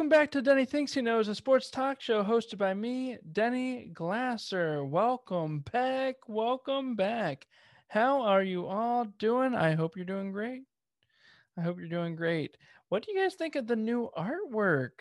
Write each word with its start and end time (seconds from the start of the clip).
welcome 0.00 0.08
back 0.08 0.30
to 0.30 0.40
Denny 0.40 0.64
Thinks 0.64 0.94
He 0.94 1.02
Knows, 1.02 1.28
a 1.28 1.34
sports 1.34 1.68
talk 1.68 2.00
show 2.00 2.24
hosted 2.24 2.56
by 2.56 2.72
me, 2.72 3.18
Denny 3.32 3.90
Glasser. 3.92 4.82
Welcome 4.82 5.58
back. 5.70 6.14
Welcome 6.26 6.96
back. 6.96 7.46
How 7.88 8.22
are 8.22 8.42
you 8.42 8.66
all 8.66 9.04
doing? 9.18 9.54
I 9.54 9.74
hope 9.74 9.96
you're 9.96 10.06
doing 10.06 10.32
great. 10.32 10.62
I 11.58 11.60
hope 11.60 11.78
you're 11.78 11.86
doing 11.86 12.16
great. 12.16 12.56
What 12.88 13.04
do 13.04 13.12
you 13.12 13.20
guys 13.20 13.34
think 13.34 13.56
of 13.56 13.66
the 13.66 13.76
new 13.76 14.08
artwork? 14.16 15.00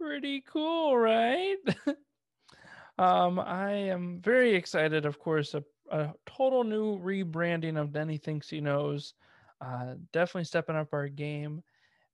Pretty 0.00 0.42
cool, 0.50 0.96
right? 0.96 1.56
um, 2.98 3.38
I 3.38 3.72
am 3.72 4.22
very 4.24 4.54
excited, 4.54 5.04
of 5.04 5.18
course, 5.18 5.52
a, 5.52 5.62
a 5.90 6.14
total 6.24 6.64
new 6.64 6.98
rebranding 6.98 7.78
of 7.78 7.92
Denny 7.92 8.16
Thinks 8.16 8.48
He 8.48 8.62
Knows. 8.62 9.12
Uh, 9.60 9.96
definitely 10.14 10.44
stepping 10.44 10.76
up 10.76 10.94
our 10.94 11.08
game 11.08 11.62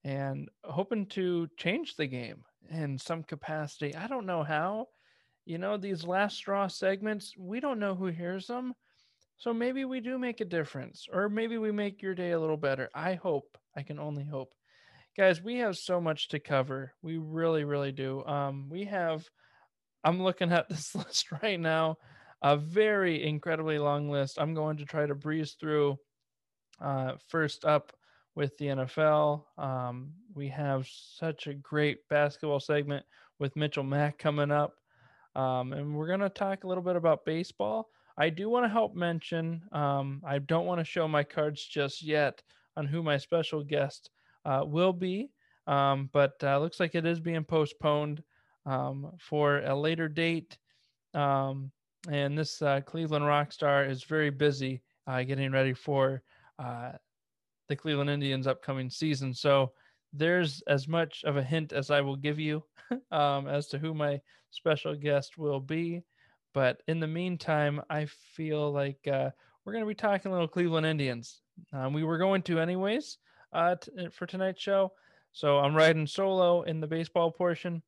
and 0.04 0.48
hoping 0.64 1.06
to 1.06 1.48
change 1.56 1.96
the 1.96 2.06
game 2.06 2.44
in 2.70 2.98
some 2.98 3.22
capacity. 3.22 3.94
I 3.94 4.06
don't 4.06 4.26
know 4.26 4.42
how. 4.42 4.88
You 5.44 5.58
know, 5.58 5.76
these 5.76 6.04
last 6.04 6.36
straw 6.36 6.68
segments, 6.68 7.34
we 7.36 7.60
don't 7.60 7.80
know 7.80 7.94
who 7.94 8.06
hears 8.06 8.46
them. 8.46 8.74
So 9.38 9.52
maybe 9.52 9.84
we 9.84 10.00
do 10.00 10.18
make 10.18 10.40
a 10.40 10.44
difference, 10.44 11.08
or 11.12 11.28
maybe 11.28 11.58
we 11.58 11.72
make 11.72 12.00
your 12.00 12.14
day 12.14 12.30
a 12.30 12.38
little 12.38 12.56
better. 12.56 12.88
I 12.94 13.14
hope. 13.14 13.58
I 13.76 13.82
can 13.82 13.98
only 13.98 14.24
hope. 14.24 14.54
Guys, 15.16 15.42
we 15.42 15.56
have 15.58 15.76
so 15.76 16.00
much 16.00 16.28
to 16.28 16.38
cover. 16.38 16.92
We 17.02 17.18
really, 17.18 17.64
really 17.64 17.90
do. 17.90 18.24
Um, 18.24 18.68
we 18.70 18.84
have, 18.84 19.28
I'm 20.04 20.22
looking 20.22 20.52
at 20.52 20.68
this 20.70 20.94
list 20.94 21.32
right 21.42 21.58
now, 21.58 21.96
a 22.40 22.56
very 22.56 23.22
incredibly 23.24 23.78
long 23.78 24.08
list. 24.08 24.38
I'm 24.40 24.54
going 24.54 24.76
to 24.76 24.84
try 24.84 25.06
to 25.06 25.14
breeze 25.14 25.56
through. 25.58 25.96
Uh, 26.80 27.14
first 27.28 27.64
up, 27.64 27.92
with 28.34 28.56
the 28.58 28.66
NFL. 28.66 29.44
Um, 29.58 30.12
we 30.34 30.48
have 30.48 30.88
such 30.88 31.46
a 31.46 31.54
great 31.54 31.98
basketball 32.08 32.60
segment 32.60 33.04
with 33.38 33.56
Mitchell 33.56 33.84
Mack 33.84 34.18
coming 34.18 34.50
up. 34.50 34.74
Um, 35.34 35.72
and 35.72 35.94
we're 35.94 36.06
going 36.06 36.20
to 36.20 36.28
talk 36.28 36.64
a 36.64 36.66
little 36.66 36.82
bit 36.82 36.96
about 36.96 37.24
baseball. 37.24 37.88
I 38.18 38.28
do 38.28 38.48
want 38.50 38.64
to 38.64 38.68
help 38.68 38.94
mention, 38.94 39.62
um, 39.72 40.22
I 40.26 40.38
don't 40.38 40.66
want 40.66 40.80
to 40.80 40.84
show 40.84 41.08
my 41.08 41.22
cards 41.22 41.64
just 41.64 42.02
yet 42.02 42.42
on 42.76 42.86
who 42.86 43.02
my 43.02 43.16
special 43.16 43.62
guest 43.62 44.10
uh, 44.44 44.62
will 44.64 44.92
be, 44.92 45.30
um, 45.66 46.10
but 46.12 46.32
uh, 46.42 46.58
looks 46.58 46.80
like 46.80 46.94
it 46.94 47.06
is 47.06 47.20
being 47.20 47.44
postponed 47.44 48.22
um, 48.66 49.12
for 49.18 49.58
a 49.60 49.74
later 49.74 50.08
date. 50.08 50.58
Um, 51.14 51.70
and 52.10 52.36
this 52.36 52.60
uh, 52.60 52.80
Cleveland 52.82 53.26
rock 53.26 53.52
star 53.52 53.84
is 53.84 54.04
very 54.04 54.30
busy 54.30 54.82
uh, 55.06 55.22
getting 55.22 55.52
ready 55.52 55.72
for 55.72 56.22
uh, 56.58 56.92
the 57.68 57.76
Cleveland 57.76 58.10
Indians 58.10 58.46
upcoming 58.46 58.90
season. 58.90 59.32
So 59.34 59.72
there's 60.12 60.62
as 60.66 60.88
much 60.88 61.24
of 61.24 61.36
a 61.36 61.42
hint 61.42 61.72
as 61.72 61.90
I 61.90 62.00
will 62.00 62.16
give 62.16 62.38
you 62.38 62.62
um, 63.10 63.48
as 63.48 63.68
to 63.68 63.78
who 63.78 63.94
my 63.94 64.20
special 64.50 64.94
guest 64.94 65.38
will 65.38 65.60
be. 65.60 66.02
But 66.54 66.82
in 66.86 67.00
the 67.00 67.06
meantime, 67.06 67.80
I 67.88 68.06
feel 68.34 68.72
like 68.72 68.98
uh, 69.06 69.30
we're 69.64 69.72
going 69.72 69.84
to 69.84 69.88
be 69.88 69.94
talking 69.94 70.30
a 70.30 70.34
little 70.34 70.48
Cleveland 70.48 70.86
Indians. 70.86 71.40
Um, 71.72 71.92
we 71.92 72.04
were 72.04 72.18
going 72.18 72.42
to, 72.42 72.60
anyways, 72.60 73.18
uh, 73.52 73.76
t- 73.76 74.08
for 74.10 74.26
tonight's 74.26 74.60
show. 74.60 74.92
So 75.32 75.58
I'm 75.58 75.74
riding 75.74 76.06
solo 76.06 76.62
in 76.62 76.80
the 76.80 76.86
baseball 76.86 77.30
portion. 77.30 77.82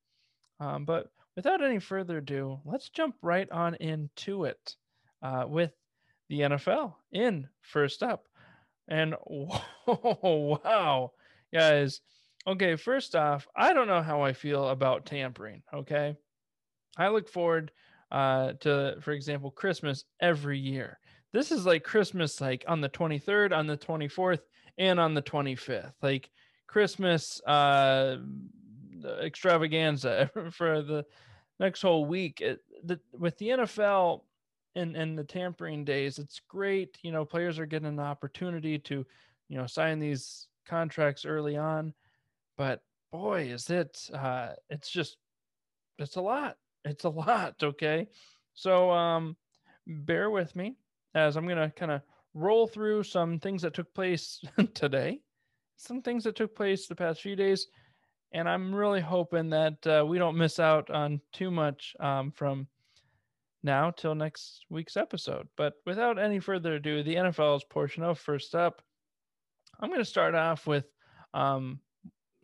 Um, 0.61 0.86
but 0.86 1.11
without 1.36 1.62
any 1.62 1.78
further 1.78 2.19
ado, 2.19 2.61
let's 2.64 2.89
jump 2.89 3.17
right 3.20 3.50
on 3.50 3.75
into 3.75 4.45
it 4.45 4.77
uh, 5.22 5.45
with 5.47 5.72
the 6.28 6.41
NFL 6.41 6.95
in 7.12 7.48
first 7.61 8.02
up. 8.02 8.27
And 8.89 9.15
oh, 9.87 10.59
wow, 10.65 11.13
guys. 11.53 12.01
Okay, 12.47 12.77
first 12.77 13.15
off, 13.15 13.47
I 13.57 13.73
don't 13.73 13.89
know 13.89 14.03
how 14.03 14.23
I 14.23 14.35
feel 14.35 14.69
about 14.69 15.07
tampering. 15.07 15.63
Okay. 15.73 16.17
I 16.97 17.08
look 17.08 17.29
forward 17.29 17.73
uh, 18.13 18.53
to, 18.61 18.97
for 19.01 19.13
example, 19.13 19.51
Christmas 19.51 20.05
every 20.20 20.58
year. 20.58 20.98
This 21.33 21.51
is 21.51 21.67
like 21.67 21.83
Christmas, 21.83 22.41
like 22.41 22.64
on 22.69 22.81
the 22.81 22.89
23rd, 22.89 23.53
on 23.57 23.67
the 23.67 23.77
24th, 23.77 24.41
and 24.79 25.01
on 25.01 25.14
the 25.14 25.23
25th. 25.23 25.92
Like 26.03 26.31
Christmas 26.67 27.41
uh, 27.47 28.19
extravaganza 29.23 30.31
for 30.53 30.83
the 30.83 31.05
next 31.58 31.83
whole 31.83 32.05
week. 32.05 32.41
It, 32.41 32.61
the, 32.85 33.01
with 33.13 33.37
the 33.39 33.48
NFL, 33.48 34.20
and 34.77 34.96
in 34.96 35.14
the 35.14 35.24
tampering 35.24 35.85
days 35.85 36.18
it's 36.18 36.40
great 36.48 36.98
you 37.02 37.12
know 37.12 37.24
players 37.24 37.58
are 37.58 37.67
getting 37.67 37.89
an 37.89 38.01
opportunity 38.01 38.79
to 38.79 39.05
you 39.48 39.57
know 39.57 39.67
sign 39.67 39.98
these 39.98 40.48
contracts 40.67 41.24
early 41.24 41.57
on 41.57 41.92
but 42.57 42.83
boy 43.13 43.42
is 43.42 43.70
it 43.70 44.11
uh 44.14 44.51
it's 44.70 44.90
just 44.90 45.17
it's 45.98 46.17
a 46.17 46.20
lot 46.20 46.57
it's 46.84 47.05
a 47.05 47.08
lot 47.08 47.55
okay? 47.63 48.08
So 48.55 48.90
um 48.90 49.36
bear 49.86 50.30
with 50.30 50.57
me 50.57 50.77
as 51.14 51.36
i'm 51.36 51.46
gonna 51.46 51.70
kind 51.70 51.92
of 51.92 52.01
roll 52.33 52.67
through 52.67 53.02
some 53.02 53.39
things 53.39 53.63
that 53.63 53.74
took 53.74 53.92
place 53.95 54.40
today 54.74 55.20
some 55.77 56.01
things 56.01 56.24
that 56.24 56.36
took 56.36 56.55
place 56.55 56.86
the 56.86 56.95
past 56.95 57.20
few 57.20 57.36
days 57.36 57.68
and 58.33 58.48
i'm 58.48 58.74
really 58.74 59.01
hoping 59.01 59.51
that 59.51 59.86
uh, 59.86 60.05
we 60.07 60.18
don't 60.18 60.39
miss 60.39 60.58
out 60.58 60.89
on 60.90 61.20
too 61.33 61.51
much 61.51 61.95
um, 62.01 62.30
from 62.30 62.67
now 63.64 63.91
till 63.91 64.14
next 64.14 64.67
week's 64.69 64.97
episode. 64.97 65.48
But 65.57 65.75
without 65.86 66.19
any 66.19 66.39
further 66.39 66.75
ado, 66.75 67.02
the 67.02 67.17
NFL's 67.17 67.64
portion 67.64 68.02
of 68.02 68.19
First 68.19 68.55
Up, 68.55 68.83
I'm 69.80 69.89
going 69.89 70.01
to 70.01 70.05
start 70.05 70.35
off 70.35 70.67
with 70.67 70.85
um, 71.33 71.80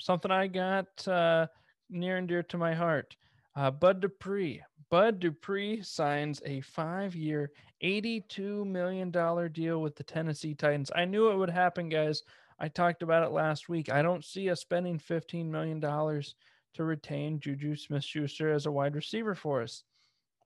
something 0.00 0.30
I 0.30 0.46
got 0.46 1.06
uh, 1.06 1.46
near 1.90 2.16
and 2.16 2.26
dear 2.26 2.42
to 2.44 2.58
my 2.58 2.74
heart. 2.74 3.14
Uh, 3.54 3.70
Bud 3.70 4.00
Dupree. 4.00 4.62
Bud 4.90 5.20
Dupree 5.20 5.82
signs 5.82 6.42
a 6.44 6.60
five 6.62 7.14
year, 7.14 7.52
$82 7.84 8.66
million 8.66 9.10
deal 9.52 9.80
with 9.80 9.94
the 9.94 10.02
Tennessee 10.02 10.54
Titans. 10.54 10.90
I 10.96 11.04
knew 11.04 11.30
it 11.30 11.36
would 11.36 11.50
happen, 11.50 11.88
guys. 11.88 12.22
I 12.58 12.68
talked 12.68 13.02
about 13.02 13.22
it 13.22 13.32
last 13.32 13.68
week. 13.68 13.90
I 13.90 14.02
don't 14.02 14.24
see 14.24 14.50
us 14.50 14.60
spending 14.60 14.98
$15 14.98 15.46
million 15.46 15.80
to 15.80 16.84
retain 16.84 17.40
Juju 17.40 17.76
Smith 17.76 18.04
Schuster 18.04 18.52
as 18.52 18.66
a 18.66 18.72
wide 18.72 18.96
receiver 18.96 19.34
for 19.34 19.62
us. 19.62 19.84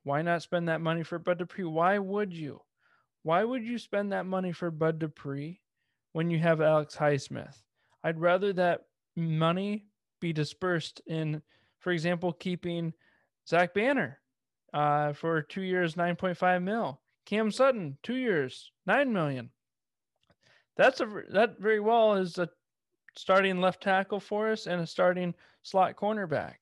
Why 0.05 0.23
not 0.23 0.43
spend 0.43 0.69
that 0.69 0.81
money 0.81 1.03
for 1.03 1.19
Bud 1.19 1.39
Dupree? 1.39 1.65
Why 1.65 1.99
would 1.99 2.33
you? 2.33 2.61
Why 3.23 3.43
would 3.43 3.65
you 3.65 3.79
spend 3.79 4.13
that 4.13 4.27
money 4.27 4.53
for 4.53 4.71
Bud 4.71 4.99
Dupree 4.99 5.61
when 6.13 6.31
you 6.31 6.39
have 6.39 6.61
Alex 6.61 6.95
Highsmith? 6.95 7.57
I'd 8.03 8.21
rather 8.21 8.53
that 8.53 8.83
money 9.17 9.87
be 10.21 10.33
dispersed 10.33 11.01
in, 11.07 11.43
for 11.81 11.91
example, 11.91 12.33
keeping 12.33 12.93
Zach 13.49 13.73
Banner 13.73 14.21
uh, 14.75 15.15
for 15.15 15.41
two 15.41 15.63
years, 15.63 15.95
9.5 15.95 16.63
mil. 16.63 17.01
Cam 17.25 17.51
Sutton, 17.51 17.97
two 18.03 18.17
years, 18.17 18.71
nine 18.87 19.13
million. 19.13 19.49
That's 20.77 21.01
a 21.01 21.23
that 21.31 21.59
very 21.59 21.81
well 21.81 22.17
is 22.17 22.37
a 22.39 22.51
starting 23.17 23.61
left 23.61 23.83
tackle 23.83 24.21
for 24.21 24.51
us 24.51 24.67
and 24.67 24.83
a 24.83 24.87
starting 24.87 25.35
slot 25.63 25.97
cornerback. 25.97 26.57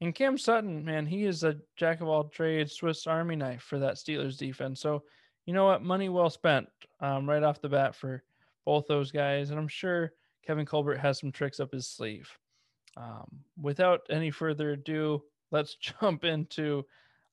And 0.00 0.14
Cam 0.14 0.36
Sutton, 0.36 0.84
man, 0.84 1.06
he 1.06 1.24
is 1.24 1.44
a 1.44 1.56
jack 1.76 2.00
of 2.00 2.08
all 2.08 2.24
trades, 2.24 2.72
Swiss 2.72 3.06
Army 3.06 3.36
knife 3.36 3.62
for 3.62 3.78
that 3.78 3.94
Steelers 3.94 4.36
defense. 4.36 4.80
So, 4.80 5.04
you 5.46 5.54
know 5.54 5.64
what? 5.64 5.82
Money 5.82 6.08
well 6.08 6.30
spent 6.30 6.68
um, 7.00 7.28
right 7.28 7.42
off 7.42 7.60
the 7.60 7.68
bat 7.68 7.94
for 7.94 8.22
both 8.64 8.86
those 8.86 9.12
guys. 9.12 9.50
And 9.50 9.58
I'm 9.58 9.68
sure 9.68 10.12
Kevin 10.46 10.66
Colbert 10.66 10.96
has 10.96 11.18
some 11.18 11.32
tricks 11.32 11.60
up 11.60 11.72
his 11.72 11.86
sleeve. 11.86 12.28
Um, 12.96 13.26
without 13.60 14.02
any 14.10 14.30
further 14.30 14.72
ado, 14.72 15.22
let's 15.50 15.76
jump 16.00 16.24
into 16.24 16.84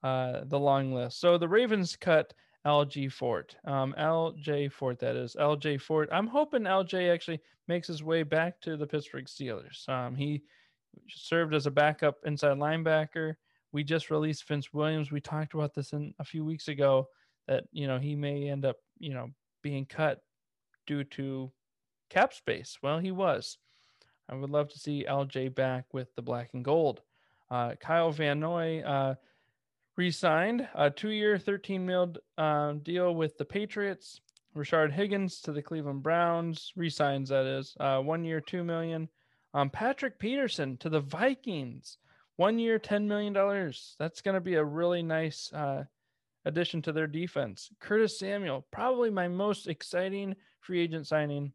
uh, 0.04 0.42
the 0.46 0.60
long 0.60 0.94
list. 0.94 1.20
So 1.20 1.38
the 1.38 1.48
Ravens 1.48 1.96
cut 1.96 2.34
LG 2.66 3.12
Fort. 3.12 3.56
Um, 3.66 3.94
LJ 3.98 4.72
Fort, 4.72 5.00
that 5.00 5.16
is 5.16 5.36
LJ 5.40 5.82
Fort. 5.82 6.10
I'm 6.12 6.28
hoping 6.28 6.64
LJ 6.64 7.12
actually 7.14 7.42
makes 7.68 7.88
his 7.88 8.04
way 8.04 8.24
back 8.24 8.60
to 8.62 8.78
the 8.78 8.88
Pittsburgh 8.88 9.26
Steelers. 9.26 9.88
Um, 9.90 10.16
he 10.16 10.44
served 11.10 11.54
as 11.54 11.66
a 11.66 11.72
backup 11.72 12.18
inside 12.26 12.58
linebacker. 12.58 13.36
We 13.72 13.84
just 13.84 14.12
released 14.12 14.48
Vince 14.48 14.74
Williams. 14.74 15.12
We 15.12 15.22
talked 15.22 15.54
about 15.54 15.74
this 15.74 15.94
in 15.94 16.14
a 16.20 16.24
few 16.24 16.44
weeks 16.44 16.68
ago 16.68 17.08
that 17.48 17.66
you 17.72 17.88
know 17.88 18.00
he 18.00 18.16
may 18.16 18.50
end 18.50 18.66
up 18.66 18.78
you 19.00 19.14
know 19.14 19.30
being 19.62 19.86
cut 19.86 20.22
due 20.88 21.04
to 21.04 21.52
cap 22.10 22.34
space. 22.34 22.78
Well, 22.82 23.00
he 23.00 23.12
was. 23.12 23.58
I 24.30 24.36
would 24.36 24.50
love 24.50 24.70
to 24.70 24.80
see 24.80 25.06
LJ 25.08 25.56
back 25.56 25.86
with 25.94 26.14
the 26.16 26.22
black 26.22 26.52
and 26.54 26.64
gold. 26.64 27.02
Uh, 27.50 27.76
Kyle 27.80 28.12
Van 28.12 28.40
Noy 28.40 28.82
uh, 28.82 29.16
re-signed 29.98 30.68
a 30.74 30.90
two-year, 30.90 31.38
13 31.38 31.86
mil 31.86 32.14
uh, 32.38 32.74
deal 32.84 33.14
with 33.14 33.38
the 33.38 33.46
Patriots. 33.46 34.22
Rashard 34.56 34.92
Higgins 34.92 35.42
to 35.42 35.52
the 35.52 35.62
Cleveland 35.62 36.04
Browns 36.04 36.74
re-signs 36.76 37.30
that 37.30 37.46
is 37.46 37.76
uh, 37.80 38.00
one 38.00 38.24
year, 38.24 38.42
two 38.42 38.64
million. 38.64 39.10
Um, 39.54 39.70
Patrick 39.70 40.18
Peterson 40.20 40.78
to 40.78 40.90
the 40.90 41.02
Vikings, 41.02 41.98
one 42.38 42.58
year, 42.58 42.80
$10 42.80 43.06
million. 43.06 43.34
That's 44.00 44.22
going 44.22 44.36
to 44.36 44.42
be 44.42 44.56
a 44.56 44.64
really 44.64 45.04
nice 45.04 45.52
uh, 45.54 45.84
addition 46.46 46.82
to 46.84 46.92
their 46.92 47.08
defense. 47.08 47.70
Curtis 47.80 48.18
Samuel, 48.18 48.66
probably 48.72 49.10
my 49.10 49.28
most 49.28 49.68
exciting 49.68 50.36
free 50.62 50.80
agent 50.82 51.08
signing 51.08 51.52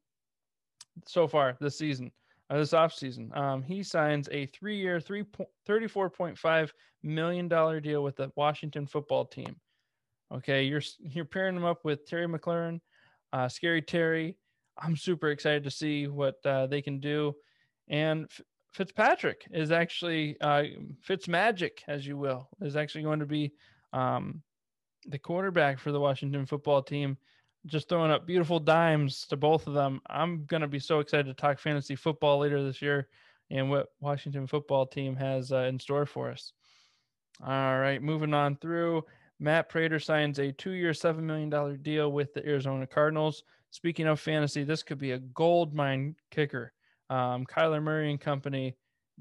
so 1.07 1.27
far 1.27 1.57
this 1.61 1.79
season. 1.79 2.13
uh, 2.51 2.59
this 2.59 2.73
offseason. 2.73 3.37
Um, 3.37 3.63
he 3.63 3.83
signs 3.83 4.29
a 4.31 4.47
three 4.47 4.83
$34.5 4.83 6.71
million 7.03 7.49
deal 7.83 8.03
with 8.03 8.17
the 8.17 8.31
Washington 8.37 8.87
football 8.87 9.25
team. 9.25 9.57
Okay, 10.35 10.65
you're 10.65 10.83
you're 10.99 11.25
pairing 11.25 11.57
him 11.57 11.65
up 11.65 11.85
with 11.85 12.05
Terry 12.07 12.27
McLaurin, 12.27 12.81
uh, 13.33 13.49
Scary 13.49 13.81
Terry. 13.81 14.37
I'm 14.77 14.97
super 14.97 15.29
excited 15.31 15.65
to 15.65 15.71
see 15.71 16.09
what 16.09 16.35
uh, 16.45 16.67
they 16.67 16.83
can 16.83 16.99
do. 16.99 17.35
And 17.89 18.29
Fitzpatrick 18.73 19.47
is 19.51 19.71
actually 19.71 20.37
uh, 20.41 20.65
Fitz 21.03 21.29
Magic, 21.29 21.83
as 21.89 22.07
you 22.07 22.17
will, 22.17 22.49
is 22.61 22.77
actually 22.77 23.05
going 23.05 23.21
to 23.21 23.27
be 23.27 23.53
um, 23.93 24.43
the 25.07 25.19
quarterback 25.19 25.79
for 25.79 25.93
the 25.93 26.01
Washington 26.01 26.47
football 26.47 26.83
team. 26.83 27.17
Just 27.67 27.89
throwing 27.89 28.11
up 28.11 28.27
beautiful 28.27 28.61
dimes 28.61 29.27
to 29.29 29.37
both 29.37 29.67
of 29.67 29.75
them. 29.75 30.01
I'm 30.09 30.45
going 30.45 30.61
to 30.61 30.69
be 30.69 30.79
so 30.79 31.01
excited 31.01 31.27
to 31.27 31.35
talk 31.35 31.59
fantasy 31.59 31.97
football 31.97 32.39
later 32.39 32.63
this 32.63 32.83
year 32.83 33.09
and 33.51 33.71
what 33.71 33.89
Washington 34.01 34.47
football 34.47 34.87
team 34.87 35.17
has 35.17 35.53
uh, 35.53 35.59
in 35.61 35.79
store 35.79 36.07
for 36.07 36.31
us. 36.31 36.53
All 37.45 37.79
right, 37.79 38.03
moving 38.03 38.35
on 38.35 38.57
through. 38.57 39.05
Matt 39.39 39.69
Prater 39.69 39.99
signs 39.99 40.39
a 40.39 40.53
two 40.53 40.73
year, 40.73 40.93
$7 40.93 41.21
million 41.21 41.51
deal 41.83 42.11
with 42.11 42.33
the 42.35 42.47
Arizona 42.47 42.87
Cardinals. 42.87 43.43
Speaking 43.71 44.07
of 44.07 44.21
fantasy, 44.21 44.65
this 44.65 44.83
could 44.83 44.99
be 44.99 45.13
a 45.13 45.19
gold 45.19 45.75
mine 45.75 46.17
kicker. 46.31 46.73
Um, 47.11 47.47
Kyler 47.47 47.83
Murray 47.83 48.11
and 48.11 48.21
company 48.21 48.77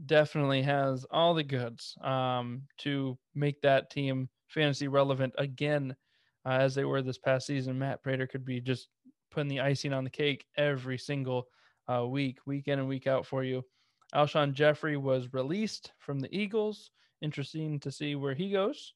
definitely 0.05 0.61
has 0.63 1.05
all 1.11 1.33
the 1.33 1.43
goods 1.43 1.97
um, 2.01 2.63
to 2.79 3.17
make 3.33 3.61
that 3.61 3.89
team 3.89 4.29
fantasy 4.47 4.87
relevant 4.87 5.33
again 5.37 5.95
uh, 6.45 6.57
as 6.59 6.75
they 6.75 6.85
were 6.85 7.01
this 7.01 7.17
past 7.17 7.47
season. 7.47 7.79
Matt 7.79 8.03
Prater 8.03 8.27
could 8.27 8.45
be 8.45 8.59
just 8.59 8.87
putting 9.31 9.49
the 9.49 9.61
icing 9.61 9.93
on 9.93 10.03
the 10.03 10.09
cake 10.09 10.45
every 10.57 10.97
single 10.97 11.47
uh, 11.91 12.05
week, 12.05 12.39
week 12.45 12.67
in 12.67 12.79
and 12.79 12.87
week 12.87 13.07
out 13.07 13.25
for 13.25 13.43
you. 13.43 13.63
Alshon 14.13 14.53
Jeffery 14.53 14.97
was 14.97 15.33
released 15.33 15.91
from 15.99 16.19
the 16.19 16.33
Eagles. 16.35 16.91
Interesting 17.21 17.79
to 17.81 17.91
see 17.91 18.15
where 18.15 18.33
he 18.33 18.51
goes. 18.51 18.93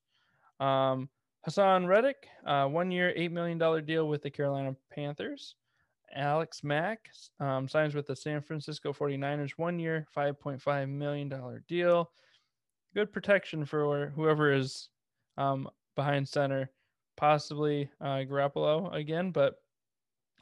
Um, 0.59 1.09
Haason 1.47 1.87
Reddick, 1.87 2.27
uh, 2.45 2.67
one 2.67 2.91
year, 2.91 3.13
$8 3.17 3.31
million 3.31 3.85
deal 3.85 4.07
with 4.07 4.21
the 4.21 4.29
Carolina 4.29 4.75
Panthers. 4.93 5.55
Alex 6.15 6.63
Mack 6.63 7.09
um, 7.39 7.67
signs 7.67 7.95
with 7.95 8.07
the 8.07 8.15
San 8.15 8.41
Francisco 8.41 8.93
49ers, 8.93 9.51
one 9.57 9.79
year, 9.79 10.07
$5.5 10.15 10.89
million 10.89 11.63
deal. 11.67 12.11
Good 12.93 13.11
protection 13.11 13.65
for 13.65 14.11
whoever 14.15 14.51
is 14.51 14.89
um, 15.37 15.69
behind 15.95 16.27
center, 16.27 16.71
possibly 17.17 17.89
uh, 18.01 18.23
Garoppolo 18.29 18.93
again, 18.93 19.31
but 19.31 19.55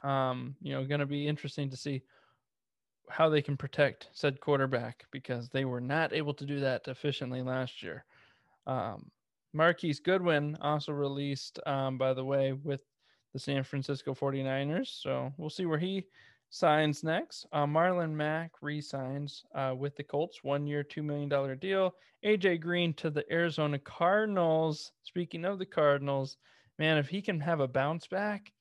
um, 0.03 0.55
you 0.61 0.73
know, 0.73 0.85
going 0.85 0.99
to 0.99 1.05
be 1.05 1.27
interesting 1.27 1.69
to 1.69 1.77
see 1.77 2.03
how 3.09 3.29
they 3.29 3.41
can 3.41 3.57
protect 3.57 4.09
said 4.11 4.39
quarterback 4.39 5.05
because 5.11 5.49
they 5.49 5.65
were 5.65 5.81
not 5.81 6.13
able 6.13 6.33
to 6.33 6.45
do 6.45 6.59
that 6.59 6.87
efficiently 6.87 7.41
last 7.41 7.81
year. 7.81 8.05
Um, 8.65 9.09
Marquise 9.53 9.99
Goodwin 9.99 10.57
also 10.61 10.91
released, 10.91 11.59
um, 11.65 11.97
by 11.97 12.13
the 12.13 12.23
way, 12.23 12.53
with 12.53 12.81
the 13.37 13.43
San 13.43 13.63
Francisco 13.63 14.15
49ers. 14.15 15.01
So 15.01 15.31
we'll 15.37 15.51
see 15.51 15.67
where 15.67 15.77
he 15.77 16.05
signs 16.49 17.03
next. 17.03 17.45
Uh, 17.51 17.67
Marlon 17.67 18.11
Mack 18.11 18.51
re-signs 18.61 19.45
uh, 19.53 19.75
with 19.77 19.95
the 19.95 20.03
Colts, 20.03 20.43
one-year, 20.43 20.81
two 20.81 21.03
million 21.03 21.29
dollar 21.29 21.53
deal. 21.53 21.93
AJ 22.25 22.61
Green 22.61 22.95
to 22.95 23.11
the 23.11 23.31
Arizona 23.31 23.77
Cardinals. 23.77 24.91
Speaking 25.03 25.45
of 25.45 25.59
the 25.59 25.67
Cardinals, 25.67 26.37
man, 26.79 26.97
if 26.97 27.09
he 27.09 27.21
can 27.21 27.39
have 27.39 27.59
a 27.59 27.67
bounce 27.67 28.07
back, 28.07 28.51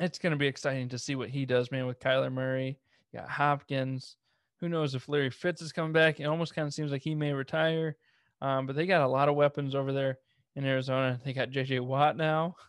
it's 0.00 0.18
going 0.18 0.32
to 0.32 0.36
be 0.36 0.48
exciting 0.48 0.88
to 0.88 0.98
see 0.98 1.14
what 1.14 1.30
he 1.30 1.46
does, 1.46 1.70
man. 1.70 1.86
With 1.86 2.00
Kyler 2.00 2.32
Murray, 2.32 2.80
got 3.14 3.28
Hopkins. 3.28 4.16
Who 4.58 4.68
knows 4.68 4.96
if 4.96 5.08
Larry 5.08 5.30
Fitz 5.30 5.62
is 5.62 5.72
coming 5.72 5.92
back? 5.92 6.18
It 6.18 6.24
almost 6.24 6.52
kind 6.52 6.66
of 6.66 6.74
seems 6.74 6.90
like 6.90 7.02
he 7.02 7.14
may 7.14 7.32
retire. 7.32 7.96
Um, 8.42 8.66
but 8.66 8.74
they 8.74 8.86
got 8.86 9.02
a 9.02 9.08
lot 9.08 9.28
of 9.28 9.36
weapons 9.36 9.76
over 9.76 9.92
there 9.92 10.18
in 10.56 10.64
Arizona. 10.64 11.20
They 11.24 11.32
got 11.32 11.50
JJ 11.50 11.80
Watt 11.82 12.16
now. 12.16 12.56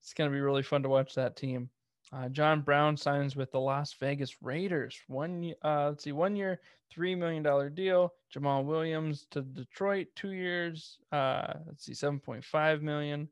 It's 0.00 0.14
going 0.14 0.30
to 0.30 0.34
be 0.34 0.40
really 0.40 0.62
fun 0.62 0.82
to 0.82 0.88
watch 0.88 1.14
that 1.14 1.36
team. 1.36 1.70
Uh, 2.12 2.28
John 2.28 2.60
Brown 2.60 2.96
signs 2.96 3.36
with 3.36 3.52
the 3.52 3.60
Las 3.60 3.94
Vegas 4.00 4.42
Raiders. 4.42 4.98
One, 5.06 5.54
uh, 5.62 5.90
let's 5.90 6.04
see, 6.04 6.12
one 6.12 6.34
year, 6.34 6.60
three 6.90 7.14
million 7.14 7.42
dollar 7.42 7.70
deal. 7.70 8.12
Jamaal 8.34 8.64
Williams 8.64 9.26
to 9.30 9.42
Detroit, 9.42 10.08
two 10.16 10.32
years. 10.32 10.98
Uh, 11.12 11.52
let's 11.66 11.84
see, 11.84 11.94
seven 11.94 12.18
point 12.18 12.44
five 12.44 12.82
million. 12.82 13.28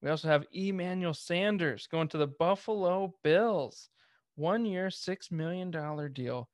We 0.00 0.10
also 0.10 0.28
have 0.28 0.46
Emmanuel 0.52 1.14
Sanders 1.14 1.88
going 1.88 2.08
to 2.08 2.18
the 2.18 2.26
Buffalo 2.26 3.14
Bills. 3.24 3.88
One 4.36 4.64
year, 4.64 4.90
six 4.90 5.32
million 5.32 5.70
dollar 5.70 6.08
deal. 6.08 6.48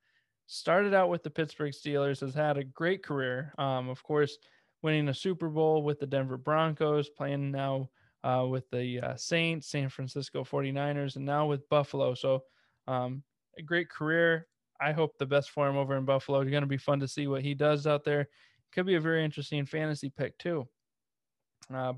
Started 0.47 0.93
out 0.93 1.09
with 1.09 1.21
the 1.21 1.29
Pittsburgh 1.29 1.73
Steelers, 1.73 2.21
has 2.21 2.33
had 2.33 2.57
a 2.57 2.63
great 2.63 3.03
career. 3.03 3.53
Um, 3.57 3.87
of 3.87 4.01
course, 4.03 4.37
winning 4.81 5.09
a 5.09 5.13
Super 5.13 5.47
Bowl 5.47 5.83
with 5.83 5.99
the 5.99 6.07
Denver 6.07 6.37
Broncos, 6.37 7.09
playing 7.09 7.51
now 7.51 7.89
uh, 8.23 8.45
with 8.47 8.69
the 8.69 8.99
uh, 8.99 9.15
Saints, 9.15 9.67
San 9.67 9.89
Francisco 9.89 10.43
49ers, 10.43 11.15
and 11.15 11.25
now 11.25 11.45
with 11.45 11.67
Buffalo. 11.69 12.13
So, 12.13 12.43
um, 12.87 13.23
a 13.57 13.61
great 13.61 13.89
career. 13.89 14.47
I 14.79 14.91
hope 14.91 15.17
the 15.17 15.25
best 15.25 15.51
for 15.51 15.67
him 15.67 15.77
over 15.77 15.95
in 15.95 16.05
Buffalo. 16.05 16.41
It's 16.41 16.49
going 16.49 16.61
to 16.61 16.67
be 16.67 16.77
fun 16.77 16.99
to 17.01 17.07
see 17.07 17.27
what 17.27 17.43
he 17.43 17.53
does 17.53 17.85
out 17.85 18.03
there. 18.03 18.27
Could 18.71 18.85
be 18.85 18.95
a 18.95 19.01
very 19.01 19.23
interesting 19.23 19.65
fantasy 19.65 20.09
pick, 20.09 20.37
too. 20.37 20.67
Uh, 21.73 21.93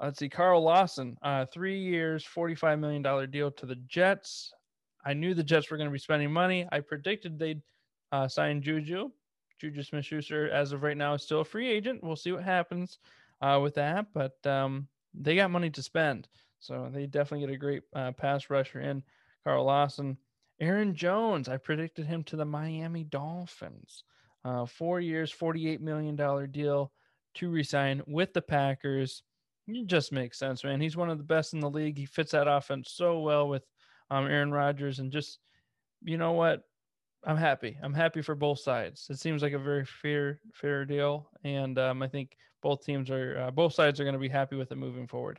let's 0.00 0.18
see, 0.18 0.28
Carl 0.28 0.62
Lawson, 0.62 1.16
uh, 1.22 1.44
three 1.46 1.78
years, 1.78 2.24
$45 2.24 2.78
million 2.78 3.30
deal 3.30 3.50
to 3.50 3.66
the 3.66 3.76
Jets. 3.86 4.52
I 5.04 5.12
knew 5.12 5.34
the 5.34 5.42
Jets 5.42 5.70
were 5.70 5.76
going 5.76 5.88
to 5.88 5.92
be 5.92 5.98
spending 5.98 6.32
money. 6.32 6.66
I 6.72 6.80
predicted 6.80 7.38
they'd 7.38 7.62
uh, 8.12 8.28
sign 8.28 8.62
Juju. 8.62 9.10
Juju 9.60 9.82
Smith 9.82 10.04
Schuster, 10.04 10.50
as 10.50 10.72
of 10.72 10.82
right 10.82 10.96
now, 10.96 11.14
is 11.14 11.24
still 11.24 11.40
a 11.40 11.44
free 11.44 11.68
agent. 11.68 12.02
We'll 12.02 12.16
see 12.16 12.32
what 12.32 12.44
happens 12.44 12.98
uh, 13.40 13.58
with 13.62 13.74
that. 13.74 14.06
But 14.14 14.34
um, 14.46 14.86
they 15.14 15.36
got 15.36 15.50
money 15.50 15.70
to 15.70 15.82
spend. 15.82 16.28
So 16.60 16.90
they 16.92 17.06
definitely 17.06 17.46
get 17.46 17.54
a 17.54 17.58
great 17.58 17.82
uh, 17.94 18.12
pass 18.12 18.50
rusher 18.50 18.80
in 18.80 19.02
Carl 19.44 19.64
Lawson. 19.64 20.16
Aaron 20.60 20.94
Jones, 20.94 21.48
I 21.48 21.56
predicted 21.56 22.06
him 22.06 22.24
to 22.24 22.36
the 22.36 22.44
Miami 22.44 23.04
Dolphins. 23.04 24.02
Uh, 24.44 24.66
four 24.66 25.00
years, 25.00 25.32
$48 25.32 25.80
million 25.80 26.16
deal 26.50 26.92
to 27.34 27.50
resign 27.50 28.02
with 28.06 28.32
the 28.32 28.42
Packers. 28.42 29.22
It 29.68 29.86
just 29.86 30.12
makes 30.12 30.38
sense, 30.38 30.64
man. 30.64 30.80
He's 30.80 30.96
one 30.96 31.10
of 31.10 31.18
the 31.18 31.24
best 31.24 31.54
in 31.54 31.60
the 31.60 31.70
league. 31.70 31.98
He 31.98 32.06
fits 32.06 32.32
that 32.32 32.48
offense 32.48 32.90
so 32.90 33.20
well 33.20 33.48
with 33.48 33.64
um, 34.10 34.26
Aaron 34.26 34.50
Rodgers. 34.50 34.98
And 34.98 35.12
just, 35.12 35.38
you 36.02 36.16
know 36.16 36.32
what? 36.32 36.62
I'm 37.24 37.36
happy. 37.36 37.76
I'm 37.82 37.94
happy 37.94 38.22
for 38.22 38.34
both 38.34 38.60
sides. 38.60 39.06
It 39.10 39.18
seems 39.18 39.42
like 39.42 39.52
a 39.52 39.58
very 39.58 39.84
fair, 39.84 40.40
fair 40.54 40.84
deal. 40.84 41.28
And 41.44 41.78
um, 41.78 42.02
I 42.02 42.08
think 42.08 42.36
both 42.62 42.84
teams 42.84 43.10
are 43.10 43.38
uh, 43.38 43.50
both 43.50 43.74
sides 43.74 44.00
are 44.00 44.04
going 44.04 44.14
to 44.14 44.18
be 44.18 44.28
happy 44.28 44.56
with 44.56 44.72
it 44.72 44.76
moving 44.76 45.06
forward. 45.06 45.38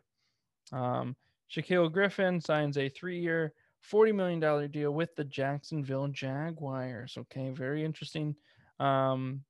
Um, 0.71 1.15
Shaquill 1.51 1.91
Griffin 1.91 2.39
signs 2.39 2.77
a 2.77 2.89
three-year, 2.89 3.53
forty 3.81 4.11
million 4.11 4.39
dollar 4.39 4.67
deal 4.67 4.91
with 4.91 5.15
the 5.15 5.23
Jacksonville 5.23 6.07
Jaguars. 6.07 7.17
Okay, 7.17 7.49
very 7.49 7.83
interesting 7.83 8.35
um, 8.79 9.41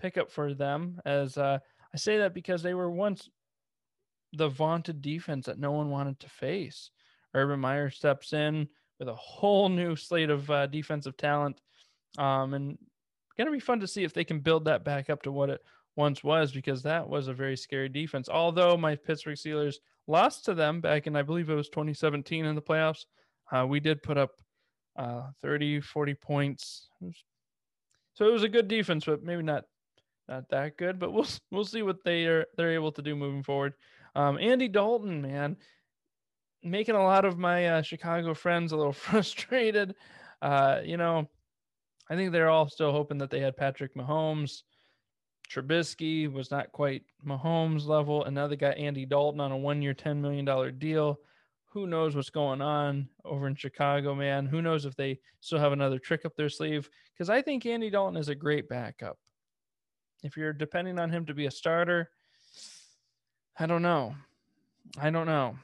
pickup 0.00 0.30
for 0.30 0.54
them. 0.54 1.00
As 1.04 1.36
uh, 1.36 1.58
I 1.92 1.96
say 1.96 2.18
that 2.18 2.34
because 2.34 2.62
they 2.62 2.74
were 2.74 2.90
once 2.90 3.28
the 4.32 4.48
vaunted 4.48 5.02
defense 5.02 5.46
that 5.46 5.58
no 5.58 5.72
one 5.72 5.90
wanted 5.90 6.20
to 6.20 6.28
face. 6.28 6.90
Urban 7.34 7.60
Meyer 7.60 7.90
steps 7.90 8.32
in 8.32 8.68
with 8.98 9.08
a 9.08 9.14
whole 9.14 9.68
new 9.68 9.96
slate 9.96 10.30
of 10.30 10.48
uh, 10.50 10.66
defensive 10.66 11.16
talent, 11.16 11.60
um, 12.18 12.54
and 12.54 12.78
going 13.36 13.46
to 13.46 13.56
be 13.56 13.60
fun 13.60 13.80
to 13.80 13.86
see 13.86 14.04
if 14.04 14.12
they 14.12 14.24
can 14.24 14.40
build 14.40 14.66
that 14.66 14.84
back 14.84 15.08
up 15.08 15.22
to 15.22 15.32
what 15.32 15.50
it 15.50 15.60
once 15.96 16.22
was 16.22 16.52
because 16.52 16.82
that 16.82 17.08
was 17.08 17.28
a 17.28 17.34
very 17.34 17.56
scary 17.56 17.88
defense. 17.88 18.28
Although 18.28 18.76
my 18.76 18.96
Pittsburgh 18.96 19.36
Steelers 19.36 19.76
lost 20.06 20.44
to 20.46 20.54
them 20.54 20.80
back 20.80 21.06
in, 21.06 21.16
I 21.16 21.22
believe 21.22 21.50
it 21.50 21.54
was 21.54 21.68
2017 21.68 22.44
in 22.44 22.54
the 22.54 22.62
playoffs, 22.62 23.04
uh, 23.52 23.66
we 23.66 23.80
did 23.80 24.02
put 24.02 24.16
up 24.16 24.30
uh, 24.96 25.22
30, 25.42 25.80
40 25.80 26.14
points. 26.14 26.88
So 28.14 28.28
it 28.28 28.32
was 28.32 28.42
a 28.42 28.48
good 28.48 28.68
defense, 28.68 29.04
but 29.04 29.22
maybe 29.22 29.42
not 29.42 29.64
not 30.28 30.48
that 30.50 30.76
good. 30.76 30.98
But 30.98 31.12
we'll 31.12 31.26
we'll 31.50 31.64
see 31.64 31.82
what 31.82 32.04
they 32.04 32.26
are 32.26 32.46
they're 32.56 32.74
able 32.74 32.92
to 32.92 33.02
do 33.02 33.16
moving 33.16 33.42
forward. 33.42 33.74
Um, 34.14 34.38
Andy 34.38 34.68
Dalton, 34.68 35.22
man, 35.22 35.56
making 36.62 36.96
a 36.96 37.02
lot 37.02 37.24
of 37.24 37.38
my 37.38 37.66
uh, 37.66 37.82
Chicago 37.82 38.34
friends 38.34 38.72
a 38.72 38.76
little 38.76 38.92
frustrated. 39.08 39.94
Uh, 40.42 40.80
you 40.84 40.96
know, 40.96 41.28
I 42.08 42.16
think 42.16 42.32
they're 42.32 42.50
all 42.50 42.68
still 42.68 42.92
hoping 42.92 43.18
that 43.18 43.30
they 43.30 43.40
had 43.40 43.56
Patrick 43.56 43.94
Mahomes. 43.94 44.62
Trubisky 45.50 46.32
was 46.32 46.50
not 46.50 46.72
quite 46.72 47.02
Mahomes 47.26 47.86
level. 47.86 48.24
And 48.24 48.34
now 48.34 48.46
they 48.46 48.56
got 48.56 48.78
Andy 48.78 49.04
Dalton 49.04 49.40
on 49.40 49.52
a 49.52 49.56
one 49.56 49.82
year, 49.82 49.94
$10 49.94 50.18
million 50.18 50.78
deal. 50.78 51.18
Who 51.72 51.86
knows 51.86 52.16
what's 52.16 52.30
going 52.30 52.60
on 52.60 53.08
over 53.24 53.46
in 53.46 53.54
Chicago, 53.54 54.14
man? 54.14 54.46
Who 54.46 54.62
knows 54.62 54.84
if 54.84 54.96
they 54.96 55.18
still 55.40 55.58
have 55.58 55.72
another 55.72 55.98
trick 55.98 56.24
up 56.24 56.36
their 56.36 56.48
sleeve? 56.48 56.88
Because 57.12 57.30
I 57.30 57.42
think 57.42 57.66
Andy 57.66 57.90
Dalton 57.90 58.16
is 58.16 58.28
a 58.28 58.34
great 58.34 58.68
backup. 58.68 59.18
If 60.22 60.36
you're 60.36 60.52
depending 60.52 60.98
on 60.98 61.10
him 61.10 61.26
to 61.26 61.34
be 61.34 61.46
a 61.46 61.50
starter, 61.50 62.10
I 63.58 63.66
don't 63.66 63.82
know. 63.82 64.14
I 64.98 65.10
don't 65.10 65.26
know. 65.26 65.56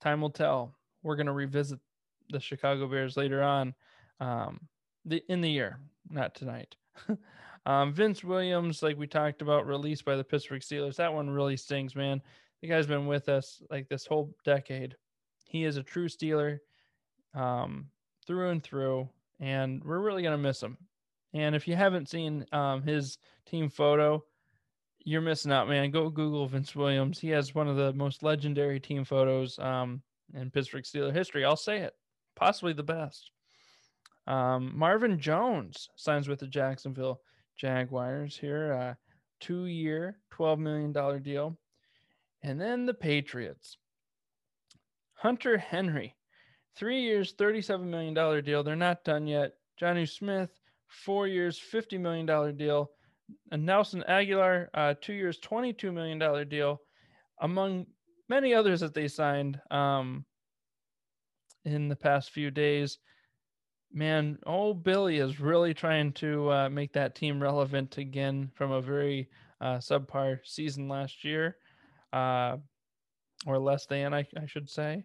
Time 0.00 0.20
will 0.20 0.30
tell. 0.30 0.74
We're 1.02 1.16
going 1.16 1.26
to 1.26 1.32
revisit 1.32 1.78
the 2.30 2.40
Chicago 2.40 2.86
Bears 2.88 3.16
later 3.16 3.42
on. 3.42 3.74
Um, 4.20 4.60
the 5.04 5.22
in 5.28 5.40
the 5.40 5.50
year, 5.50 5.78
not 6.10 6.34
tonight. 6.34 6.74
um, 7.66 7.92
Vince 7.92 8.24
Williams, 8.24 8.82
like 8.82 8.98
we 8.98 9.06
talked 9.06 9.42
about, 9.42 9.66
released 9.66 10.04
by 10.04 10.16
the 10.16 10.24
Pittsburgh 10.24 10.62
Steelers. 10.62 10.96
That 10.96 11.14
one 11.14 11.30
really 11.30 11.56
stings, 11.56 11.94
man. 11.94 12.20
The 12.60 12.68
guy's 12.68 12.86
been 12.86 13.06
with 13.06 13.28
us 13.28 13.62
like 13.70 13.88
this 13.88 14.06
whole 14.06 14.34
decade. 14.44 14.96
He 15.46 15.64
is 15.64 15.76
a 15.76 15.82
true 15.82 16.08
Steeler 16.08 16.58
um, 17.34 17.86
through 18.26 18.50
and 18.50 18.62
through, 18.62 19.08
and 19.40 19.82
we're 19.84 20.00
really 20.00 20.22
gonna 20.22 20.38
miss 20.38 20.62
him. 20.62 20.76
And 21.34 21.54
if 21.54 21.66
you 21.66 21.76
haven't 21.76 22.08
seen 22.08 22.46
um, 22.52 22.82
his 22.82 23.18
team 23.46 23.68
photo, 23.68 24.24
you're 25.04 25.20
missing 25.20 25.52
out, 25.52 25.68
man. 25.68 25.90
Go 25.90 26.08
Google 26.08 26.46
Vince 26.46 26.74
Williams. 26.76 27.18
He 27.18 27.28
has 27.30 27.54
one 27.54 27.68
of 27.68 27.76
the 27.76 27.92
most 27.92 28.22
legendary 28.22 28.78
team 28.80 29.04
photos 29.04 29.58
um, 29.58 30.02
in 30.34 30.50
Pittsburgh 30.50 30.84
Steelers 30.84 31.14
history. 31.14 31.44
I'll 31.44 31.56
say 31.56 31.78
it, 31.78 31.94
possibly 32.36 32.72
the 32.72 32.82
best. 32.82 33.30
Um, 34.26 34.72
Marvin 34.76 35.18
Jones 35.18 35.88
signs 35.96 36.28
with 36.28 36.40
the 36.40 36.46
Jacksonville 36.46 37.20
Jaguars 37.62 38.36
here, 38.36 38.72
uh, 38.72 38.94
two-year, 39.40 40.18
twelve 40.30 40.58
million 40.58 40.92
dollar 40.92 41.18
deal, 41.18 41.56
and 42.42 42.60
then 42.60 42.84
the 42.84 42.94
Patriots. 42.94 43.78
Hunter 45.14 45.56
Henry, 45.56 46.16
three 46.76 47.02
years, 47.02 47.32
thirty-seven 47.32 47.88
million 47.88 48.12
dollar 48.12 48.42
deal. 48.42 48.62
They're 48.62 48.76
not 48.76 49.04
done 49.04 49.26
yet. 49.26 49.52
Jonnu 49.80 50.08
Smith, 50.08 50.50
four 50.88 51.26
years, 51.26 51.56
fifty 51.56 51.96
million 51.96 52.26
dollar 52.26 52.52
deal 52.52 52.90
and 53.50 53.64
Nelson 53.64 54.04
Agholor, 54.08 54.68
uh, 54.74 54.94
two 55.00 55.12
years, 55.12 55.38
$22 55.38 55.92
million 55.92 56.48
deal, 56.48 56.80
among 57.40 57.86
many 58.28 58.54
others 58.54 58.80
that 58.80 58.94
they 58.94 59.08
signed 59.08 59.60
um, 59.70 60.24
in 61.64 61.88
the 61.88 61.96
past 61.96 62.30
few 62.30 62.50
days. 62.50 62.98
Man, 63.94 64.38
old 64.46 64.82
Billy 64.82 65.18
is 65.18 65.38
really 65.38 65.74
trying 65.74 66.12
to 66.14 66.50
uh, 66.50 66.68
make 66.70 66.94
that 66.94 67.14
team 67.14 67.42
relevant 67.42 67.98
again 67.98 68.50
from 68.54 68.70
a 68.70 68.80
very 68.80 69.28
uh, 69.60 69.76
subpar 69.76 70.38
season 70.44 70.88
last 70.88 71.24
year, 71.24 71.56
uh, 72.12 72.56
or 73.46 73.58
less 73.58 73.84
than, 73.84 74.14
I, 74.14 74.26
I 74.40 74.46
should 74.46 74.70
say. 74.70 75.04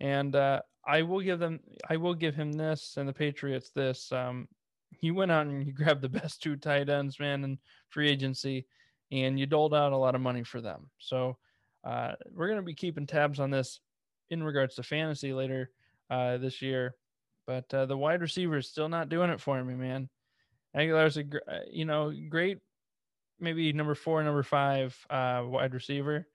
And 0.00 0.34
uh, 0.34 0.62
I 0.86 1.02
will 1.02 1.20
give 1.20 1.38
them, 1.38 1.60
I 1.90 1.98
will 1.98 2.14
give 2.14 2.34
him 2.34 2.52
this 2.52 2.96
and 2.96 3.06
the 3.06 3.12
Patriots 3.12 3.70
this. 3.70 4.10
Um, 4.12 4.48
you 5.00 5.14
went 5.14 5.30
out 5.30 5.46
and 5.46 5.62
he 5.62 5.70
grabbed 5.72 6.02
the 6.02 6.08
best 6.08 6.42
two 6.42 6.56
tight 6.56 6.88
ends, 6.88 7.20
man, 7.20 7.44
in 7.44 7.58
free 7.90 8.08
agency, 8.08 8.66
and 9.10 9.38
you 9.38 9.44
doled 9.44 9.74
out 9.74 9.92
a 9.92 9.96
lot 9.96 10.14
of 10.14 10.22
money 10.22 10.42
for 10.42 10.62
them. 10.62 10.88
So 10.98 11.36
uh, 11.84 12.12
we're 12.34 12.48
going 12.48 12.60
to 12.60 12.64
be 12.64 12.74
keeping 12.74 13.06
tabs 13.06 13.40
on 13.40 13.50
this 13.50 13.80
in 14.30 14.42
regards 14.42 14.76
to 14.76 14.82
fantasy 14.82 15.34
later 15.34 15.70
uh, 16.08 16.38
this 16.38 16.62
year. 16.62 16.94
But 17.46 17.72
uh, 17.74 17.86
the 17.86 17.96
wide 17.96 18.20
receiver 18.20 18.58
is 18.58 18.68
still 18.68 18.88
not 18.88 19.08
doing 19.08 19.30
it 19.30 19.40
for 19.40 19.62
me, 19.62 19.74
man. 19.74 20.08
Agholor's 20.76 21.16
a 21.16 21.22
uh, 21.22 21.60
you 21.70 21.84
know 21.84 22.12
great, 22.28 22.58
maybe 23.40 23.72
number 23.72 23.94
four, 23.94 24.22
number 24.22 24.42
five 24.42 24.96
uh, 25.10 25.42
wide 25.44 25.74
receiver, 25.74 26.26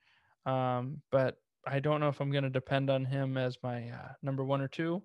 um, 0.45 1.01
but 1.11 1.37
I 1.65 1.79
don't 1.79 1.99
know 1.99 2.07
if 2.09 2.21
I'm 2.21 2.31
going 2.31 2.43
to 2.43 2.49
depend 2.49 2.89
on 2.89 3.05
him 3.05 3.37
as 3.37 3.57
my 3.63 3.89
uh, 3.89 4.09
number 4.21 4.43
one 4.43 4.61
or 4.61 4.67
two. 4.67 5.01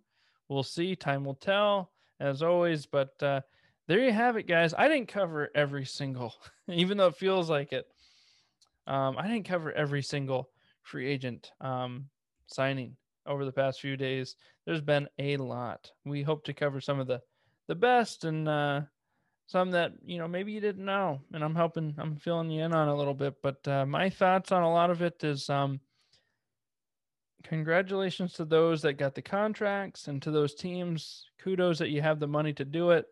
We'll 0.48 0.62
see. 0.62 0.94
Time 0.94 1.24
will 1.24 1.34
tell 1.34 1.90
as 2.20 2.42
always. 2.42 2.86
But 2.86 3.20
uh, 3.22 3.40
there 3.88 4.00
you 4.00 4.12
have 4.12 4.36
it, 4.36 4.46
guys. 4.46 4.74
I 4.76 4.88
didn't 4.88 5.08
cover 5.08 5.50
every 5.54 5.84
single, 5.84 6.34
even 6.68 6.96
though 6.96 7.08
it 7.08 7.16
feels 7.16 7.50
like 7.50 7.72
it. 7.72 7.86
Um, 8.86 9.16
I 9.18 9.28
didn't 9.28 9.46
cover 9.46 9.72
every 9.72 10.02
single 10.02 10.50
free 10.82 11.08
agent 11.08 11.52
um, 11.60 12.08
signing 12.46 12.96
over 13.26 13.44
the 13.44 13.52
past 13.52 13.80
few 13.80 13.96
days. 13.96 14.36
There's 14.66 14.80
been 14.80 15.08
a 15.18 15.36
lot. 15.36 15.90
We 16.04 16.22
hope 16.22 16.44
to 16.44 16.54
cover 16.54 16.80
some 16.80 17.00
of 17.00 17.06
the 17.06 17.20
the 17.68 17.74
best 17.74 18.24
and 18.24 18.48
uh, 18.48 18.80
some 19.46 19.70
that 19.72 19.92
you 20.04 20.18
know 20.18 20.28
maybe 20.28 20.52
you 20.52 20.60
didn't 20.60 20.84
know. 20.84 21.20
And 21.32 21.42
I'm 21.42 21.54
helping. 21.54 21.94
I'm 21.98 22.16
filling 22.16 22.50
you 22.50 22.64
in 22.64 22.74
on 22.74 22.88
a 22.88 22.96
little 22.96 23.14
bit. 23.14 23.34
But 23.42 23.66
uh, 23.66 23.86
my 23.86 24.10
thoughts 24.10 24.52
on 24.52 24.62
a 24.62 24.72
lot 24.72 24.90
of 24.90 25.02
it 25.02 25.22
is. 25.24 25.48
Um, 25.48 25.80
congratulations 27.44 28.34
to 28.34 28.44
those 28.44 28.82
that 28.82 28.92
got 28.92 29.16
the 29.16 29.22
contracts 29.22 30.06
and 30.06 30.22
to 30.22 30.30
those 30.30 30.54
teams. 30.54 31.28
Kudos 31.40 31.78
that 31.78 31.90
you 31.90 32.00
have 32.00 32.20
the 32.20 32.26
money 32.28 32.52
to 32.52 32.64
do 32.64 32.90
it. 32.90 33.06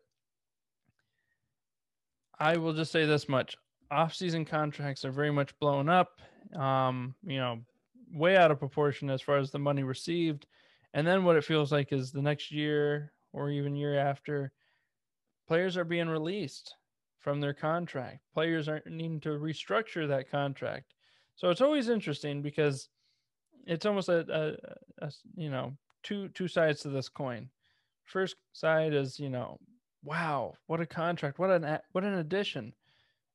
I 2.39 2.57
will 2.57 2.73
just 2.73 2.93
say 2.93 3.05
this 3.05 3.29
much 3.29 3.57
off-season 3.91 4.45
contracts 4.45 5.05
are 5.05 5.11
very 5.11 5.31
much 5.31 5.59
blown 5.59 5.89
up, 5.89 6.21
um, 6.57 7.15
you 7.25 7.39
know, 7.39 7.59
way 8.13 8.37
out 8.37 8.51
of 8.51 8.59
proportion 8.59 9.11
as 9.11 9.23
far 9.23 9.39
as 9.39 9.51
the 9.51 9.59
money 9.59 9.83
received. 9.83 10.47
And 10.95 11.07
then 11.07 11.25
what 11.25 11.37
it 11.37 11.45
feels 11.45 11.71
like 11.71 11.93
is 11.93 12.11
the 12.11 12.23
next 12.23 12.51
year 12.51 13.13
or 13.33 13.51
even 13.51 13.77
year 13.77 13.99
after, 13.99 14.53
players 15.47 15.77
are 15.77 15.85
being 15.85 16.09
released 16.09 16.75
from 17.19 17.41
their 17.41 17.55
contract. 17.55 18.21
Players 18.35 18.69
are 18.69 18.83
needing 18.87 19.21
to 19.21 19.31
restructure 19.31 20.09
that 20.09 20.31
contract. 20.31 20.95
So 21.37 21.51
it's 21.51 21.61
always 21.61 21.89
interesting 21.89 22.43
because– 22.43 22.89
it's 23.67 23.87
almost 23.87 24.09
a, 24.09 24.57
a, 25.01 25.07
a, 25.07 25.13
you 25.37 25.51
know 25.51 25.77
two 26.03 26.29
two 26.29 26.49
sides 26.49 26.81
to 26.81 26.89
this 26.89 27.09
coin. 27.09 27.49
First 28.05 28.37
side 28.53 28.95
is 28.95 29.19
you 29.19 29.31
know 29.31 29.59
wow 30.03 30.55
what 30.67 30.81
a 30.81 30.87
contract 30.87 31.39
what 31.39 31.51
an 31.51 31.79
what 31.93 32.05
an 32.05 32.15
addition, 32.15 32.73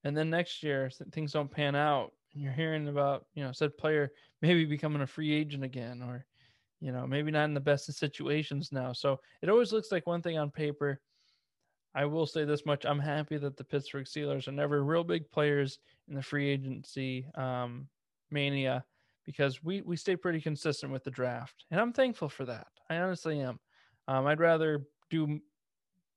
and 0.03 0.15
then 0.15 0.29
next 0.29 0.63
year 0.63 0.89
things 1.11 1.31
don't 1.31 1.51
pan 1.51 1.75
out 1.75 2.11
and 2.35 2.43
you're 2.43 2.53
hearing 2.53 2.87
about 2.87 3.25
you 3.33 3.43
know 3.43 3.51
said 3.51 3.77
player 3.77 4.11
maybe 4.41 4.65
becoming 4.65 5.01
a 5.01 5.07
free 5.07 5.33
agent 5.33 5.63
again 5.63 6.03
or 6.03 6.25
you 6.81 6.91
know 6.91 7.07
maybe 7.07 7.31
not 7.31 7.45
in 7.45 7.53
the 7.53 7.59
best 7.59 7.89
of 7.89 7.95
situations 7.95 8.71
now. 8.71 8.93
So 8.93 9.19
it 9.41 9.49
always 9.49 9.71
looks 9.71 9.91
like 9.91 10.05
one 10.05 10.21
thing 10.21 10.37
on 10.37 10.51
paper. 10.51 10.99
I 11.95 12.05
will 12.05 12.25
say 12.25 12.43
this 12.43 12.65
much: 12.65 12.85
I'm 12.85 12.99
happy 12.99 13.37
that 13.37 13.57
the 13.57 13.63
Pittsburgh 13.63 14.05
Steelers 14.05 14.47
are 14.47 14.51
never 14.51 14.83
real 14.83 15.03
big 15.03 15.31
players 15.31 15.79
in 16.09 16.15
the 16.15 16.21
free 16.21 16.49
agency 16.49 17.25
um, 17.35 17.87
mania 18.29 18.83
because 19.25 19.63
we 19.63 19.81
we 19.81 19.95
stay 19.95 20.15
pretty 20.15 20.41
consistent 20.41 20.91
with 20.91 21.03
the 21.03 21.11
draft, 21.11 21.65
and 21.71 21.79
I'm 21.79 21.93
thankful 21.93 22.29
for 22.29 22.45
that. 22.45 22.67
I 22.89 22.97
honestly 22.97 23.39
am. 23.39 23.59
Um, 24.07 24.27
I'd 24.27 24.39
rather 24.39 24.85
do 25.09 25.39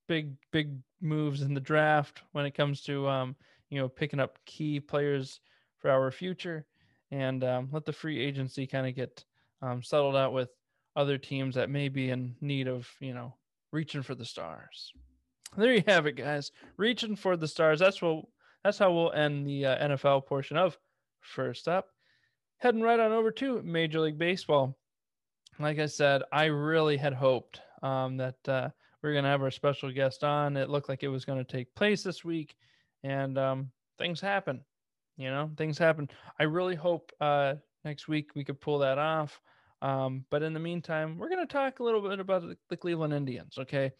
big 0.09 0.35
big 0.51 0.75
moves 1.01 1.43
in 1.43 1.55
the 1.55 1.61
draft 1.61 2.23
when 2.33 2.45
it 2.45 2.55
comes 2.55 2.83
to 2.83 3.09
um, 3.09 3.37
you 3.71 3.79
know 3.79 3.89
picking 3.89 4.21
up 4.21 4.39
key 4.45 4.81
players 4.81 5.41
for 5.79 5.91
our 5.91 6.11
future, 6.11 6.67
and 7.11 7.43
um, 7.45 7.69
let 7.73 7.85
the 7.85 7.93
free 7.93 8.21
agency 8.21 8.67
kind 8.67 8.87
of 8.87 8.95
get 8.95 9.25
um, 9.63 9.83
settled 9.83 10.17
out 10.17 10.33
with 10.33 10.51
other 10.97 11.19
teams 11.19 11.55
that 11.55 11.71
may 11.71 11.89
be 11.89 12.11
in 12.11 12.35
need 12.41 12.69
of 12.69 12.89
you 13.01 13.15
know 13.15 13.35
reaching 13.73 14.03
for 14.03 14.15
the 14.15 14.25
stars. 14.25 14.93
There 15.57 15.73
you 15.73 15.85
have 15.87 16.07
it, 16.07 16.17
guys. 16.17 16.51
Reaching 16.77 17.17
for 17.17 17.37
the 17.37 17.49
stars. 17.49 17.81
That's 17.81 18.03
what. 18.03 18.25
That's 18.65 18.79
how 18.79 18.93
we'll 18.93 19.13
end 19.13 19.47
the 19.47 19.67
uh, 19.67 19.89
NFL 19.89 20.27
portion 20.27 20.57
of 20.57 20.77
First 21.21 21.69
Up 21.69 21.87
heading 22.59 22.81
right 22.81 23.01
on 23.01 23.13
over 23.13 23.31
to 23.31 23.63
Major 23.63 24.01
League 24.01 24.19
Baseball. 24.19 24.77
Like 25.59 25.79
I 25.79 25.87
said, 25.87 26.23
I 26.33 26.47
really 26.47 26.97
had 26.97 27.15
hoped 27.15 27.61
um, 27.83 28.17
that 28.19 28.49
uh, 28.49 28.69
we 29.03 29.09
are 29.09 29.13
going 29.13 29.25
to 29.25 29.31
have 29.31 29.43
our 29.43 29.51
special 29.51 29.91
guest 29.93 30.23
on. 30.23 30.57
It 30.57 30.69
looked 30.69 30.89
like 30.89 31.03
it 31.03 31.09
was 31.09 31.25
going 31.25 31.45
to 31.45 31.51
take 31.53 31.75
place 31.75 32.03
this 32.03 32.25
week, 32.25 32.55
and 33.03 33.39
um, 33.39 33.71
things 33.99 34.21
happen. 34.21 34.61
You 35.19 35.31
know, 35.31 35.51
things 35.57 35.77
happen. 35.77 36.09
I 36.41 36.45
really 36.45 36.77
hope 36.77 37.13
uh, 37.21 37.55
next 37.85 38.09
week 38.09 38.31
we 38.35 38.45
could 38.45 38.61
pull 38.61 38.79
that 38.79 38.99
off. 38.99 39.41
Um, 39.83 40.25
but 40.31 40.43
in 40.43 40.55
the 40.55 40.61
meantime, 40.61 41.19
we're 41.19 41.29
going 41.29 41.47
to 41.47 41.53
talk 41.53 41.81
a 41.81 41.85
little 41.85 42.01
bit 42.01 42.19
about 42.19 42.43
the, 42.43 42.57
the 42.71 42.77
Cleveland 42.77 43.13
Indians. 43.13 43.59
Okay. 43.59 43.93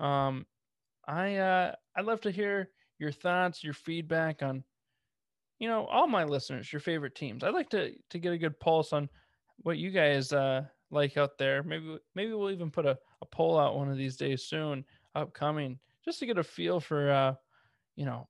Um, 0.00 0.46
I 1.06 1.36
uh, 1.36 1.74
I'd 1.96 2.04
love 2.04 2.20
to 2.22 2.30
hear 2.30 2.70
your 2.98 3.12
thoughts, 3.12 3.62
your 3.62 3.74
feedback 3.74 4.42
on 4.42 4.64
you 5.62 5.68
know, 5.68 5.86
all 5.86 6.08
my 6.08 6.24
listeners, 6.24 6.72
your 6.72 6.80
favorite 6.80 7.14
teams. 7.14 7.44
I'd 7.44 7.54
like 7.54 7.70
to 7.70 7.92
to 8.10 8.18
get 8.18 8.32
a 8.32 8.38
good 8.38 8.58
pulse 8.58 8.92
on 8.92 9.08
what 9.58 9.78
you 9.78 9.92
guys 9.92 10.32
uh, 10.32 10.62
like 10.90 11.16
out 11.16 11.38
there. 11.38 11.62
Maybe 11.62 11.98
maybe 12.16 12.32
we'll 12.32 12.50
even 12.50 12.68
put 12.68 12.84
a, 12.84 12.98
a 13.20 13.26
poll 13.26 13.56
out 13.56 13.76
one 13.76 13.88
of 13.88 13.96
these 13.96 14.16
days 14.16 14.42
soon, 14.42 14.84
upcoming, 15.14 15.78
just 16.04 16.18
to 16.18 16.26
get 16.26 16.36
a 16.36 16.42
feel 16.42 16.80
for 16.80 17.12
uh, 17.12 17.34
you 17.94 18.04
know 18.04 18.28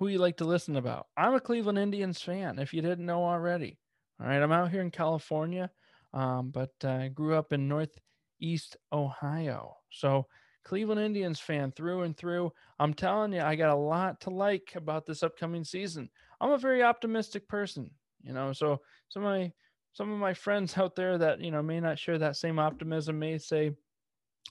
who 0.00 0.08
you 0.08 0.18
like 0.18 0.38
to 0.38 0.46
listen 0.46 0.76
about. 0.76 1.08
I'm 1.18 1.34
a 1.34 1.40
Cleveland 1.40 1.78
Indians 1.78 2.22
fan, 2.22 2.58
if 2.58 2.72
you 2.72 2.80
didn't 2.80 3.04
know 3.04 3.22
already. 3.22 3.78
All 4.18 4.26
right, 4.26 4.42
I'm 4.42 4.50
out 4.50 4.70
here 4.70 4.80
in 4.80 4.90
California, 4.90 5.70
um, 6.14 6.50
but 6.50 6.70
I 6.82 7.06
uh, 7.06 7.08
grew 7.08 7.34
up 7.34 7.52
in 7.52 7.68
Northeast 7.68 8.78
Ohio, 8.94 9.76
so 9.90 10.26
Cleveland 10.64 11.02
Indians 11.02 11.38
fan 11.38 11.70
through 11.72 12.02
and 12.02 12.16
through. 12.16 12.50
I'm 12.78 12.94
telling 12.94 13.34
you, 13.34 13.42
I 13.42 13.56
got 13.56 13.74
a 13.74 13.78
lot 13.78 14.22
to 14.22 14.30
like 14.30 14.72
about 14.74 15.04
this 15.04 15.22
upcoming 15.22 15.64
season. 15.64 16.08
I'm 16.40 16.52
a 16.52 16.58
very 16.58 16.82
optimistic 16.82 17.46
person, 17.46 17.90
you 18.22 18.32
know. 18.32 18.54
So 18.54 18.80
some 19.10 19.22
of 19.22 19.30
my 19.30 19.52
some 19.92 20.10
of 20.10 20.18
my 20.18 20.32
friends 20.32 20.78
out 20.78 20.96
there 20.96 21.18
that 21.18 21.42
you 21.42 21.50
know 21.50 21.62
may 21.62 21.78
not 21.78 21.98
share 21.98 22.16
that 22.18 22.36
same 22.36 22.58
optimism 22.58 23.18
may 23.18 23.36
say, 23.36 23.72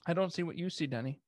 "I 0.06 0.14
don't 0.14 0.32
see 0.32 0.44
what 0.44 0.56
you 0.56 0.70
see, 0.70 0.86
Denny. 0.86 1.20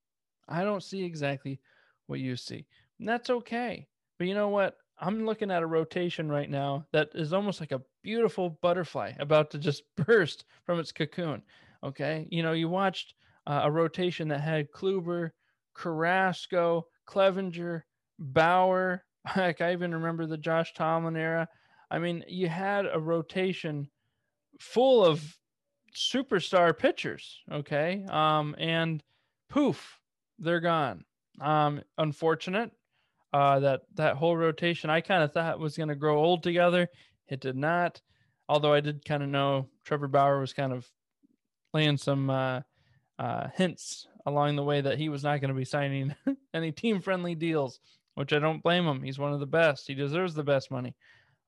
I 0.48 0.62
don't 0.62 0.82
see 0.82 1.02
exactly 1.02 1.60
what 2.06 2.20
you 2.20 2.36
see." 2.36 2.66
And 3.00 3.08
that's 3.08 3.28
okay. 3.28 3.88
But 4.18 4.26
you 4.26 4.34
know 4.34 4.48
what? 4.48 4.76
I'm 5.00 5.26
looking 5.26 5.50
at 5.50 5.62
a 5.62 5.66
rotation 5.66 6.28
right 6.30 6.48
now 6.48 6.86
that 6.92 7.08
is 7.14 7.32
almost 7.32 7.60
like 7.60 7.72
a 7.72 7.82
beautiful 8.02 8.58
butterfly 8.62 9.12
about 9.18 9.50
to 9.50 9.58
just 9.58 9.82
burst 9.96 10.44
from 10.64 10.78
its 10.78 10.92
cocoon. 10.92 11.42
Okay, 11.84 12.28
you 12.30 12.42
know, 12.42 12.52
you 12.52 12.68
watched 12.68 13.14
uh, 13.46 13.62
a 13.64 13.70
rotation 13.70 14.28
that 14.28 14.40
had 14.40 14.70
Kluber, 14.70 15.30
Carrasco, 15.74 16.86
Clevinger, 17.08 17.82
Bauer. 18.18 19.04
Heck, 19.24 19.60
I 19.60 19.72
even 19.72 19.94
remember 19.94 20.26
the 20.26 20.38
Josh 20.38 20.72
Tomlin 20.74 21.16
era. 21.16 21.48
I 21.90 21.98
mean, 21.98 22.24
you 22.28 22.48
had 22.48 22.86
a 22.86 22.98
rotation 22.98 23.88
full 24.60 25.04
of 25.04 25.36
superstar 25.94 26.76
pitchers. 26.76 27.40
Okay. 27.50 28.04
Um, 28.08 28.54
and 28.58 29.02
poof, 29.48 29.98
they're 30.38 30.60
gone. 30.60 31.04
Um, 31.40 31.82
unfortunate. 31.98 32.70
Uh, 33.32 33.60
that 33.60 33.80
that 33.94 34.16
whole 34.16 34.36
rotation 34.36 34.90
I 34.90 35.00
kind 35.00 35.22
of 35.22 35.32
thought 35.32 35.58
was 35.58 35.76
going 35.76 35.88
to 35.88 35.94
grow 35.94 36.18
old 36.18 36.42
together. 36.42 36.88
It 37.28 37.40
did 37.40 37.56
not. 37.56 38.00
Although 38.48 38.74
I 38.74 38.80
did 38.80 39.04
kind 39.04 39.22
of 39.22 39.30
know 39.30 39.68
Trevor 39.84 40.08
Bauer 40.08 40.40
was 40.40 40.52
kind 40.52 40.72
of 40.72 40.86
laying 41.72 41.96
some 41.96 42.28
uh, 42.28 42.60
uh, 43.18 43.48
hints 43.54 44.06
along 44.26 44.56
the 44.56 44.64
way 44.64 44.80
that 44.80 44.98
he 44.98 45.08
was 45.08 45.24
not 45.24 45.40
going 45.40 45.48
to 45.48 45.58
be 45.58 45.64
signing 45.64 46.14
any 46.54 46.72
team 46.72 47.00
friendly 47.00 47.34
deals, 47.34 47.80
which 48.14 48.32
I 48.32 48.38
don't 48.38 48.62
blame 48.62 48.86
him. 48.86 49.02
He's 49.02 49.18
one 49.18 49.32
of 49.32 49.40
the 49.40 49.46
best. 49.46 49.86
He 49.86 49.94
deserves 49.94 50.34
the 50.34 50.44
best 50.44 50.70
money. 50.70 50.94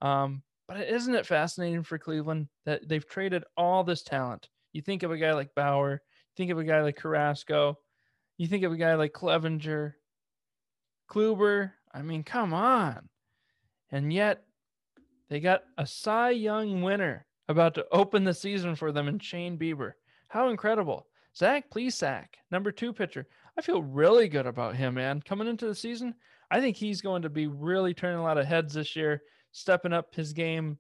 Um, 0.01 0.43
but 0.67 0.81
isn't 0.81 1.15
it 1.15 1.27
fascinating 1.27 1.83
for 1.83 1.99
Cleveland 1.99 2.49
that 2.65 2.89
they've 2.89 3.07
traded 3.07 3.45
all 3.57 3.85
this 3.85 4.03
talent? 4.03 4.49
You 4.73 4.83
think 4.83 5.03
of 5.03 5.11
a 5.11 5.19
guy 5.19 5.33
like 5.33 5.55
Bauer, 5.55 5.93
you 5.93 6.37
think 6.37 6.51
of 6.51 6.59
a 6.59 6.65
guy 6.65 6.81
like 6.83 6.97
Carrasco, 6.97 7.79
you 8.39 8.47
think 8.47 8.65
of 8.65 8.73
a 8.73 8.77
guy 8.77 8.95
like 8.95 9.13
Clevinger, 9.13 9.93
Kluber. 11.15 11.73
I 11.93 12.03
mean, 12.03 12.25
come 12.25 12.53
on. 12.53 13.09
And 13.91 14.13
yet 14.13 14.43
they 15.29 15.41
got 15.41 15.63
a 15.79 15.87
Cy 15.87 16.31
Young 16.31 16.83
winner 16.83 17.27
about 17.49 17.75
to 17.75 17.87
open 17.93 18.25
the 18.25 18.35
season 18.35 18.75
for 18.75 18.91
them 18.91 19.07
in 19.07 19.19
Shane 19.21 19.59
Bieber. 19.59 19.93
How 20.29 20.49
incredible. 20.49 21.07
Zach 21.37 21.71
Plesac, 21.71 22.27
number 22.51 22.73
two 22.73 22.93
pitcher. 22.93 23.27
I 23.57 23.63
feel 23.63 23.83
really 23.83 24.29
good 24.29 24.47
about 24.47 24.77
him, 24.77 24.95
man. 24.95 25.21
Coming 25.23 25.49
into 25.49 25.67
the 25.67 25.75
season, 25.75 26.15
I 26.51 26.61
think 26.61 26.77
he's 26.77 27.01
going 27.01 27.23
to 27.23 27.31
be 27.31 27.47
really 27.47 27.95
turning 27.95 28.19
a 28.19 28.23
lot 28.23 28.39
of 28.39 28.47
heads 28.47 28.75
this 28.75 28.97
year, 28.97 29.23
stepping 29.53 29.93
up 29.93 30.15
his 30.15 30.33
game, 30.33 30.79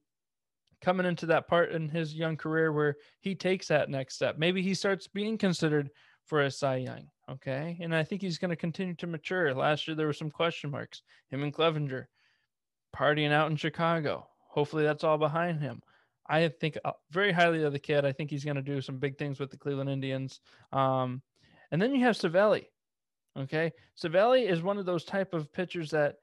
coming 0.81 1.07
into 1.07 1.26
that 1.26 1.49
part 1.49 1.73
in 1.73 1.88
his 1.88 2.14
young 2.14 2.37
career 2.37 2.73
where 2.73 2.97
he 3.21 3.35
takes 3.35 3.69
that 3.69 3.91
next 3.91 4.14
step. 4.14 4.38
Maybe 4.38 4.62
he 4.62 4.75
starts 4.75 5.07
being 5.07 5.38
considered 5.38 5.91
for 6.26 6.43
a 6.43 6.50
Cy 6.50 6.76
Young. 6.76 7.09
Okay. 7.31 7.78
And 7.81 7.95
I 7.95 8.04
think 8.04 8.23
he's 8.23 8.38
going 8.38 8.50
to 8.50 8.57
continue 8.57 8.95
to 8.95 9.07
mature. 9.07 9.54
Last 9.54 9.88
year, 9.88 9.95
there 9.95 10.07
were 10.07 10.12
some 10.12 10.31
question 10.31 10.71
marks. 10.71 11.02
Him 11.31 11.43
and 11.43 11.54
Clevinger 11.54 12.07
partying 12.95 13.33
out 13.33 13.50
in 13.50 13.57
Chicago. 13.57 14.28
Hopefully, 14.49 14.85
that's 14.85 15.04
all 15.04 15.19
behind 15.19 15.61
him. 15.61 15.83
I 16.26 16.49
think 16.49 16.78
uh, 16.85 16.93
very 17.11 17.33
highly 17.33 17.62
of 17.64 17.73
the 17.73 17.78
kid. 17.78 18.04
I 18.04 18.12
think 18.12 18.31
he's 18.31 18.45
going 18.45 18.57
to 18.57 18.62
do 18.62 18.81
some 18.81 18.99
big 18.99 19.19
things 19.19 19.38
with 19.38 19.50
the 19.50 19.59
Cleveland 19.59 19.90
Indians. 19.90 20.40
Um, 20.73 21.23
and 21.71 21.83
then 21.83 21.95
you 21.95 22.04
have 22.04 22.16
Civale. 22.16 22.66
Okay, 23.37 23.73
Civale 23.97 24.49
is 24.49 24.62
one 24.62 24.78
of 24.78 24.87
those 24.87 25.04
type 25.04 25.35
of 25.35 25.52
pitchers 25.52 25.90
that, 25.90 26.16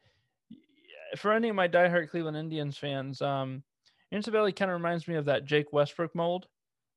for 1.18 1.34
any 1.34 1.50
of 1.50 1.56
my 1.56 1.68
diehard 1.68 2.10
Cleveland 2.10 2.38
Indians 2.38 2.78
fans, 2.78 3.22
um, 3.22 3.64
Aaron 4.12 4.24
Civale 4.24 4.56
kind 4.56 4.72
of 4.72 4.78
reminds 4.78 5.08
me 5.08 5.16
of 5.16 5.26
that 5.26 5.46
Jake 5.46 5.74
Westbrook 5.74 6.16
mold. 6.16 6.48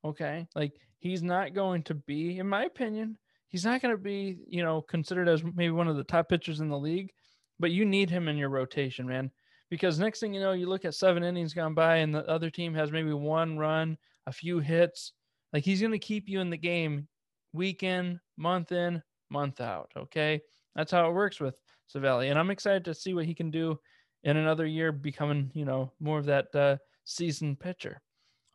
Okay, 0.05 0.47
like 0.55 0.73
he's 0.99 1.23
not 1.23 1.53
going 1.53 1.83
to 1.85 1.95
be, 1.95 2.39
in 2.39 2.49
my 2.49 2.65
opinion, 2.65 3.19
he's 3.55 3.65
not 3.65 3.81
going 3.81 3.95
to 3.95 4.03
be, 4.03 4.39
you 4.49 4.65
know, 4.65 4.83
considered 4.83 5.29
as 5.29 5.45
maybe 5.45 5.71
one 5.71 5.87
of 5.87 5.97
the 5.97 6.03
top 6.03 6.29
pitchers 6.29 6.59
in 6.59 6.69
the 6.69 6.79
league, 6.79 7.13
but 7.61 7.71
you 7.71 7.85
need 7.85 8.11
him 8.11 8.27
in 8.27 8.37
your 8.37 8.49
rotation, 8.49 9.07
man 9.07 9.31
because 9.71 9.99
next 9.99 10.21
thing 10.21 10.33
you 10.33 10.41
know, 10.41 10.53
you 10.53 10.67
look 10.67 10.85
at 10.85 10.95
seven 10.95 11.25
innings 11.25 11.55
gone 11.55 11.75
by 11.75 11.97
and 11.97 12.15
the 12.15 12.25
other 12.29 12.49
team 12.49 12.75
has 12.75 12.93
maybe 12.93 13.13
one 13.13 13.59
run, 13.59 13.97
a 14.27 14.33
few 14.33 14.61
hits. 14.61 15.13
Like 15.53 15.65
he's 15.65 15.81
going 15.81 15.91
to 15.91 15.99
keep 15.99 16.29
you 16.29 16.41
in 16.41 16.49
the 16.49 16.57
game 16.57 17.09
week 17.53 17.83
in, 17.83 18.21
month 18.37 18.73
in, 18.73 19.03
month 19.31 19.61
out. 19.61 19.91
Okay. 19.97 20.41
That's 20.77 20.93
how 20.93 21.09
it 21.09 21.15
works 21.15 21.41
with 21.41 21.57
Civale. 21.93 22.31
And 22.31 22.39
I'm 22.39 22.51
excited 22.51 22.85
to 22.85 22.95
see 22.95 23.15
what 23.15 23.25
he 23.25 23.35
can 23.35 23.51
do 23.51 23.79
in 24.23 24.37
another 24.37 24.65
year, 24.67 24.93
becoming, 24.93 25.51
you 25.55 25.65
know, 25.65 25.93
more 26.01 26.19
of 26.19 26.27
that 26.27 26.55
uh, 26.55 26.77
seasoned 27.05 27.61
pitcher. 27.61 28.01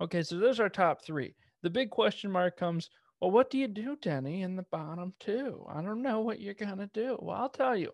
Okay. 0.02 0.24
So 0.24 0.38
those 0.38 0.60
are 0.60 0.70
top 0.70 1.04
three. 1.04 1.36
The 1.64 1.70
big 1.70 1.90
question 1.90 2.32
mark 2.32 2.58
comes 2.58 2.90
well, 3.22 3.32
what 3.32 3.50
do 3.50 3.58
you 3.58 3.68
do, 3.68 3.98
Denny, 4.02 4.42
in 4.42 4.56
the 4.56 4.64
bottom 4.64 5.14
two? 5.20 5.66
I 5.68 5.82
don't 5.82 6.02
know 6.02 6.22
what 6.22 6.40
you're 6.40 6.54
going 6.54 6.78
to 6.78 6.90
do. 6.94 7.18
Well, 7.22 7.38
I'll 7.38 7.50
tell 7.50 7.76
you. 7.76 7.92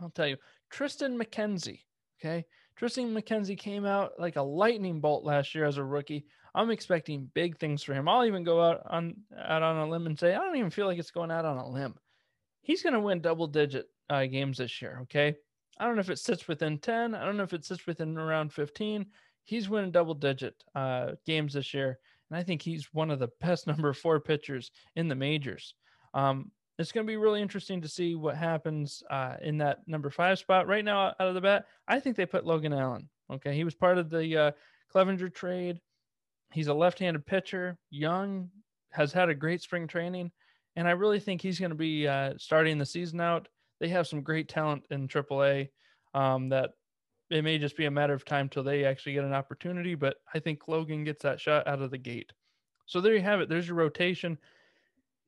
I'll 0.00 0.10
tell 0.10 0.26
you. 0.26 0.36
Tristan 0.70 1.18
McKenzie 1.18 1.80
Okay. 2.20 2.44
Tristan 2.76 3.14
McKenzie 3.14 3.58
came 3.58 3.84
out 3.84 4.12
like 4.18 4.36
a 4.36 4.42
lightning 4.42 5.00
bolt 5.00 5.24
last 5.24 5.54
year 5.54 5.64
as 5.64 5.76
a 5.76 5.84
rookie. 5.84 6.26
I'm 6.54 6.70
expecting 6.70 7.30
big 7.34 7.58
things 7.58 7.82
for 7.82 7.92
him. 7.92 8.08
I'll 8.08 8.24
even 8.24 8.44
go 8.44 8.62
out 8.62 8.82
on 8.88 9.16
out 9.38 9.62
on 9.62 9.76
a 9.76 9.88
limb 9.88 10.06
and 10.06 10.18
say 10.18 10.34
I 10.34 10.38
don't 10.38 10.56
even 10.56 10.70
feel 10.70 10.86
like 10.86 10.98
it's 10.98 11.10
going 11.10 11.30
out 11.30 11.44
on 11.44 11.58
a 11.58 11.68
limb. 11.68 11.94
He's 12.62 12.82
going 12.82 12.94
to 12.94 13.00
win 13.00 13.20
double 13.20 13.46
digit 13.46 13.86
uh, 14.10 14.26
games 14.26 14.58
this 14.58 14.80
year. 14.80 15.00
Okay. 15.02 15.36
I 15.78 15.84
don't 15.84 15.94
know 15.94 16.00
if 16.00 16.10
it 16.10 16.18
sits 16.18 16.48
within 16.48 16.78
10. 16.78 17.14
I 17.14 17.24
don't 17.24 17.36
know 17.36 17.42
if 17.42 17.52
it 17.52 17.64
sits 17.64 17.86
within 17.86 18.16
around 18.16 18.52
15. 18.52 19.06
He's 19.44 19.68
winning 19.68 19.90
double 19.90 20.14
digit 20.14 20.54
uh, 20.74 21.12
games 21.26 21.52
this 21.52 21.74
year. 21.74 21.98
And 22.30 22.38
I 22.38 22.42
think 22.42 22.62
he's 22.62 22.88
one 22.92 23.10
of 23.10 23.18
the 23.18 23.30
best 23.40 23.66
number 23.66 23.92
four 23.92 24.20
pitchers 24.20 24.70
in 24.94 25.08
the 25.08 25.14
majors. 25.14 25.74
Um, 26.14 26.50
it's 26.78 26.92
going 26.92 27.06
to 27.06 27.10
be 27.10 27.16
really 27.16 27.40
interesting 27.40 27.80
to 27.80 27.88
see 27.88 28.14
what 28.14 28.36
happens 28.36 29.02
uh, 29.10 29.36
in 29.42 29.58
that 29.58 29.78
number 29.86 30.10
five 30.10 30.38
spot. 30.38 30.66
Right 30.66 30.84
now, 30.84 31.08
out 31.08 31.28
of 31.28 31.34
the 31.34 31.40
bat, 31.40 31.64
I 31.88 32.00
think 32.00 32.16
they 32.16 32.26
put 32.26 32.44
Logan 32.44 32.74
Allen. 32.74 33.08
Okay, 33.32 33.54
he 33.54 33.64
was 33.64 33.74
part 33.74 33.98
of 33.98 34.10
the 34.10 34.36
uh, 34.36 34.50
Clevinger 34.94 35.32
trade. 35.32 35.80
He's 36.52 36.68
a 36.68 36.74
left-handed 36.74 37.26
pitcher, 37.26 37.78
young, 37.90 38.50
has 38.92 39.12
had 39.12 39.28
a 39.28 39.34
great 39.34 39.62
spring 39.62 39.88
training, 39.88 40.30
and 40.76 40.86
I 40.86 40.92
really 40.92 41.18
think 41.18 41.40
he's 41.40 41.58
going 41.58 41.70
to 41.70 41.76
be 41.76 42.06
uh, 42.06 42.34
starting 42.38 42.78
the 42.78 42.86
season 42.86 43.20
out. 43.20 43.48
They 43.80 43.88
have 43.88 44.06
some 44.06 44.22
great 44.22 44.48
talent 44.48 44.84
in 44.90 45.08
AAA 45.08 45.70
um, 46.14 46.50
that 46.50 46.70
it 47.30 47.42
may 47.42 47.58
just 47.58 47.76
be 47.76 47.86
a 47.86 47.90
matter 47.90 48.14
of 48.14 48.24
time 48.24 48.48
till 48.48 48.62
they 48.62 48.84
actually 48.84 49.14
get 49.14 49.24
an 49.24 49.32
opportunity. 49.32 49.94
But 49.94 50.16
I 50.32 50.38
think 50.38 50.68
Logan 50.68 51.04
gets 51.04 51.22
that 51.22 51.40
shot 51.40 51.66
out 51.66 51.82
of 51.82 51.90
the 51.90 51.98
gate. 51.98 52.32
So 52.86 53.00
there 53.00 53.14
you 53.14 53.22
have 53.22 53.40
it. 53.40 53.48
There's 53.48 53.66
your 53.66 53.76
rotation 53.76 54.38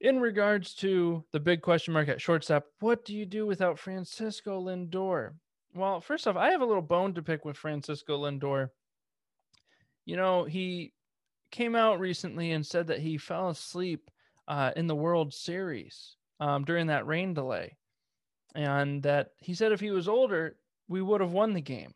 in 0.00 0.20
regards 0.20 0.74
to 0.74 1.24
the 1.32 1.40
big 1.40 1.60
question 1.62 1.92
mark 1.92 2.08
at 2.08 2.20
shortstop, 2.20 2.66
what 2.80 3.04
do 3.04 3.14
you 3.14 3.26
do 3.26 3.46
without 3.46 3.78
Francisco 3.78 4.60
Lindor? 4.62 5.34
Well, 5.74 6.00
first 6.00 6.26
off, 6.26 6.36
I 6.36 6.50
have 6.50 6.60
a 6.60 6.66
little 6.66 6.82
bone 6.82 7.14
to 7.14 7.22
pick 7.22 7.44
with 7.44 7.56
Francisco 7.56 8.18
Lindor. 8.18 8.70
You 10.04 10.16
know, 10.16 10.44
he 10.44 10.92
came 11.50 11.74
out 11.74 12.00
recently 12.00 12.52
and 12.52 12.64
said 12.64 12.86
that 12.86 13.00
he 13.00 13.18
fell 13.18 13.50
asleep 13.50 14.10
uh, 14.46 14.72
in 14.76 14.86
the 14.86 14.94
World 14.94 15.34
Series 15.34 16.16
um, 16.40 16.64
during 16.64 16.86
that 16.86 17.06
rain 17.06 17.34
delay, 17.34 17.76
and 18.54 19.02
that 19.02 19.32
he 19.38 19.54
said 19.54 19.72
if 19.72 19.80
he 19.80 19.90
was 19.90 20.08
older, 20.08 20.56
we 20.88 21.02
would 21.02 21.20
have 21.20 21.32
won 21.32 21.52
the 21.52 21.60
game, 21.60 21.92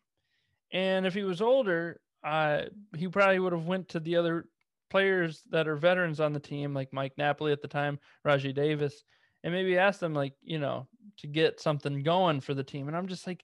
and 0.71 1.05
if 1.05 1.13
he 1.13 1.23
was 1.23 1.41
older, 1.41 1.99
uh, 2.23 2.63
he 2.95 3.07
probably 3.07 3.39
would 3.39 3.53
have 3.53 3.65
went 3.65 3.89
to 3.89 3.99
the 3.99 4.15
other 4.15 4.45
players 4.89 5.41
that 5.49 5.67
are 5.67 5.75
veterans 5.75 6.19
on 6.19 6.33
the 6.33 6.39
team, 6.39 6.73
like 6.73 6.93
Mike 6.93 7.13
Napoli 7.17 7.51
at 7.51 7.61
the 7.61 7.67
time, 7.67 7.99
Rajai 8.25 8.53
Davis, 8.53 9.03
and 9.43 9.51
maybe 9.53 9.77
ask 9.77 9.99
them, 9.99 10.13
like, 10.13 10.33
you 10.41 10.59
know, 10.59 10.87
to 11.17 11.27
get 11.27 11.59
something 11.59 12.03
going 12.03 12.39
for 12.41 12.53
the 12.53 12.63
team. 12.63 12.87
And 12.87 12.95
I'm 12.95 13.07
just 13.07 13.27
like, 13.27 13.43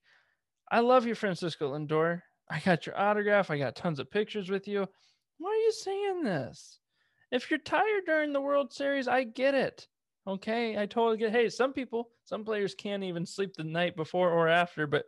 I 0.71 0.79
love 0.79 1.05
you, 1.05 1.15
Francisco 1.15 1.73
Lindor. 1.73 2.21
I 2.49 2.59
got 2.59 2.85
your 2.85 2.99
autograph. 2.99 3.51
I 3.51 3.57
got 3.57 3.75
tons 3.75 3.99
of 3.99 4.11
pictures 4.11 4.49
with 4.49 4.67
you. 4.67 4.87
Why 5.39 5.49
are 5.49 5.55
you 5.55 5.71
saying 5.71 6.23
this? 6.23 6.79
If 7.31 7.49
you're 7.49 7.59
tired 7.59 8.05
during 8.05 8.33
the 8.33 8.41
World 8.41 8.71
Series, 8.73 9.07
I 9.07 9.23
get 9.23 9.55
it. 9.55 9.87
Okay. 10.27 10.77
I 10.77 10.85
totally 10.85 11.17
get 11.17 11.31
hey, 11.31 11.49
some 11.49 11.73
people, 11.73 12.09
some 12.25 12.45
players 12.45 12.75
can't 12.75 13.03
even 13.03 13.25
sleep 13.25 13.55
the 13.55 13.63
night 13.63 13.95
before 13.95 14.31
or 14.31 14.47
after, 14.47 14.87
but 14.87 15.05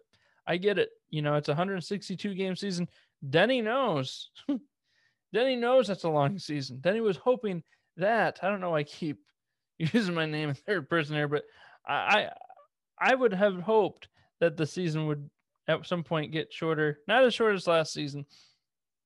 I 0.48 0.58
get 0.58 0.78
it. 0.78 0.90
You 1.10 1.22
know, 1.22 1.36
it's 1.36 1.50
a 1.50 1.52
162 1.52 2.34
game 2.36 2.56
season. 2.56 2.88
Denny 3.28 3.62
knows 3.62 4.30
Denny 5.34 5.56
knows 5.56 5.88
that's 5.88 6.04
a 6.04 6.10
long 6.10 6.40
season. 6.40 6.80
Denny 6.82 7.02
was 7.02 7.18
hoping 7.18 7.64
that. 7.98 8.40
I 8.42 8.50
don't 8.50 8.62
know. 8.62 8.76
I 8.76 8.84
keep 8.84 9.20
using 9.78 10.16
my 10.16 10.26
name 10.26 10.50
in 10.50 10.56
third 10.56 10.90
person 10.90 11.16
here, 11.16 11.28
but 11.28 11.44
I, 11.88 11.94
I, 11.94 12.30
I 13.00 13.16
would 13.16 13.34
have 13.34 13.60
hoped 13.60 14.10
that 14.40 14.58
the 14.58 14.66
season 14.66 15.08
would 15.08 15.30
at 15.68 15.86
some 15.86 16.04
point 16.04 16.32
get 16.32 16.54
shorter. 16.54 17.00
Not 17.08 17.24
as 17.24 17.34
short 17.34 17.56
as 17.56 17.68
last 17.68 17.94
season, 17.94 18.26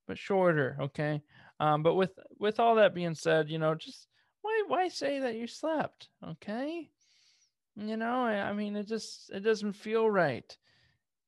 but 0.08 0.17
shorter. 0.17 0.78
Okay. 0.82 1.21
Um, 1.60 1.84
but 1.84 1.95
with 1.95 2.12
with 2.39 2.60
all 2.60 2.76
that 2.76 2.95
being 2.95 3.15
said, 3.15 3.50
you 3.50 3.60
know, 3.60 3.76
just 3.76 4.08
why 4.41 4.63
why 4.67 4.88
say 4.88 5.19
that 5.19 5.36
you 5.36 5.48
slept? 5.48 6.10
Okay. 6.26 6.89
You 7.78 7.98
know, 7.98 8.24
I, 8.24 8.50
I 8.50 8.54
mean, 8.54 8.76
it 8.76 8.88
just 8.88 9.30
it 9.32 9.41
doesn't 9.41 9.74
feel 9.74 10.10
right. 10.10 10.58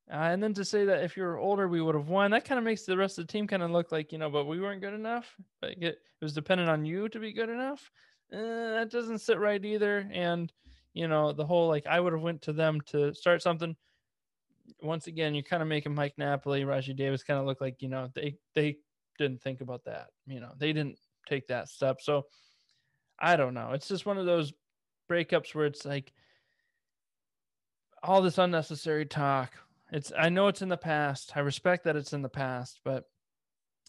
Uh, 0.09 0.15
and 0.31 0.41
then 0.41 0.53
to 0.53 0.63
say 0.63 0.85
that 0.85 1.03
if 1.03 1.17
you're 1.17 1.37
older, 1.37 1.67
we 1.67 1.81
would 1.81 1.95
have 1.95 2.07
won, 2.07 2.31
that 2.31 2.45
kind 2.45 2.57
of 2.57 2.63
makes 2.63 2.83
the 2.83 2.95
rest 2.95 3.17
of 3.17 3.27
the 3.27 3.31
team 3.31 3.45
kind 3.45 3.61
of 3.61 3.71
look 3.71 3.91
like, 3.91 4.13
you 4.13 4.17
know, 4.17 4.29
but 4.29 4.45
we 4.45 4.61
weren't 4.61 4.79
good 4.79 4.93
enough. 4.93 5.35
Like 5.61 5.77
it, 5.81 5.99
it 6.21 6.23
was 6.23 6.33
dependent 6.33 6.69
on 6.69 6.85
you 6.85 7.09
to 7.09 7.19
be 7.19 7.33
good 7.33 7.49
enough. 7.49 7.91
Uh, 8.31 8.37
that 8.75 8.89
doesn't 8.89 9.19
sit 9.19 9.37
right 9.37 9.63
either. 9.63 10.09
And, 10.13 10.51
you 10.93 11.09
know, 11.09 11.33
the 11.33 11.45
whole 11.45 11.67
like 11.67 11.87
I 11.87 11.99
would 11.99 12.13
have 12.13 12.21
went 12.21 12.41
to 12.43 12.53
them 12.53 12.79
to 12.87 13.13
start 13.13 13.41
something. 13.41 13.75
Once 14.81 15.07
again, 15.07 15.35
you're 15.35 15.43
kind 15.43 15.61
of 15.61 15.67
making 15.67 15.93
Mike 15.93 16.13
Napoli, 16.17 16.63
Rajai 16.63 16.95
Davis 16.95 17.23
kind 17.23 17.39
of 17.39 17.45
look 17.45 17.59
like, 17.59 17.81
you 17.81 17.89
know, 17.89 18.09
they 18.15 18.35
they 18.55 18.77
didn't 19.17 19.41
think 19.41 19.59
about 19.61 19.83
that. 19.85 20.07
You 20.25 20.39
know, 20.39 20.53
they 20.57 20.71
didn't 20.71 20.99
take 21.27 21.47
that 21.47 21.67
step. 21.67 22.01
So 22.01 22.27
I 23.19 23.35
don't 23.35 23.53
know. 23.53 23.71
It's 23.73 23.87
just 23.87 24.05
one 24.05 24.17
of 24.17 24.25
those 24.25 24.53
breakups 25.09 25.53
where 25.53 25.65
it's 25.65 25.85
like 25.85 26.13
all 28.01 28.21
this 28.21 28.37
unnecessary 28.37 29.05
talk. 29.05 29.53
It's 29.91 30.11
I 30.17 30.29
know 30.29 30.47
it's 30.47 30.61
in 30.61 30.69
the 30.69 30.77
past. 30.77 31.33
I 31.35 31.39
respect 31.39 31.85
that 31.85 31.95
it's 31.95 32.13
in 32.13 32.21
the 32.21 32.29
past, 32.29 32.81
but 32.83 33.05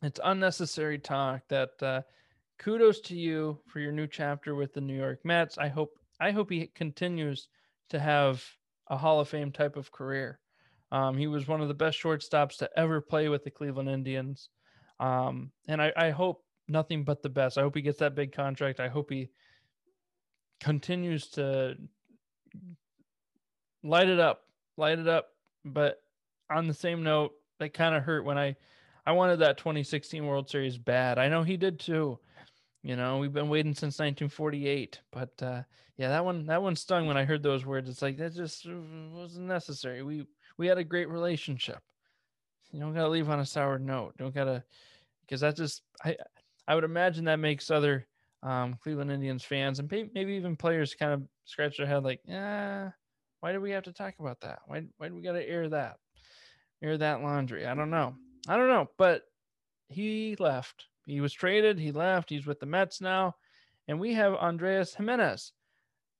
it's 0.02 0.20
unnecessary 0.22 0.98
talk 0.98 1.42
that 1.48 1.70
uh, 1.82 2.02
kudos 2.58 3.00
to 3.00 3.16
you 3.16 3.58
for 3.66 3.80
your 3.80 3.92
new 3.92 4.06
chapter 4.06 4.54
with 4.54 4.72
the 4.74 4.80
New 4.80 4.96
York 4.96 5.20
Mets. 5.24 5.58
I 5.58 5.68
hope 5.68 5.90
I 6.20 6.30
hope 6.30 6.50
he 6.50 6.70
continues 6.74 7.48
to 7.90 7.98
have 7.98 8.44
a 8.88 8.96
Hall 8.96 9.20
of 9.20 9.28
Fame 9.28 9.52
type 9.52 9.76
of 9.76 9.90
career. 9.90 10.38
Um, 10.90 11.16
he 11.16 11.26
was 11.26 11.48
one 11.48 11.60
of 11.60 11.68
the 11.68 11.74
best 11.74 12.00
shortstops 12.02 12.56
to 12.58 12.70
ever 12.76 13.00
play 13.00 13.28
with 13.28 13.44
the 13.44 13.50
Cleveland 13.50 13.88
Indians. 13.88 14.48
Um, 15.00 15.52
and 15.68 15.82
I, 15.82 15.92
I 15.96 16.10
hope 16.10 16.42
nothing 16.66 17.04
but 17.04 17.22
the 17.22 17.28
best. 17.28 17.58
I 17.58 17.62
hope 17.62 17.74
he 17.74 17.82
gets 17.82 17.98
that 17.98 18.14
big 18.14 18.32
contract. 18.32 18.80
I 18.80 18.88
hope 18.88 19.10
he 19.10 19.28
continues 20.60 21.28
to 21.30 21.76
light 23.82 24.08
it 24.08 24.18
up, 24.18 24.40
light 24.76 24.98
it 24.98 25.08
up. 25.08 25.28
But 25.64 26.02
on 26.50 26.66
the 26.66 26.74
same 26.74 27.02
note, 27.02 27.32
that 27.58 27.74
kind 27.74 27.94
of 27.94 28.02
hurt 28.02 28.24
when 28.24 28.38
I, 28.38 28.56
I 29.04 29.12
wanted 29.12 29.38
that 29.40 29.58
2016 29.58 30.24
World 30.26 30.48
Series 30.48 30.78
bad. 30.78 31.18
I 31.18 31.28
know 31.28 31.42
he 31.42 31.56
did 31.56 31.80
too. 31.80 32.18
You 32.82 32.96
know, 32.96 33.18
we've 33.18 33.32
been 33.32 33.48
waiting 33.48 33.74
since 33.74 33.98
1948, 33.98 35.00
but 35.10 35.30
uh, 35.42 35.62
yeah, 35.96 36.08
that 36.10 36.24
one 36.24 36.46
that 36.46 36.62
one 36.62 36.76
stung 36.76 37.06
when 37.06 37.16
I 37.16 37.24
heard 37.24 37.42
those 37.42 37.66
words. 37.66 37.88
It's 37.88 38.02
like 38.02 38.16
that 38.18 38.34
just 38.34 38.66
wasn't 38.66 39.46
necessary. 39.46 40.02
We 40.02 40.26
we 40.56 40.68
had 40.68 40.78
a 40.78 40.84
great 40.84 41.08
relationship. 41.08 41.80
You 42.70 42.80
don't 42.80 42.94
gotta 42.94 43.08
leave 43.08 43.28
on 43.28 43.40
a 43.40 43.46
sour 43.46 43.78
note. 43.78 44.16
Don't 44.16 44.34
gotta 44.34 44.62
because 45.22 45.40
that 45.40 45.56
just 45.56 45.82
I 46.04 46.16
I 46.68 46.74
would 46.76 46.84
imagine 46.84 47.24
that 47.24 47.40
makes 47.40 47.70
other 47.70 48.06
um, 48.42 48.76
Cleveland 48.80 49.10
Indians 49.10 49.42
fans 49.42 49.80
and 49.80 49.90
maybe 49.90 50.34
even 50.34 50.56
players 50.56 50.94
kind 50.94 51.12
of 51.12 51.22
scratch 51.44 51.78
their 51.78 51.86
head 51.86 52.04
like, 52.04 52.20
yeah, 52.24 52.90
why 53.40 53.52
do 53.52 53.60
we 53.60 53.70
have 53.70 53.84
to 53.84 53.92
talk 53.92 54.14
about 54.18 54.40
that? 54.40 54.60
Why 54.66 54.84
why 54.98 55.08
do 55.08 55.14
we 55.14 55.22
gotta 55.22 55.48
air 55.48 55.68
that, 55.68 55.96
air 56.82 56.96
that 56.98 57.22
laundry? 57.22 57.66
I 57.66 57.74
don't 57.74 57.90
know. 57.90 58.14
I 58.48 58.56
don't 58.56 58.68
know, 58.68 58.88
but 58.98 59.22
he 59.88 60.36
left. 60.38 60.86
He 61.06 61.20
was 61.20 61.32
traded. 61.32 61.78
He 61.78 61.92
left. 61.92 62.30
He's 62.30 62.46
with 62.46 62.60
the 62.60 62.66
Mets 62.66 63.00
now, 63.00 63.34
and 63.86 63.98
we 63.98 64.12
have 64.14 64.34
Andres 64.34 64.94
Gimenez. 64.94 65.52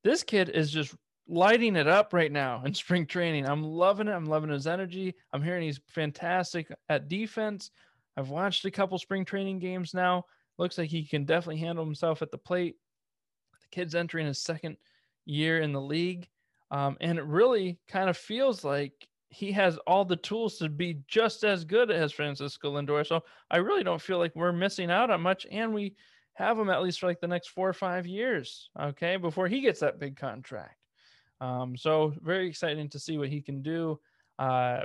This 0.05 0.23
kid 0.23 0.49
is 0.51 0.71
just 0.71 0.95
lighting 1.29 1.77
it 1.77 1.87
up 1.87 2.13
right 2.13 2.33
now 2.33 2.63
in 2.65 2.75
spring 2.75 3.07
training. 3.07 3.47
I'm 3.47 3.63
loving 3.63 4.09
it. 4.09 4.13
I'm 4.13 4.27
loving 4.27 4.51
his 4.51 4.67
energy. 4.67 5.15
I'm 5.33 5.43
hearing 5.43 5.63
he's 5.63 5.81
fantastic 5.89 6.69
at 6.89 7.09
defense. 7.09 7.71
I've 8.17 8.31
watched 8.31 8.65
a 8.65 8.71
couple 8.71 8.99
spring 8.99 9.25
training 9.25 9.59
games 9.59 9.95
now. 9.95 10.25
Looks 10.57 10.79
like 10.79 10.91
he 10.91 11.07
can 11.07 11.25
definitely 11.25 11.61
handle 11.61 11.85
himself 11.85 12.21
at 12.23 12.33
the 12.33 12.39
plate. 12.39 12.77
The 13.61 13.69
kid's 13.71 13.95
entering 13.95 14.27
his 14.27 14.43
second 14.43 14.77
year 15.25 15.61
in 15.61 15.73
the 15.73 15.81
league. 15.81 16.29
Um, 16.71 16.97
and 17.01 17.19
it 17.19 17.25
really 17.25 17.79
kind 17.89 18.11
of 18.11 18.17
feels 18.17 18.65
like 18.65 19.09
he 19.31 19.53
has 19.53 19.79
all 19.87 20.05
the 20.05 20.17
tools 20.17 20.59
to 20.59 20.69
be 20.69 21.01
just 21.07 21.45
as 21.45 21.65
good 21.65 21.91
as 21.91 22.13
Francisco 22.13 22.75
Lindor. 22.75 23.07
So 23.07 23.23
I 23.51 23.59
really 23.59 23.85
don't 23.85 24.01
feel 24.01 24.19
like 24.19 24.35
we're 24.35 24.53
missing 24.53 24.91
out 24.91 25.11
on 25.11 25.21
much. 25.21 25.47
And 25.51 25.75
we 25.75 25.95
have 26.35 26.59
him 26.59 26.71
at 26.71 26.83
least 26.83 27.01
for 27.01 27.07
like 27.07 27.21
the 27.21 27.27
next 27.27 27.49
four 27.49 27.69
or 27.69 27.75
five 27.75 28.07
years, 28.07 28.71
okay, 28.81 29.17
before 29.17 29.49
he 29.49 29.61
gets 29.61 29.81
that 29.81 29.99
big 29.99 30.17
contract. 30.17 30.77
Um, 31.41 31.77
so 31.77 32.15
very 32.23 32.49
exciting 32.49 32.89
to 32.91 32.99
see 32.99 33.19
what 33.19 33.29
he 33.29 33.41
can 33.41 33.63
do. 33.63 34.01
Uh, 34.39 34.81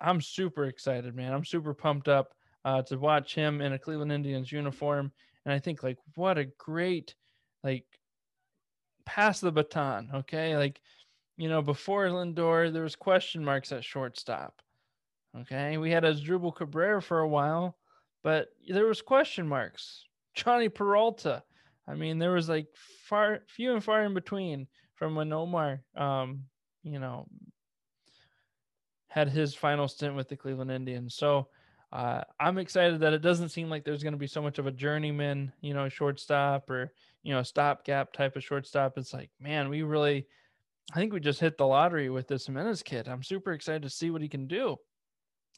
I'm 0.00 0.20
super 0.20 0.64
excited, 0.64 1.14
man. 1.14 1.32
I'm 1.32 1.44
super 1.44 1.74
pumped 1.74 2.08
up 2.08 2.34
uh, 2.64 2.82
to 2.82 2.96
watch 2.96 3.34
him 3.34 3.60
in 3.60 3.72
a 3.72 3.78
Cleveland 3.78 4.12
Indians 4.12 4.50
uniform. 4.50 5.12
And 5.44 5.52
I 5.52 5.58
think 5.58 5.82
like 5.82 5.98
what 6.14 6.38
a 6.38 6.46
great 6.58 7.14
like 7.62 7.84
pass 9.04 9.40
the 9.40 9.52
baton. 9.52 10.10
Okay, 10.14 10.56
like 10.56 10.80
you 11.36 11.48
know 11.48 11.62
before 11.62 12.06
Lindor 12.06 12.72
there 12.72 12.82
was 12.82 12.96
question 12.96 13.44
marks 13.44 13.72
at 13.72 13.84
shortstop. 13.84 14.60
Okay, 15.40 15.78
we 15.78 15.90
had 15.90 16.04
Asdrubal 16.04 16.54
Cabrera 16.54 17.00
for 17.00 17.20
a 17.20 17.28
while, 17.28 17.76
but 18.22 18.48
there 18.68 18.86
was 18.86 19.00
question 19.00 19.48
marks. 19.48 20.04
Jhonny 20.36 20.72
Peralta. 20.72 21.42
I 21.88 21.94
mean, 21.94 22.18
there 22.18 22.32
was 22.32 22.48
like 22.48 22.66
far 23.04 23.40
few 23.48 23.72
and 23.72 23.82
far 23.82 24.04
in 24.04 24.14
between 24.14 24.66
from 24.94 25.14
when 25.14 25.32
Omar, 25.32 25.80
um, 25.96 26.44
you 26.82 26.98
know, 26.98 27.26
had 29.08 29.28
his 29.28 29.54
final 29.54 29.88
stint 29.88 30.14
with 30.14 30.28
the 30.28 30.36
Cleveland 30.36 30.70
Indians. 30.70 31.14
So 31.14 31.48
uh, 31.92 32.22
I'm 32.38 32.58
excited 32.58 33.00
that 33.00 33.14
it 33.14 33.22
doesn't 33.22 33.48
seem 33.48 33.68
like 33.68 33.84
there's 33.84 34.02
going 34.02 34.14
to 34.14 34.18
be 34.18 34.26
so 34.26 34.42
much 34.42 34.58
of 34.58 34.66
a 34.66 34.70
journeyman, 34.70 35.52
you 35.60 35.74
know, 35.74 35.88
shortstop 35.88 36.70
or 36.70 36.92
you 37.22 37.32
know, 37.32 37.42
stopgap 37.42 38.12
type 38.12 38.36
of 38.36 38.44
shortstop. 38.44 38.98
It's 38.98 39.12
like, 39.12 39.30
man, 39.40 39.68
we 39.68 39.82
really, 39.82 40.26
I 40.90 40.96
think 40.96 41.12
we 41.12 41.20
just 41.20 41.40
hit 41.40 41.56
the 41.56 41.66
lottery 41.66 42.10
with 42.10 42.28
this 42.28 42.46
Gimenez 42.46 42.82
kid. 42.82 43.08
I'm 43.08 43.22
super 43.22 43.52
excited 43.52 43.82
to 43.82 43.90
see 43.90 44.10
what 44.10 44.22
he 44.22 44.28
can 44.28 44.46
do. 44.46 44.76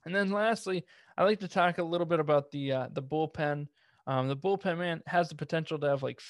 And 0.04 0.14
then 0.14 0.30
lastly, 0.30 0.84
I 1.16 1.24
like 1.24 1.40
to 1.40 1.48
talk 1.48 1.78
a 1.78 1.82
little 1.84 2.06
bit 2.06 2.20
about 2.20 2.50
the 2.50 2.72
uh, 2.72 2.88
the 2.92 3.02
bullpen. 3.02 3.68
Um, 4.06 4.28
the 4.28 4.36
bullpen 4.36 4.78
man 4.78 5.02
has 5.06 5.28
the 5.28 5.34
potential 5.34 5.78
to 5.78 5.88
have 5.88 6.02
like 6.02 6.20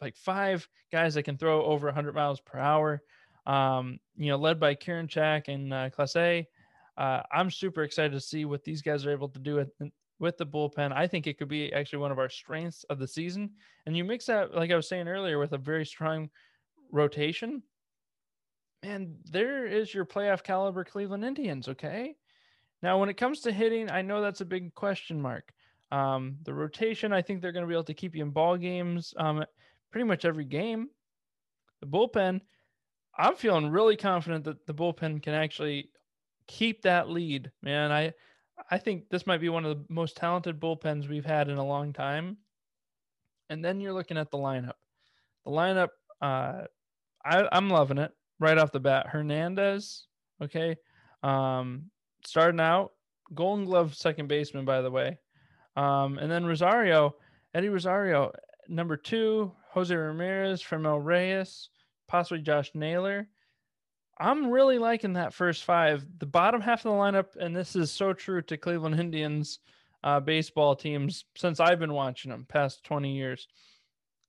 like 0.00 0.16
five 0.16 0.68
guys 0.90 1.14
that 1.14 1.22
can 1.22 1.38
throw 1.38 1.64
over 1.64 1.86
100 1.86 2.14
miles 2.14 2.40
per 2.40 2.58
hour. 2.58 3.02
Um, 3.46 3.98
you 4.16 4.28
know, 4.28 4.36
led 4.36 4.60
by 4.60 4.74
Karinchak 4.74 5.48
and 5.48 5.72
uh, 5.72 5.90
Clase. 5.90 6.46
Uh, 6.96 7.22
I'm 7.32 7.50
super 7.50 7.82
excited 7.82 8.12
to 8.12 8.20
see 8.20 8.44
what 8.44 8.64
these 8.64 8.82
guys 8.82 9.06
are 9.06 9.12
able 9.12 9.28
to 9.30 9.38
do 9.38 9.54
with, 9.54 9.70
with 10.18 10.36
the 10.36 10.46
bullpen. 10.46 10.92
I 10.92 11.06
think 11.06 11.26
it 11.26 11.38
could 11.38 11.48
be 11.48 11.72
actually 11.72 12.00
one 12.00 12.12
of 12.12 12.18
our 12.18 12.28
strengths 12.28 12.84
of 12.84 12.98
the 12.98 13.08
season. 13.08 13.50
And 13.86 13.96
you 13.96 14.04
mix 14.04 14.26
that, 14.26 14.54
like 14.54 14.70
I 14.70 14.76
was 14.76 14.88
saying 14.88 15.08
earlier, 15.08 15.38
with 15.38 15.52
a 15.52 15.58
very 15.58 15.86
strong 15.86 16.28
rotation. 16.90 17.62
Man, 18.82 19.14
there 19.30 19.64
is 19.64 19.94
your 19.94 20.04
playoff 20.04 20.42
caliber 20.42 20.84
Cleveland 20.84 21.24
Indians. 21.24 21.68
Okay. 21.68 22.16
Now, 22.82 22.98
when 22.98 23.08
it 23.08 23.16
comes 23.16 23.40
to 23.42 23.52
hitting, 23.52 23.88
I 23.90 24.02
know 24.02 24.20
that's 24.20 24.40
a 24.40 24.44
big 24.46 24.74
question 24.74 25.20
mark. 25.20 25.52
Um, 25.92 26.38
the 26.42 26.52
rotation, 26.52 27.12
I 27.12 27.22
think 27.22 27.40
they're 27.40 27.52
going 27.52 27.64
to 27.64 27.68
be 27.68 27.74
able 27.74 27.84
to 27.84 27.94
keep 27.94 28.16
you 28.16 28.24
in 28.24 28.30
ball 28.30 28.56
games. 28.56 29.14
Um, 29.16 29.44
pretty 29.92 30.06
much 30.06 30.24
every 30.24 30.44
game. 30.44 30.88
The 31.80 31.86
bullpen, 31.86 32.40
I'm 33.16 33.36
feeling 33.36 33.68
really 33.70 33.96
confident 33.96 34.44
that 34.44 34.66
the 34.66 34.74
bullpen 34.74 35.22
can 35.22 35.34
actually 35.34 35.90
keep 36.48 36.82
that 36.82 37.08
lead, 37.08 37.52
man. 37.62 37.92
I 37.92 38.14
I 38.70 38.78
think 38.78 39.08
this 39.10 39.26
might 39.26 39.40
be 39.40 39.48
one 39.48 39.64
of 39.64 39.76
the 39.76 39.84
most 39.92 40.16
talented 40.16 40.60
bullpens 40.60 41.08
we've 41.08 41.24
had 41.24 41.48
in 41.48 41.58
a 41.58 41.66
long 41.66 41.92
time. 41.92 42.36
And 43.48 43.64
then 43.64 43.80
you're 43.80 43.92
looking 43.92 44.16
at 44.16 44.30
the 44.30 44.38
lineup. 44.38 44.74
The 45.44 45.50
lineup, 45.50 45.88
uh, 46.20 46.66
I, 47.24 47.48
I'm 47.50 47.68
loving 47.68 47.98
it 47.98 48.12
right 48.42 48.58
off 48.58 48.72
the 48.72 48.80
bat. 48.80 49.06
Hernandez, 49.08 50.06
okay. 50.42 50.76
Um, 51.22 51.90
starting 52.26 52.60
out, 52.60 52.92
Golden 53.34 53.64
Glove 53.64 53.94
second 53.94 54.28
baseman, 54.28 54.64
by 54.64 54.82
the 54.82 54.90
way. 54.90 55.18
Um, 55.76 56.18
and 56.18 56.30
then 56.30 56.44
Rosario, 56.44 57.14
Eddie 57.54 57.70
Rosario, 57.70 58.32
number 58.68 58.96
two, 58.96 59.52
Jose 59.70 59.94
Ramirez, 59.94 60.62
Franmil 60.62 61.02
Reyes, 61.02 61.70
possibly 62.08 62.42
Josh 62.42 62.70
Naylor. 62.74 63.28
I'm 64.18 64.50
really 64.50 64.78
liking 64.78 65.14
that 65.14 65.32
first 65.32 65.64
five. 65.64 66.04
The 66.18 66.26
bottom 66.26 66.60
half 66.60 66.84
of 66.84 66.92
the 66.92 66.98
lineup, 66.98 67.36
and 67.40 67.56
this 67.56 67.74
is 67.74 67.90
so 67.90 68.12
true 68.12 68.42
to 68.42 68.56
Cleveland 68.58 69.00
Indians 69.00 69.60
uh, 70.04 70.20
baseball 70.20 70.76
teams 70.76 71.24
since 71.36 71.60
I've 71.60 71.78
been 71.78 71.92
watching 71.92 72.30
them 72.30 72.44
past 72.48 72.84
20 72.84 73.16
years. 73.16 73.48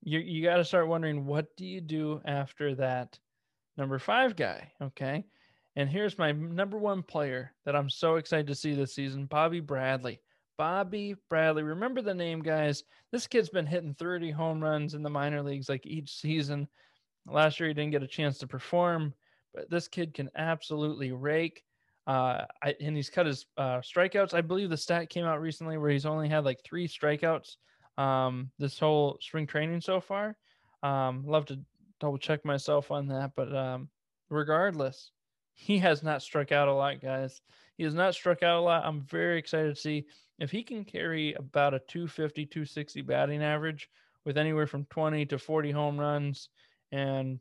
You 0.01 0.19
you 0.19 0.43
got 0.43 0.57
to 0.57 0.65
start 0.65 0.87
wondering 0.87 1.25
what 1.25 1.55
do 1.57 1.65
you 1.65 1.81
do 1.81 2.21
after 2.25 2.75
that 2.75 3.17
number 3.77 3.99
five 3.99 4.35
guy? 4.35 4.71
Okay, 4.81 5.25
and 5.75 5.89
here's 5.89 6.17
my 6.17 6.31
number 6.31 6.77
one 6.77 7.03
player 7.03 7.53
that 7.65 7.75
I'm 7.75 7.89
so 7.89 8.15
excited 8.15 8.47
to 8.47 8.55
see 8.55 8.73
this 8.73 8.93
season, 8.93 9.25
Bobby 9.25 9.59
Bradley. 9.59 10.21
Bobby 10.57 11.15
Bradley. 11.29 11.63
Remember 11.63 12.01
the 12.01 12.13
name, 12.13 12.41
guys. 12.41 12.83
This 13.11 13.27
kid's 13.27 13.49
been 13.49 13.65
hitting 13.65 13.95
30 13.95 14.31
home 14.31 14.61
runs 14.61 14.93
in 14.93 15.01
the 15.01 15.09
minor 15.09 15.41
leagues 15.41 15.69
like 15.69 15.85
each 15.85 16.13
season. 16.13 16.67
Last 17.27 17.59
year, 17.59 17.69
he 17.69 17.73
didn't 17.73 17.91
get 17.91 18.03
a 18.03 18.07
chance 18.07 18.37
to 18.39 18.47
perform, 18.47 19.13
but 19.53 19.69
this 19.69 19.87
kid 19.87 20.13
can 20.13 20.29
absolutely 20.35 21.11
rake. 21.11 21.63
Uh, 22.05 22.45
I, 22.61 22.75
and 22.81 22.95
he's 22.95 23.09
cut 23.09 23.25
his 23.25 23.45
uh, 23.57 23.77
strikeouts. 23.77 24.33
I 24.33 24.41
believe 24.41 24.69
the 24.69 24.77
stat 24.77 25.09
came 25.09 25.25
out 25.25 25.41
recently 25.41 25.77
where 25.77 25.89
he's 25.89 26.05
only 26.05 26.27
had 26.27 26.43
like 26.43 26.59
three 26.63 26.87
strikeouts 26.87 27.55
um, 27.97 28.51
this 28.59 28.77
whole 28.77 29.17
spring 29.21 29.47
training 29.47 29.81
so 29.81 30.01
far. 30.01 30.35
Um, 30.81 31.23
love 31.25 31.45
to 31.45 31.59
double 32.03 32.17
check 32.17 32.43
myself 32.43 32.91
on 32.91 33.07
that, 33.07 33.31
but 33.33 33.55
um, 33.55 33.87
regardless, 34.29 35.11
he 35.53 35.77
has 35.77 36.03
not 36.03 36.21
struck 36.21 36.51
out 36.51 36.67
a 36.67 36.73
lot, 36.73 37.01
guys. 37.01 37.41
He 37.77 37.83
has 37.85 37.93
not 37.93 38.13
struck 38.13 38.43
out 38.43 38.59
a 38.59 38.61
lot. 38.61 38.83
I'm 38.83 39.03
very 39.03 39.39
excited 39.39 39.73
to 39.73 39.81
see 39.81 40.05
if 40.37 40.51
he 40.51 40.63
can 40.63 40.83
carry 40.83 41.33
about 41.35 41.73
a 41.73 41.79
250, 41.79 42.45
260 42.47 43.01
batting 43.03 43.41
average 43.41 43.89
with 44.25 44.37
anywhere 44.37 44.67
from 44.67 44.83
20 44.89 45.25
to 45.27 45.39
40 45.39 45.71
home 45.71 45.97
runs. 45.97 46.49
And 46.91 47.39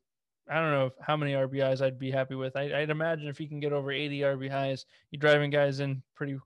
I 0.49 0.61
don't 0.61 0.71
know 0.71 0.91
how 1.01 1.17
many 1.17 1.33
RBIs 1.33 1.83
I'd 1.83 1.99
be 1.99 2.13
happy 2.13 2.37
with. 2.37 2.55
I, 2.55 2.69
would 2.81 2.91
imagine 2.91 3.27
if 3.27 3.39
he 3.39 3.49
can 3.49 3.59
get 3.59 3.73
over 3.73 3.91
80 3.91 4.21
RBIs, 4.21 4.85
he's 5.11 5.21
driving 5.21 5.51
guys 5.51 5.81
in 5.81 6.05
pretty 6.15 6.39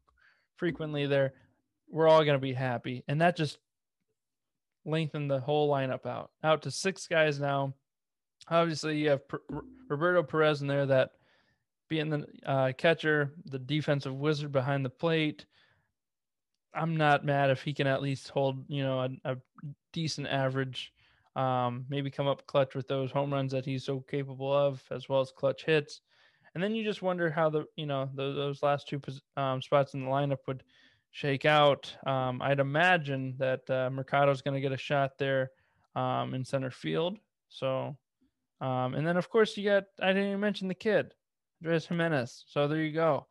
frequently 0.57 1.05
there. 1.05 1.35
We're 1.91 2.09
all 2.09 2.25
going 2.25 2.39
to 2.39 2.41
be 2.41 2.55
happy. 2.55 3.05
And 3.09 3.21
that 3.21 3.37
just 3.37 3.59
lengthen 4.87 5.29
the 5.29 5.41
whole 5.41 5.71
lineup 5.71 6.07
out 6.07 6.31
out 6.43 6.63
to 6.63 6.71
six 6.71 7.07
guys 7.07 7.39
now. 7.39 7.75
Obviously, 8.49 8.99
you 8.99 9.11
have 9.11 9.23
Roberto 9.89 10.23
Perez 10.23 10.63
in 10.63 10.69
there 10.69 10.87
that 10.87 11.11
being 11.89 12.11
the 12.11 12.27
uh, 12.45 12.73
catcher, 12.73 13.33
the 13.47 13.59
defensive 13.59 14.15
wizard 14.15 14.53
behind 14.53 14.85
the 14.85 14.91
plate. 14.91 15.47
I'm 16.75 16.97
not 16.97 17.25
mad 17.25 17.51
if 17.51 17.63
he 17.63 17.73
can 17.73 17.87
at 17.87 18.03
least 18.03 18.29
hold, 18.29 18.65
you 18.69 18.83
know, 18.83 19.01
a, 19.01 19.33
a 19.33 19.37
decent 19.93 20.29
average. 20.29 20.93
Um, 21.35 21.85
maybe 21.89 22.11
come 22.11 22.27
up 22.27 22.47
clutch 22.47 22.75
with 22.75 22.89
those 22.89 23.11
home 23.11 23.33
runs 23.33 23.53
that 23.53 23.65
he's 23.65 23.85
so 23.85 24.01
capable 24.01 24.53
of, 24.53 24.83
as 24.91 25.09
well 25.09 25.21
as 25.21 25.33
clutch 25.33 25.65
hits. 25.65 26.01
And 26.55 26.63
then 26.63 26.75
you 26.75 26.85
just 26.85 27.03
wonder 27.03 27.31
how 27.31 27.51
the, 27.51 27.67
you 27.77 27.85
know, 27.85 28.09
the, 28.15 28.33
those 28.33 28.63
last 28.63 28.89
two 28.89 29.01
um, 29.37 29.61
spots 29.61 29.93
in 29.93 30.01
the 30.01 30.11
lineup 30.11 30.39
would 30.47 30.63
shake 31.11 31.45
out. 31.45 31.95
Um, 32.07 32.41
I'd 32.41 32.61
imagine 32.61 33.35
that 33.39 33.69
uh, 33.69 33.91
Mercado's 33.91 34.41
going 34.43 34.55
to 34.55 34.61
get 34.61 34.73
a 34.73 34.79
shot 34.79 35.19
there 35.19 35.51
um, 35.95 36.33
in 36.35 36.45
center 36.45 36.71
field. 36.71 37.19
So, 37.49 37.97
um, 38.61 38.95
and 38.95 39.07
then 39.07 39.17
of 39.17 39.29
course 39.29 39.57
you 39.57 39.65
got, 39.65 39.85
I 40.01 40.09
didn't 40.09 40.29
even 40.29 40.41
mention 40.41 40.69
the 40.69 40.75
kid, 40.75 41.13
Andres 41.63 41.87
Gimenez. 41.87 42.45
So 42.49 42.69
there 42.69 42.83
you 42.83 42.93
go. 42.93 43.27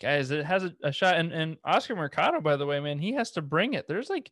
Guys, 0.00 0.30
it 0.30 0.44
has 0.44 0.64
a, 0.64 0.72
a 0.82 0.92
shot. 0.92 1.16
And, 1.16 1.32
and 1.32 1.56
Oscar 1.64 1.96
Mercado, 1.96 2.40
by 2.40 2.56
the 2.56 2.66
way, 2.66 2.78
man, 2.80 2.98
he 2.98 3.14
has 3.14 3.32
to 3.32 3.42
bring 3.42 3.74
it. 3.74 3.86
There's 3.88 4.08
like 4.08 4.30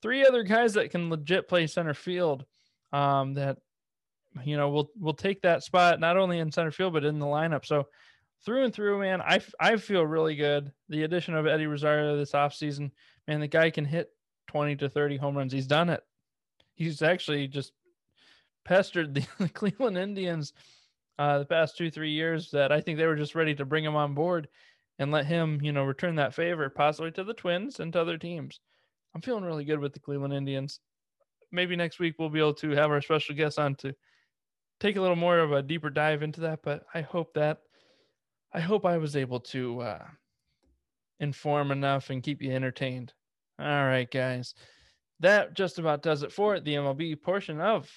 three 0.00 0.26
other 0.26 0.42
guys 0.42 0.74
that 0.74 0.90
can 0.90 1.10
legit 1.10 1.48
play 1.48 1.66
center 1.66 1.94
field 1.94 2.44
um, 2.92 3.34
that, 3.34 3.58
you 4.44 4.56
know, 4.56 4.70
will 4.70 4.90
will 4.98 5.14
take 5.14 5.42
that 5.42 5.62
spot 5.62 6.00
not 6.00 6.16
only 6.16 6.38
in 6.38 6.50
center 6.50 6.70
field, 6.70 6.94
but 6.94 7.04
in 7.04 7.18
the 7.18 7.26
lineup. 7.26 7.66
So 7.66 7.86
through 8.44 8.64
and 8.64 8.74
through, 8.74 9.00
man, 9.00 9.20
I, 9.20 9.40
I 9.60 9.76
feel 9.76 10.06
really 10.06 10.34
good. 10.34 10.72
The 10.88 11.04
addition 11.04 11.34
of 11.34 11.46
Eddie 11.46 11.66
Rosario 11.66 12.16
this 12.16 12.32
offseason, 12.32 12.90
man, 13.28 13.40
the 13.40 13.48
guy 13.48 13.70
can 13.70 13.84
hit 13.84 14.08
20 14.48 14.76
to 14.76 14.88
30 14.88 15.16
home 15.18 15.36
runs. 15.36 15.52
He's 15.52 15.66
done 15.66 15.90
it. 15.90 16.02
He's 16.74 17.02
actually 17.02 17.46
just 17.48 17.72
pestered 18.64 19.14
the, 19.14 19.26
the 19.38 19.48
Cleveland 19.54 19.98
Indians 19.98 20.52
uh, 21.18 21.38
the 21.38 21.44
past 21.44 21.76
two, 21.76 21.90
three 21.90 22.12
years 22.12 22.50
that 22.50 22.72
I 22.72 22.80
think 22.80 22.98
they 22.98 23.06
were 23.06 23.16
just 23.16 23.34
ready 23.34 23.54
to 23.54 23.64
bring 23.64 23.84
him 23.84 23.96
on 23.96 24.14
board 24.14 24.48
and 24.98 25.10
let 25.10 25.26
him, 25.26 25.60
you 25.62 25.72
know, 25.72 25.84
return 25.84 26.16
that 26.16 26.34
favor 26.34 26.68
possibly 26.68 27.10
to 27.12 27.24
the 27.24 27.34
Twins 27.34 27.80
and 27.80 27.92
to 27.92 28.00
other 28.00 28.18
teams. 28.18 28.60
I'm 29.14 29.20
feeling 29.20 29.44
really 29.44 29.64
good 29.64 29.78
with 29.78 29.92
the 29.92 30.00
Cleveland 30.00 30.34
Indians. 30.34 30.80
Maybe 31.50 31.76
next 31.76 31.98
week 31.98 32.14
we'll 32.18 32.30
be 32.30 32.38
able 32.38 32.54
to 32.54 32.70
have 32.70 32.90
our 32.90 33.02
special 33.02 33.34
guest 33.34 33.58
on 33.58 33.74
to 33.76 33.94
take 34.80 34.96
a 34.96 35.00
little 35.00 35.16
more 35.16 35.38
of 35.38 35.52
a 35.52 35.62
deeper 35.62 35.90
dive 35.90 36.22
into 36.22 36.40
that, 36.40 36.60
but 36.62 36.84
I 36.94 37.02
hope 37.02 37.34
that 37.34 37.58
I 38.54 38.60
hope 38.60 38.84
I 38.84 38.98
was 38.98 39.16
able 39.16 39.40
to 39.40 39.80
uh, 39.80 40.06
inform 41.20 41.70
enough 41.70 42.10
and 42.10 42.22
keep 42.22 42.42
you 42.42 42.52
entertained. 42.52 43.12
All 43.58 43.66
right, 43.66 44.10
guys. 44.10 44.54
That 45.20 45.54
just 45.54 45.78
about 45.78 46.02
does 46.02 46.22
it 46.22 46.32
for 46.32 46.58
the 46.58 46.74
MLB 46.74 47.22
portion 47.22 47.60
of 47.60 47.88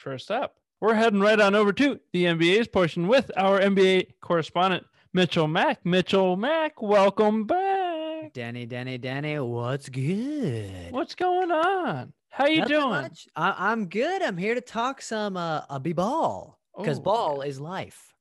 First 0.00 0.30
Up. 0.30 0.56
We're 0.80 0.94
heading 0.94 1.20
right 1.20 1.38
on 1.38 1.54
over 1.54 1.74
to 1.74 2.00
the 2.14 2.24
NBA's 2.24 2.66
portion 2.68 3.06
with 3.06 3.30
our 3.36 3.60
NBA 3.60 4.06
correspondent, 4.22 4.86
Mitchell 5.12 5.46
Mack. 5.46 5.84
Mitchell 5.84 6.36
Mack, 6.36 6.80
welcome 6.80 7.44
back. 7.44 8.32
Danny, 8.32 8.64
Danny, 8.64 8.96
Danny, 8.96 9.38
what's 9.38 9.90
good? 9.90 10.90
What's 10.90 11.14
going 11.14 11.50
on? 11.50 12.14
How 12.30 12.46
you 12.46 12.60
Nothing 12.60 12.76
doing? 12.78 12.90
much. 12.90 13.28
I- 13.36 13.72
am 13.72 13.88
good. 13.88 14.22
I'm 14.22 14.38
here 14.38 14.54
to 14.54 14.62
talk 14.62 15.02
some 15.02 15.36
uh, 15.36 15.62
a 15.68 15.78
b 15.78 15.92
ball 15.92 16.58
because 16.78 16.98
Oh, 16.98 17.02
ball 17.02 17.42
is 17.42 17.60
life. 17.60 18.14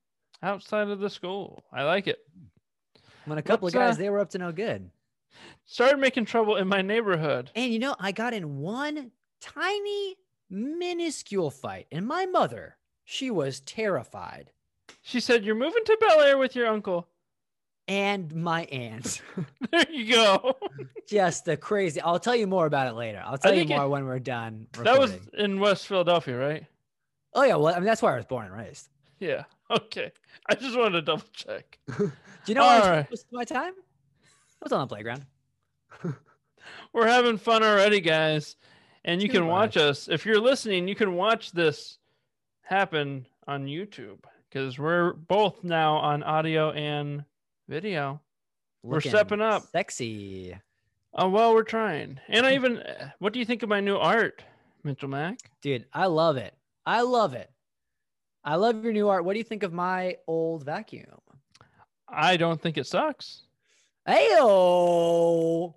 Outside 0.43 0.89
of 0.89 0.99
the 0.99 1.09
school. 1.09 1.63
I 1.71 1.83
like 1.83 2.07
it. 2.07 2.17
When 3.23 3.37
a 3.37 3.41
couple 3.41 3.67
Let's, 3.67 3.75
of 3.75 3.79
guys, 3.79 3.95
uh, 3.95 3.99
they 3.99 4.09
were 4.09 4.19
up 4.19 4.31
to 4.31 4.37
no 4.37 4.51
good. 4.51 4.89
Started 5.65 5.99
making 5.99 6.25
trouble 6.25 6.57
in 6.57 6.67
my 6.67 6.81
neighborhood. 6.81 7.51
And 7.55 7.71
you 7.71 7.79
know, 7.79 7.95
I 7.99 8.11
got 8.11 8.33
in 8.33 8.57
one 8.57 9.11
tiny, 9.39 10.15
minuscule 10.49 11.51
fight, 11.51 11.87
and 11.91 12.07
my 12.07 12.25
mother, 12.25 12.77
she 13.03 13.29
was 13.31 13.59
terrified, 13.61 14.51
She 15.01 15.19
said, 15.19 15.43
You're 15.45 15.55
moving 15.55 15.83
to 15.85 15.97
Bel 15.99 16.21
Air 16.21 16.37
with 16.37 16.55
your 16.55 16.67
uncle. 16.67 17.07
and 17.87 18.33
my 18.35 18.63
aunt. 18.65 19.21
There 19.71 19.85
you 19.91 20.13
go. 20.15 20.57
Just 21.07 21.45
the 21.45 21.55
crazy. 21.57 22.01
I'll 22.01 22.19
tell 22.19 22.35
you 22.35 22.47
more 22.47 22.65
about 22.65 22.87
it 22.87 22.93
later. 22.95 23.21
I'll 23.25 23.37
tell 23.37 23.53
you 23.53 23.59
think 23.61 23.71
it- 23.71 23.77
more 23.77 23.87
when 23.89 24.05
we're 24.05 24.19
done. 24.19 24.67
that 24.83 24.99
was 24.99 25.15
in 25.37 25.59
West 25.59 25.87
Philadelphia, 25.87 26.37
right? 26.37 26.65
Oh 27.33 27.43
yeah, 27.43 27.55
well, 27.55 27.73
I 27.73 27.77
mean 27.79 27.85
that's 27.85 28.01
where 28.01 28.13
I 28.13 28.17
was 28.17 28.25
born 28.25 28.45
and 28.47 28.55
raised. 28.55 28.89
Yeah. 29.19 29.43
Okay. 29.71 30.11
I 30.49 30.55
just 30.55 30.75
wanted 30.75 30.93
to 30.93 31.01
double 31.03 31.25
check. 31.31 31.77
Do 31.95 32.11
you 32.47 32.55
know 32.55 32.61
where 32.63 32.71
I 32.71 32.79
All 32.81 32.89
right. 32.89 33.07
my 33.31 33.43
time? 33.43 33.73
I 33.75 34.63
was 34.63 34.71
on 34.71 34.79
the 34.79 34.87
playground. 34.87 35.27
We're 36.91 37.05
having 37.07 37.37
fun 37.37 37.61
already, 37.63 38.01
guys. 38.01 38.55
And 39.05 39.21
you 39.21 39.27
Too 39.27 39.35
can 39.35 39.47
watch 39.47 39.77
us. 39.77 40.07
If 40.07 40.25
you're 40.25 40.41
listening, 40.41 40.87
you 40.87 40.95
can 40.95 41.13
watch 41.13 41.51
this 41.51 41.97
happen 42.61 43.25
on 43.47 43.65
YouTube 43.65 44.19
because 44.49 44.77
we're 44.77 45.13
both 45.13 45.63
now 45.63 45.97
on 45.97 46.23
audio 46.23 46.71
and 46.71 47.23
video. 47.67 48.21
We're 48.83 49.01
stepping 49.01 49.41
up. 49.41 49.63
Sexy. 49.71 50.55
Oh, 51.13 51.29
well, 51.29 51.53
we're 51.53 51.63
trying. 51.63 52.19
And 52.27 52.45
I 52.45 52.53
even, 52.55 52.83
what 53.19 53.33
do 53.33 53.39
you 53.39 53.45
think 53.45 53.63
of 53.63 53.69
my 53.69 53.79
new 53.79 53.97
art, 53.97 54.43
Mitchell 54.83 55.09
Mack? 55.09 55.39
Dude, 55.61 55.85
I 55.93 56.05
love 56.05 56.37
it. 56.37 56.53
I 56.85 57.01
love 57.01 57.33
it. 57.33 57.49
I 58.43 58.55
love 58.55 58.83
your 58.83 58.93
new 58.93 59.09
art. 59.09 59.25
What 59.25 59.33
do 59.33 59.39
you 59.39 59.43
think 59.43 59.63
of 59.63 59.73
my 59.73 60.17
old 60.27 60.63
vacuum? 60.63 61.19
I 62.07 62.37
don't 62.37 62.61
think 62.61 62.77
it 62.77 62.87
sucks. 62.87 63.43
Heyo! 64.07 65.73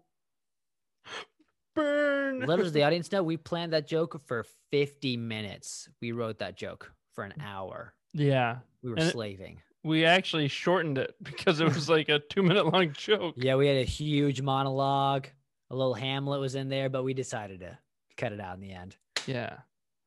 Burn. 1.74 2.40
Let 2.46 2.60
us 2.60 2.70
the 2.72 2.82
audience 2.84 3.10
know 3.12 3.22
we 3.22 3.36
planned 3.36 3.72
that 3.72 3.86
joke 3.86 4.20
for 4.26 4.44
50 4.70 5.16
minutes. 5.16 5.88
We 6.00 6.12
wrote 6.12 6.38
that 6.38 6.56
joke 6.56 6.92
for 7.12 7.24
an 7.24 7.34
hour. 7.40 7.94
Yeah. 8.12 8.58
We 8.82 8.90
were 8.90 8.96
And 8.96 9.06
it- 9.08 9.12
slaving. 9.12 9.60
We 9.84 10.04
actually 10.04 10.46
shortened 10.46 10.96
it 10.98 11.14
because 11.22 11.58
it 11.60 11.64
was 11.64 11.88
like 11.88 12.08
a 12.08 12.20
two 12.20 12.42
minute 12.44 12.72
long 12.72 12.92
joke. 12.92 13.34
Yeah, 13.36 13.56
we 13.56 13.66
had 13.66 13.78
a 13.78 13.84
huge 13.84 14.40
monologue. 14.40 15.26
A 15.70 15.74
little 15.74 15.94
Hamlet 15.94 16.40
was 16.40 16.54
in 16.54 16.68
there, 16.68 16.88
but 16.88 17.02
we 17.02 17.14
decided 17.14 17.60
to 17.60 17.76
cut 18.16 18.32
it 18.32 18.40
out 18.40 18.54
in 18.54 18.60
the 18.60 18.72
end. 18.72 18.96
Yeah. 19.26 19.56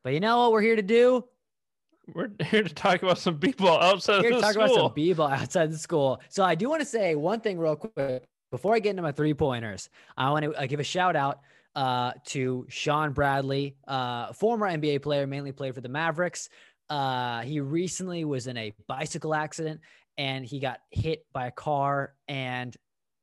But 0.04 0.14
you 0.14 0.20
know 0.22 0.38
what 0.40 0.52
we're 0.54 0.62
here 0.62 0.76
to 0.78 0.82
do? 0.82 1.26
We're 2.14 2.30
here 2.46 2.62
to 2.64 2.74
talk 2.74 3.02
about 3.04 3.18
some 3.18 3.40
people 3.40 3.68
outside 3.68 4.22
Here 4.22 4.30
to 4.30 4.36
of 4.38 4.42
the 4.44 4.48
talk 4.48 4.56
about 4.56 4.70
school. 4.70 4.88
some 4.90 4.94
b-ball 4.94 5.28
outside 5.28 5.72
the 5.74 5.78
school. 5.78 6.22
So 6.30 6.44
I 6.44 6.54
do 6.56 6.70
want 6.70 6.82
to 6.82 6.86
say 6.86 7.16
one 7.16 7.42
thing 7.42 7.58
real 7.58 7.76
quick 7.76 8.24
before 8.52 8.76
I 8.76 8.80
get 8.80 8.92
into 8.92 9.02
my 9.02 9.12
three 9.12 9.34
pointers. 9.34 9.90
I 10.16 10.30
want 10.30 10.46
to 10.46 10.54
uh, 10.54 10.68
give 10.68 10.80
a 10.80 10.84
shout 10.84 11.16
out 11.16 11.40
uh, 11.76 12.14
to 12.28 12.66
Shawn 12.70 13.14
Bradley, 13.14 13.76
uh, 13.88 14.34
former 14.34 14.68
NBA 14.68 15.02
player, 15.02 15.28
mainly 15.28 15.52
played 15.52 15.76
for 15.76 15.82
the 15.82 15.90
Mavericks. 15.90 16.50
Uh, 16.90 17.42
he 17.42 17.60
recently 17.60 18.26
was 18.26 18.48
in 18.48 18.58
a 18.58 18.74
bicycle 18.88 19.34
accident 19.34 19.82
and 20.18 20.46
he 20.46 20.60
got 20.60 20.80
hit 20.92 21.26
by 21.34 21.48
a 21.48 21.52
car, 21.52 22.14
and 22.28 22.76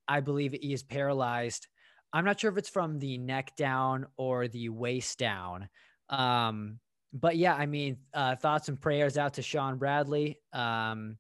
I 0.07 0.21
believe 0.21 0.53
he 0.53 0.73
is 0.73 0.83
paralyzed. 0.83 1.67
I'm 2.13 2.25
not 2.25 2.39
sure 2.39 2.51
if 2.51 2.59
it's 2.59 2.69
from 2.69 2.99
the 2.99 3.17
neck 3.17 3.57
down 3.57 4.07
or 4.19 4.49
the 4.49 4.69
waist 4.69 5.19
down. 5.19 5.69
Um, 6.11 6.79
but 7.15 7.37
yeah, 7.37 7.55
I 7.55 7.65
mean, 7.65 7.99
uh, 8.13 8.37
thoughts 8.37 8.69
and 8.69 8.81
prayers 8.81 9.17
out 9.17 9.35
to 9.35 9.43
Shawn 9.43 9.79
Bradley. 9.79 10.39
Um, 10.53 11.17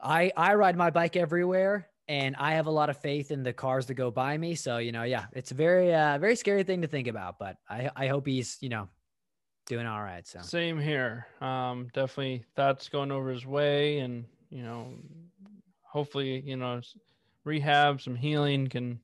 I 0.00 0.32
I 0.36 0.54
ride 0.54 0.76
my 0.76 0.90
bike 0.90 1.16
everywhere, 1.16 1.88
and 2.08 2.36
I 2.36 2.54
have 2.54 2.66
a 2.66 2.70
lot 2.70 2.90
of 2.90 2.98
faith 2.98 3.30
in 3.30 3.42
the 3.42 3.52
cars 3.52 3.86
that 3.86 3.94
go 3.94 4.10
by 4.10 4.36
me. 4.36 4.54
So 4.54 4.78
you 4.78 4.92
know, 4.92 5.04
yeah, 5.04 5.26
it's 5.32 5.50
a 5.50 5.54
very 5.54 5.94
uh, 5.94 6.18
very 6.18 6.36
scary 6.36 6.62
thing 6.62 6.82
to 6.82 6.88
think 6.88 7.08
about. 7.08 7.38
But 7.38 7.56
I 7.68 7.90
I 7.94 8.06
hope 8.08 8.26
he's 8.26 8.58
you 8.60 8.68
know 8.68 8.88
doing 9.66 9.86
all 9.86 10.02
right. 10.02 10.26
So 10.26 10.40
Same 10.40 10.78
here. 10.78 11.26
Um, 11.40 11.88
definitely 11.92 12.44
thoughts 12.56 12.88
going 12.88 13.10
over 13.10 13.30
his 13.30 13.46
way, 13.46 13.98
and 14.00 14.24
you 14.50 14.62
know, 14.62 14.94
hopefully, 15.82 16.40
you 16.44 16.56
know, 16.56 16.80
rehab, 17.44 18.00
some 18.00 18.16
healing 18.16 18.68
can, 18.68 19.00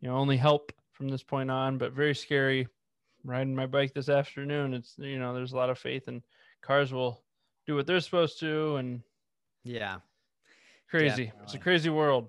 you 0.00 0.08
know, 0.08 0.16
only 0.16 0.36
help 0.36 0.72
from 0.92 1.08
this 1.08 1.22
point 1.22 1.50
on. 1.50 1.78
But 1.78 1.92
very 1.92 2.14
scary. 2.14 2.68
Riding 3.24 3.56
my 3.56 3.66
bike 3.66 3.92
this 3.92 4.08
afternoon. 4.08 4.72
It's 4.74 4.94
you 4.98 5.18
know, 5.18 5.34
there's 5.34 5.52
a 5.52 5.56
lot 5.56 5.70
of 5.70 5.78
faith, 5.78 6.06
and 6.06 6.22
cars 6.62 6.92
will 6.92 7.22
do 7.66 7.74
what 7.74 7.86
they're 7.86 8.00
supposed 8.00 8.38
to, 8.40 8.76
and 8.76 9.02
yeah. 9.64 9.98
Crazy. 10.90 11.32
It's 11.42 11.54
a 11.54 11.58
crazy 11.58 11.90
world. 11.90 12.28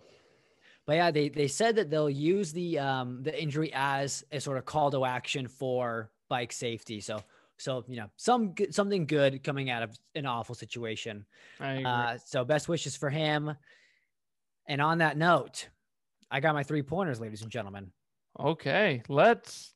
But 0.85 0.95
yeah, 0.95 1.11
they 1.11 1.29
they 1.29 1.47
said 1.47 1.75
that 1.75 1.89
they'll 1.89 2.09
use 2.09 2.53
the 2.53 2.79
um 2.79 3.21
the 3.23 3.39
injury 3.41 3.71
as 3.73 4.23
a 4.31 4.39
sort 4.39 4.57
of 4.57 4.65
call 4.65 4.91
to 4.91 5.03
action 5.05 5.47
for 5.47 6.11
bike 6.29 6.51
safety. 6.53 7.01
So 7.01 7.19
so 7.57 7.83
you 7.87 7.97
know 7.97 8.09
some 8.15 8.51
good, 8.51 8.73
something 8.73 9.05
good 9.05 9.43
coming 9.43 9.69
out 9.69 9.83
of 9.83 9.97
an 10.15 10.25
awful 10.25 10.55
situation. 10.55 11.25
I 11.59 11.71
agree. 11.73 11.85
Uh, 11.85 12.17
so 12.25 12.45
best 12.45 12.69
wishes 12.69 12.95
for 12.95 13.09
him. 13.09 13.53
And 14.67 14.81
on 14.81 14.97
that 14.99 15.17
note, 15.17 15.67
I 16.31 16.39
got 16.39 16.53
my 16.53 16.63
three 16.63 16.81
pointers, 16.83 17.19
ladies 17.19 17.41
and 17.41 17.51
gentlemen. 17.51 17.91
okay, 18.39 19.01
let's 19.09 19.73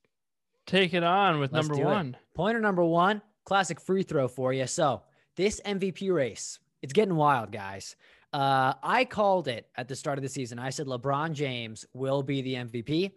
take 0.67 0.93
it 0.93 1.03
on 1.03 1.39
with 1.39 1.51
Let's 1.51 1.67
number 1.67 1.81
do 1.83 1.87
it. 1.89 1.93
one. 1.93 2.17
Pointer 2.35 2.59
number 2.61 2.83
one, 2.83 3.21
classic 3.45 3.81
free 3.81 4.03
throw 4.03 4.27
for 4.27 4.53
you. 4.53 4.67
So 4.67 5.01
this 5.35 5.59
MVP 5.65 6.13
race, 6.13 6.59
it's 6.81 6.93
getting 6.93 7.15
wild, 7.15 7.51
guys. 7.51 7.95
Uh, 8.33 8.73
I 8.81 9.05
called 9.05 9.47
it 9.47 9.67
at 9.75 9.87
the 9.87 9.95
start 9.95 10.17
of 10.17 10.23
the 10.23 10.29
season. 10.29 10.57
I 10.59 10.69
said 10.69 10.87
LeBron 10.87 11.33
James 11.33 11.85
will 11.93 12.23
be 12.23 12.41
the 12.41 12.55
MVP. 12.55 13.11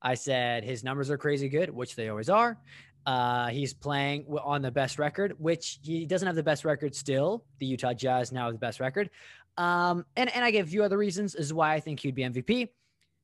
I 0.00 0.14
said 0.14 0.64
his 0.64 0.82
numbers 0.84 1.10
are 1.10 1.18
crazy 1.18 1.48
good, 1.48 1.70
which 1.70 1.96
they 1.96 2.08
always 2.08 2.28
are. 2.30 2.58
Uh, 3.04 3.48
he's 3.48 3.72
playing 3.72 4.26
on 4.42 4.62
the 4.62 4.70
best 4.70 4.98
record, 4.98 5.34
which 5.38 5.78
he 5.82 6.06
doesn't 6.06 6.26
have 6.26 6.36
the 6.36 6.42
best 6.42 6.64
record 6.64 6.94
still. 6.94 7.44
The 7.58 7.66
Utah 7.66 7.92
Jazz 7.92 8.32
now 8.32 8.46
have 8.46 8.54
the 8.54 8.58
best 8.58 8.80
record. 8.80 9.10
Um, 9.58 10.04
and, 10.16 10.34
and 10.34 10.44
I 10.44 10.50
gave 10.50 10.66
a 10.66 10.68
few 10.68 10.82
other 10.82 10.98
reasons 10.98 11.34
is 11.34 11.52
why 11.54 11.74
I 11.74 11.80
think 11.80 12.00
he'd 12.00 12.14
be 12.14 12.22
MVP. 12.22 12.68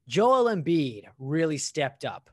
Joel 0.09 0.55
Embiid 0.55 1.05
really 1.19 1.59
stepped 1.59 2.05
up 2.05 2.31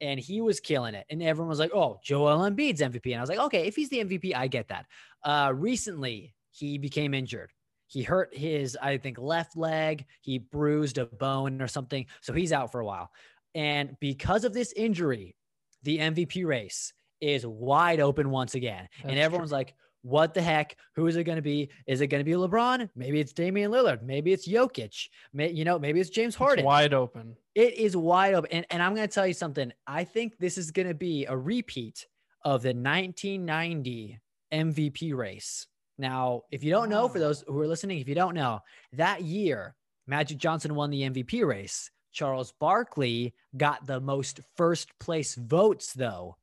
and 0.00 0.18
he 0.18 0.40
was 0.40 0.60
killing 0.60 0.94
it. 0.94 1.06
And 1.10 1.22
everyone 1.22 1.48
was 1.48 1.58
like, 1.58 1.72
oh, 1.74 1.98
Joel 2.02 2.38
Embiid's 2.38 2.80
MVP. 2.80 3.06
And 3.06 3.16
I 3.16 3.20
was 3.20 3.30
like, 3.30 3.38
okay, 3.38 3.66
if 3.66 3.76
he's 3.76 3.88
the 3.88 3.98
MVP, 3.98 4.34
I 4.34 4.46
get 4.46 4.68
that. 4.68 4.86
Uh, 5.24 5.52
recently, 5.54 6.34
he 6.50 6.78
became 6.78 7.14
injured. 7.14 7.50
He 7.92 8.02
hurt 8.02 8.34
his, 8.34 8.74
I 8.80 8.96
think, 8.96 9.18
left 9.18 9.54
leg. 9.54 10.06
He 10.22 10.38
bruised 10.38 10.96
a 10.96 11.04
bone 11.04 11.60
or 11.60 11.68
something. 11.68 12.06
So 12.22 12.32
he's 12.32 12.50
out 12.50 12.72
for 12.72 12.80
a 12.80 12.86
while. 12.86 13.10
And 13.54 13.98
because 14.00 14.44
of 14.44 14.54
this 14.54 14.72
injury, 14.72 15.36
the 15.82 15.98
MVP 15.98 16.46
race 16.46 16.94
is 17.20 17.46
wide 17.46 18.00
open 18.00 18.30
once 18.30 18.54
again. 18.54 18.88
That's 19.02 19.10
and 19.10 19.18
everyone's 19.18 19.50
true. 19.50 19.58
like, 19.58 19.74
what 20.00 20.32
the 20.32 20.40
heck? 20.40 20.78
Who 20.94 21.06
is 21.06 21.16
it 21.16 21.24
going 21.24 21.36
to 21.36 21.42
be? 21.42 21.68
Is 21.86 22.00
it 22.00 22.06
going 22.06 22.24
to 22.24 22.24
be 22.24 22.32
LeBron? 22.32 22.88
Maybe 22.96 23.20
it's 23.20 23.34
Damian 23.34 23.70
Lillard. 23.70 24.02
Maybe 24.02 24.32
it's 24.32 24.48
Jokic. 24.48 25.10
May, 25.34 25.50
you 25.50 25.66
know, 25.66 25.78
maybe 25.78 26.00
it's 26.00 26.08
James 26.08 26.34
Harden. 26.34 26.60
It's 26.60 26.66
wide 26.66 26.94
open. 26.94 27.36
It 27.54 27.74
is 27.74 27.94
wide 27.94 28.32
open. 28.32 28.52
And, 28.52 28.66
and 28.70 28.82
I'm 28.82 28.94
going 28.94 29.06
to 29.06 29.14
tell 29.14 29.26
you 29.26 29.34
something. 29.34 29.70
I 29.86 30.04
think 30.04 30.38
this 30.38 30.56
is 30.56 30.70
going 30.70 30.88
to 30.88 30.94
be 30.94 31.26
a 31.26 31.36
repeat 31.36 32.06
of 32.42 32.62
the 32.62 32.68
1990 32.70 34.18
MVP 34.50 35.14
race. 35.14 35.66
Now, 35.98 36.42
if 36.50 36.64
you 36.64 36.70
don't 36.70 36.88
know, 36.88 37.08
for 37.08 37.18
those 37.18 37.44
who 37.46 37.58
are 37.60 37.66
listening, 37.66 38.00
if 38.00 38.08
you 38.08 38.14
don't 38.14 38.34
know, 38.34 38.60
that 38.94 39.22
year, 39.22 39.74
Magic 40.06 40.38
Johnson 40.38 40.74
won 40.74 40.90
the 40.90 41.02
MVP 41.02 41.46
race. 41.46 41.90
Charles 42.12 42.52
Barkley 42.60 43.34
got 43.56 43.86
the 43.86 44.00
most 44.00 44.40
first 44.56 44.90
place 44.98 45.34
votes, 45.34 45.92
though. 45.92 46.36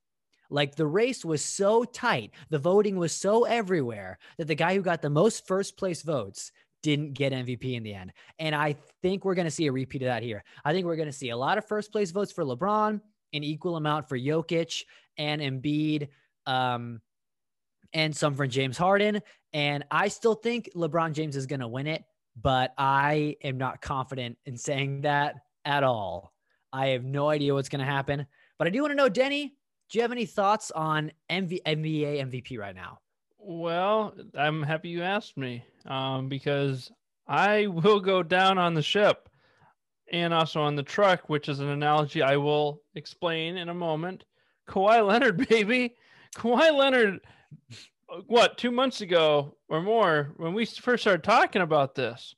Like 0.50 0.76
the 0.76 0.88
race 0.88 1.24
was 1.24 1.46
so 1.46 1.84
tight, 1.84 2.32
the 2.50 2.58
voting 2.58 2.98
was 2.98 3.12
so 3.12 3.44
everywhere 3.44 4.18
that 4.38 4.48
the 4.48 4.56
guy 4.56 4.74
who 4.74 4.82
got 4.82 5.02
the 5.02 5.10
most 5.10 5.46
first 5.48 5.78
place 5.78 6.02
votes 6.02 6.52
didn't 6.82 7.14
get 7.14 7.34
MVP 7.34 7.76
in 7.76 7.84
the 7.84 7.94
end. 7.94 8.14
And 8.40 8.56
I 8.56 8.76
think 9.02 9.26
we're 9.26 9.36
going 9.36 9.46
to 9.46 9.52
see 9.52 9.68
a 9.68 9.72
repeat 9.72 10.02
of 10.02 10.08
that 10.08 10.24
here. 10.24 10.44
I 10.64 10.74
think 10.74 10.86
we're 10.86 10.96
going 10.96 11.10
to 11.10 11.14
see 11.14 11.30
a 11.30 11.38
lot 11.38 11.58
of 11.58 11.68
first 11.68 11.92
place 11.92 12.12
votes 12.12 12.32
for 12.32 12.44
LeBron, 12.44 13.02
an 13.34 13.44
equal 13.44 13.76
amount 13.76 14.10
for 14.10 14.18
Jokic 14.18 14.84
and 15.18 15.42
Embiid, 15.42 16.08
um, 16.46 17.02
and 17.94 18.16
some 18.16 18.36
for 18.36 18.48
James 18.48 18.78
Harden. 18.78 19.22
And 19.54 19.84
I 19.92 20.08
still 20.08 20.36
think 20.36 20.70
LeBron 20.76 21.14
James 21.14 21.36
is 21.36 21.46
going 21.46 21.60
to 21.62 21.68
win 21.68 21.88
it, 21.88 22.04
but 22.42 22.74
I 22.78 23.36
am 23.44 23.58
not 23.58 23.82
confident 23.82 24.38
in 24.46 24.58
saying 24.58 25.02
that 25.02 25.36
at 25.66 25.84
all. 25.84 26.34
I 26.72 26.88
have 26.88 27.04
no 27.04 27.30
idea 27.30 27.54
what's 27.54 27.70
going 27.70 27.80
to 27.80 27.92
happen. 27.92 28.26
But 28.58 28.68
I 28.68 28.70
do 28.70 28.82
want 28.82 28.92
to 28.92 28.96
know, 28.96 29.10
Denny, 29.10 29.56
do 29.90 29.98
you 29.98 30.02
have 30.02 30.12
any 30.12 30.26
thoughts 30.26 30.72
on 30.72 31.12
MV- 31.30 31.64
NBA 31.64 32.30
MVP 32.30 32.60
right 32.60 32.76
now? 32.76 33.00
Well, 33.40 34.14
I'm 34.38 34.62
happy 34.62 34.90
you 34.90 35.02
asked 35.02 35.38
me 35.38 35.64
um, 35.86 36.30
because 36.30 36.92
I 37.28 37.68
will 37.68 38.00
go 38.00 38.22
down 38.22 38.58
on 38.58 38.74
the 38.74 38.82
ship 38.82 39.30
and 40.12 40.34
also 40.34 40.62
on 40.62 40.76
the 40.76 40.84
truck, 40.84 41.30
which 41.30 41.50
is 41.50 41.60
an 41.60 41.70
analogy 41.70 42.22
I 42.22 42.38
will 42.38 42.82
explain 42.96 43.58
in 43.58 43.70
a 43.70 43.74
moment. 43.74 44.26
Kawhi 44.68 45.06
Leonard, 45.06 45.48
baby. 45.50 45.96
Kawhi 46.36 46.76
Leonard, 46.76 47.22
what, 48.28 48.58
two 48.58 48.72
months 48.72 49.02
ago 49.02 49.56
or 49.68 49.82
more, 49.82 50.34
when 50.38 50.54
we 50.54 50.66
first 50.66 51.04
started 51.04 51.24
talking 51.24 51.62
about 51.62 51.96
this, 51.96 52.36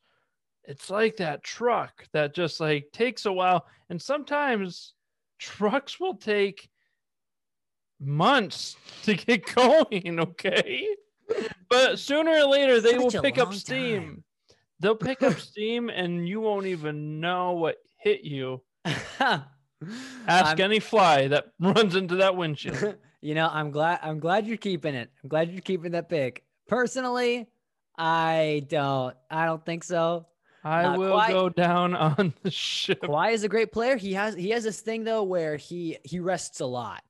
it's 0.64 0.90
like 0.90 1.18
that 1.18 1.44
truck 1.44 2.08
that 2.14 2.36
just 2.36 2.60
like 2.60 2.92
takes 2.92 3.26
a 3.26 3.34
while. 3.34 3.66
And 3.90 4.02
sometimes 4.02 4.94
trucks 5.40 6.00
will 6.00 6.16
take 6.16 6.70
months 8.00 8.76
to 9.04 9.16
get 9.16 9.54
going, 9.54 10.20
okay? 10.20 10.88
But 11.70 12.00
sooner 12.00 12.32
or 12.32 12.46
later 12.46 12.82
they 12.82 12.92
Such 12.92 13.14
will 13.14 13.22
pick 13.22 13.38
up 13.38 13.54
steam. 13.54 14.02
Time. 14.02 14.24
They'll 14.80 14.96
pick 14.96 15.24
up 15.24 15.40
steam 15.40 15.90
and 15.90 16.28
you 16.28 16.42
won't 16.42 16.66
even 16.66 17.20
know 17.20 17.54
what 17.54 17.78
hit 17.98 18.24
you. 18.24 18.62
Ask 18.86 19.46
I'm... 20.28 20.62
any 20.62 20.80
fly 20.80 21.28
that 21.30 21.46
runs 21.60 21.96
into 21.96 22.18
that 22.18 22.36
windshield. 22.36 22.96
You 23.22 23.36
know, 23.36 23.48
I'm 23.52 23.72
glad 23.72 24.00
I'm 24.02 24.20
glad 24.20 24.48
you're 24.48 24.58
keeping 24.58 24.96
it. 24.96 25.10
I'm 25.24 25.30
glad 25.30 25.52
you're 25.52 25.62
keeping 25.62 25.92
that 25.92 26.10
pick. 26.10 26.44
Personally, 26.68 27.48
I 27.98 28.66
don't 28.68 29.16
I 29.30 29.46
don't 29.46 29.64
think 29.66 29.84
so. 29.84 30.26
I 30.64 30.84
uh, 30.86 30.98
will 30.98 31.18
Kawhi, 31.18 31.30
go 31.30 31.50
down 31.50 31.96
on 31.96 32.34
the 32.44 32.52
ship. 32.52 33.02
Kawhi 33.02 33.34
is 33.34 33.44
a 33.44 33.50
great 33.50 33.72
player. 33.72 33.96
He 33.98 34.14
has 34.14 34.36
he 34.36 34.50
has 34.50 34.64
this 34.64 34.82
thing 34.82 35.04
though 35.04 35.24
where 35.24 35.58
he 35.58 35.98
he 36.04 36.20
rests 36.20 36.60
a 36.60 36.66
lot. 36.66 37.04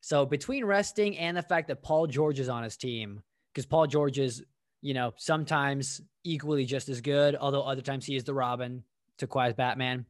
So 0.00 0.24
between 0.24 0.64
resting 0.64 1.18
and 1.18 1.36
the 1.36 1.42
fact 1.42 1.68
that 1.68 1.82
Paul 1.82 2.06
George 2.06 2.38
is 2.38 2.48
on 2.48 2.62
his 2.62 2.76
team, 2.76 3.22
because 3.52 3.66
Paul 3.66 3.88
George 3.88 4.20
is, 4.20 4.44
you 4.80 4.94
know, 4.94 5.12
sometimes 5.16 6.00
equally 6.22 6.64
just 6.64 6.88
as 6.88 7.00
good, 7.00 7.34
although 7.34 7.62
other 7.62 7.82
times 7.82 8.06
he 8.06 8.14
is 8.14 8.22
the 8.22 8.34
Robin 8.34 8.84
to 9.18 9.26
Kawhi's 9.26 9.54
Batman. 9.54 10.06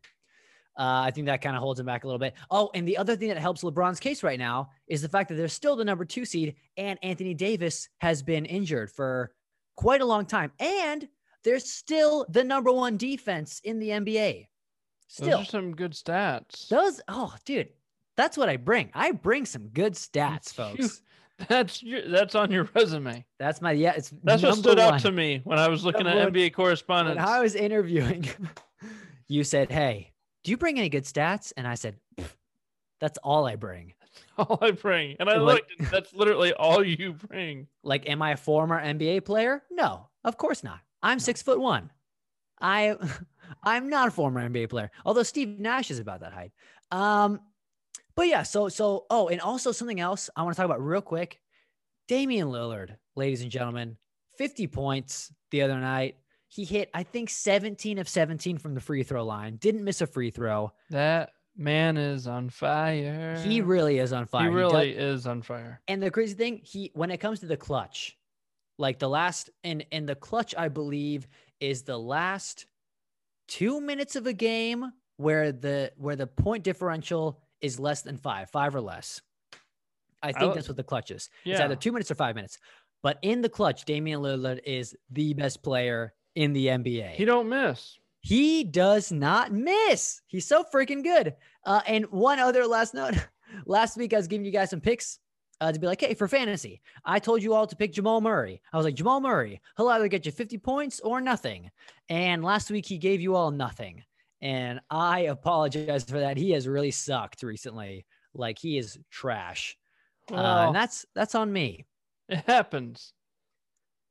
Uh, 0.79 1.05
I 1.07 1.11
think 1.11 1.27
that 1.27 1.41
kind 1.41 1.57
of 1.57 1.63
holds 1.63 1.81
him 1.81 1.87
back 1.87 2.05
a 2.05 2.07
little 2.07 2.19
bit. 2.19 2.35
Oh, 2.51 2.71
and 2.75 2.87
the 2.87 2.99
other 2.99 3.17
thing 3.17 3.29
that 3.29 3.39
helps 3.39 3.63
LeBron's 3.63 4.01
case 4.01 4.23
right 4.23 4.39
now 4.39 4.71
is 4.89 5.01
the 5.01 5.09
fact 5.09 5.31
that 5.31 5.37
they're 5.37 5.49
still 5.49 5.75
the 5.75 5.85
number 5.85 6.05
two 6.05 6.25
seed, 6.25 6.55
and 6.77 6.99
Anthony 7.03 7.33
Davis 7.33 7.89
has 7.99 8.23
been 8.23 8.45
injured 8.45 8.91
for 8.91 9.33
quite 9.77 10.03
a 10.03 10.05
long 10.05 10.27
time, 10.27 10.53
and 10.61 11.09
they're 11.45 11.61
still 11.61 12.27
the 12.29 12.45
number 12.45 12.73
one 12.73 12.97
defense 12.97 13.61
in 13.65 13.79
the 13.79 13.89
NBA. 13.89 14.49
Still, 15.09 15.39
those 15.39 15.47
are 15.47 15.51
some 15.51 15.75
good 15.75 15.93
stats. 15.93 16.69
Those, 16.69 17.01
oh, 17.09 17.35
dude, 17.45 17.69
that's 18.17 18.37
what 18.37 18.49
I 18.49 18.57
bring. 18.57 18.91
I 18.93 19.13
bring 19.13 19.47
some 19.47 19.69
good 19.69 19.95
stats, 19.95 20.53
folks. 20.53 21.03
That's 21.49 21.83
your, 21.83 22.09
that's 22.09 22.35
on 22.35 22.51
your 22.51 22.69
resume. 22.75 23.25
That's 23.39 23.61
my 23.61 23.73
yeah. 23.73 23.93
It's 23.97 24.13
that's 24.25 24.43
what 24.43 24.57
stood 24.57 24.79
one. 24.79 24.95
out 24.95 25.01
to 25.01 25.13
me 25.13 25.43
when 25.45 25.59
I 25.59 25.69
was 25.69 25.85
looking 25.85 26.05
number 26.05 26.21
at 26.23 26.33
NBA 26.33 26.55
correspondence. 26.55 27.17
When 27.17 27.27
I 27.27 27.41
was 27.41 27.55
interviewing, 27.55 28.27
you 29.29 29.45
said, 29.45 29.71
"Hey, 29.71 30.13
do 30.47 30.53
you 30.53 30.57
bring 30.57 30.79
any 30.79 30.89
good 30.89 31.03
stats?" 31.03 31.53
And 31.57 31.67
I 31.67 31.75
said, 31.75 31.97
"That's 33.01 33.19
all 33.19 33.47
I 33.47 33.57
bring." 33.57 33.95
all 34.39 34.59
I 34.63 34.71
bring, 34.71 35.17
and 35.19 35.29
I 35.29 35.39
like, 35.39 35.67
looked. 35.79 35.91
That's 35.91 36.15
literally 36.15 36.53
all 36.53 36.85
you 36.85 37.15
bring. 37.15 37.67
Like, 37.83 38.09
am 38.09 38.23
I 38.23 38.31
a 38.31 38.37
former 38.37 38.81
NBA 38.81 39.25
player? 39.25 39.65
No, 39.73 40.07
of 40.23 40.37
course 40.37 40.63
not. 40.63 40.79
I'm 41.03 41.19
six 41.19 41.43
foot 41.43 41.61
one. 41.61 41.91
I, 42.61 42.97
I'm 43.65 43.89
not 43.89 44.09
a 44.09 44.11
former 44.13 44.49
NBA 44.49 44.71
player. 44.71 44.93
Although 45.05 45.25
Steve 45.25 45.59
Nash 45.59 45.91
is 45.91 45.99
about 45.99 46.21
that 46.21 46.33
height. 46.33 46.53
Um, 46.93 47.41
but 48.15 48.29
yeah, 48.29 48.45
so 48.45 48.69
so 48.69 49.07
oh, 49.11 49.27
and 49.27 49.41
also 49.41 49.73
something 49.73 49.99
else 49.99 50.31
I 50.37 50.45
want 50.45 50.55
to 50.55 50.57
talk 50.57 50.71
about 50.71 50.85
real 50.85 51.03
quick. 51.03 51.41
Damian 52.07 52.49
Lillard, 52.49 52.97
ladies 53.17 53.43
and 53.43 53.51
gentlemen, 53.51 53.97
50 54.39 54.69
points 54.69 55.33
the 55.51 55.63
other 55.63 55.79
night. 55.81 56.17
He 56.57 56.65
hit, 56.65 56.89
I 56.95 57.03
think, 57.03 57.29
17 57.29 57.99
of 57.99 58.09
17 58.09 58.57
from 58.57 58.73
the 58.73 58.81
free 58.81 59.03
throw 59.03 59.27
line. 59.27 59.57
Didn't 59.57 59.85
miss 59.85 60.01
a 60.01 60.07
free 60.07 60.31
throw. 60.31 60.73
That 60.89 61.33
man 61.55 61.99
is 61.99 62.27
on 62.27 62.49
fire. 62.49 63.37
He 63.45 63.61
really 63.61 63.99
is 63.99 64.15
on 64.15 64.25
fire. 64.25 64.49
He 64.49 64.57
really 64.57 64.89
he 64.89 64.95
does, 64.95 65.21
is 65.21 65.27
on 65.27 65.43
fire. 65.43 65.83
And 65.87 66.03
the 66.03 66.11
crazy 66.11 66.33
thing, 66.33 66.63
he 66.65 66.91
when 66.95 67.11
it 67.11 67.19
comes 67.19 67.41
to 67.41 67.47
the 67.47 67.59
clutch, 67.59 68.17
like 68.79 68.99
the 68.99 69.09
last 69.09 69.51
and 69.65 69.85
and 69.93 70.09
the 70.09 70.15
clutch, 70.15 70.55
I 70.57 70.69
believe, 70.69 71.29
is 71.61 71.83
the 71.83 71.99
last 71.99 72.65
two 73.49 73.79
minutes 73.79 74.17
of 74.17 74.27
a 74.27 74.33
game 74.33 74.91
where 75.19 75.53
the 75.53 75.93
where 75.99 76.17
the 76.17 76.27
point 76.27 76.65
differential 76.65 77.39
is 77.61 77.79
less 77.79 78.01
than 78.01 78.17
five, 78.17 78.49
five 78.49 78.75
or 78.75 78.81
less. 78.81 79.21
I 80.23 80.33
think 80.33 80.53
I, 80.53 80.55
that's 80.55 80.69
what 80.69 80.79
the 80.79 80.85
clutch 80.85 81.11
is. 81.11 81.29
Yeah. 81.45 81.53
It's 81.53 81.61
either 81.61 81.77
two 81.77 81.93
minutes 81.93 82.11
or 82.11 82.15
five 82.15 82.35
minutes. 82.35 82.59
But 83.03 83.19
in 83.21 83.43
the 83.43 83.51
clutch, 83.51 83.85
Damian 83.85 84.23
Lillard 84.23 84.61
is 84.65 84.97
the 85.11 85.35
best 85.35 85.63
player 85.63 86.15
in 86.37 86.53
the 86.53 86.67
NBA. 86.67 87.15
He 87.15 87.25
don't 87.25 87.49
miss. 87.49 87.99
He 88.21 88.63
does 88.63 89.11
not 89.11 89.53
miss. 89.53 90.21
He's 90.27 90.47
so 90.47 90.65
freaking 90.65 91.03
good. 91.03 91.35
Uh, 91.65 91.81
and 91.87 92.07
one 92.07 92.39
other 92.39 92.67
last 92.67 92.95
note. 92.95 93.15
last 93.67 93.97
week, 93.97 94.13
I 94.13 94.17
was 94.17 94.29
giving 94.29 94.45
you 94.45 94.53
guys 94.53 94.71
some 94.71 94.81
picks 94.81 95.19
uh, 95.61 95.73
to 95.73 95.81
be 95.81 95.87
like, 95.87 96.01
hey, 96.01 96.15
for 96.15 96.29
fantasy, 96.29 96.83
I 97.05 97.19
told 97.19 97.43
you 97.43 97.55
all 97.55 97.67
to 97.67 97.77
pick 97.77 97.93
Jamal 97.93 98.21
Murray. 98.21 98.61
I 98.73 98.77
was 98.77 98.85
like, 98.85 98.95
Jamal 98.95 99.21
Murray, 99.21 99.61
he'll 99.77 99.89
either 99.89 100.09
get 100.09 100.27
you 100.27 100.33
50 100.33 100.59
points 100.59 101.01
or 101.01 101.21
nothing. 101.21 101.71
And 102.09 102.45
last 102.45 102.71
week, 102.71 102.87
he 102.87 102.99
gave 102.99 103.21
you 103.21 103.35
all 103.35 103.51
nothing. 103.51 104.03
And 104.43 104.81
I 104.91 105.21
apologize 105.21 106.05
for 106.05 106.21
that. 106.21 106.37
He 106.37 106.51
has 106.51 106.69
really 106.69 106.91
sucked 106.91 107.43
recently. 107.43 108.05
Like 108.35 108.59
he 108.59 108.77
is 108.77 108.99
trash. 109.11 109.77
Uh, 110.31 110.67
and 110.67 110.77
that's 110.77 111.07
that's 111.15 111.35
on 111.35 111.53
me. 111.53 111.87
It 112.29 112.45
happens. 112.47 113.13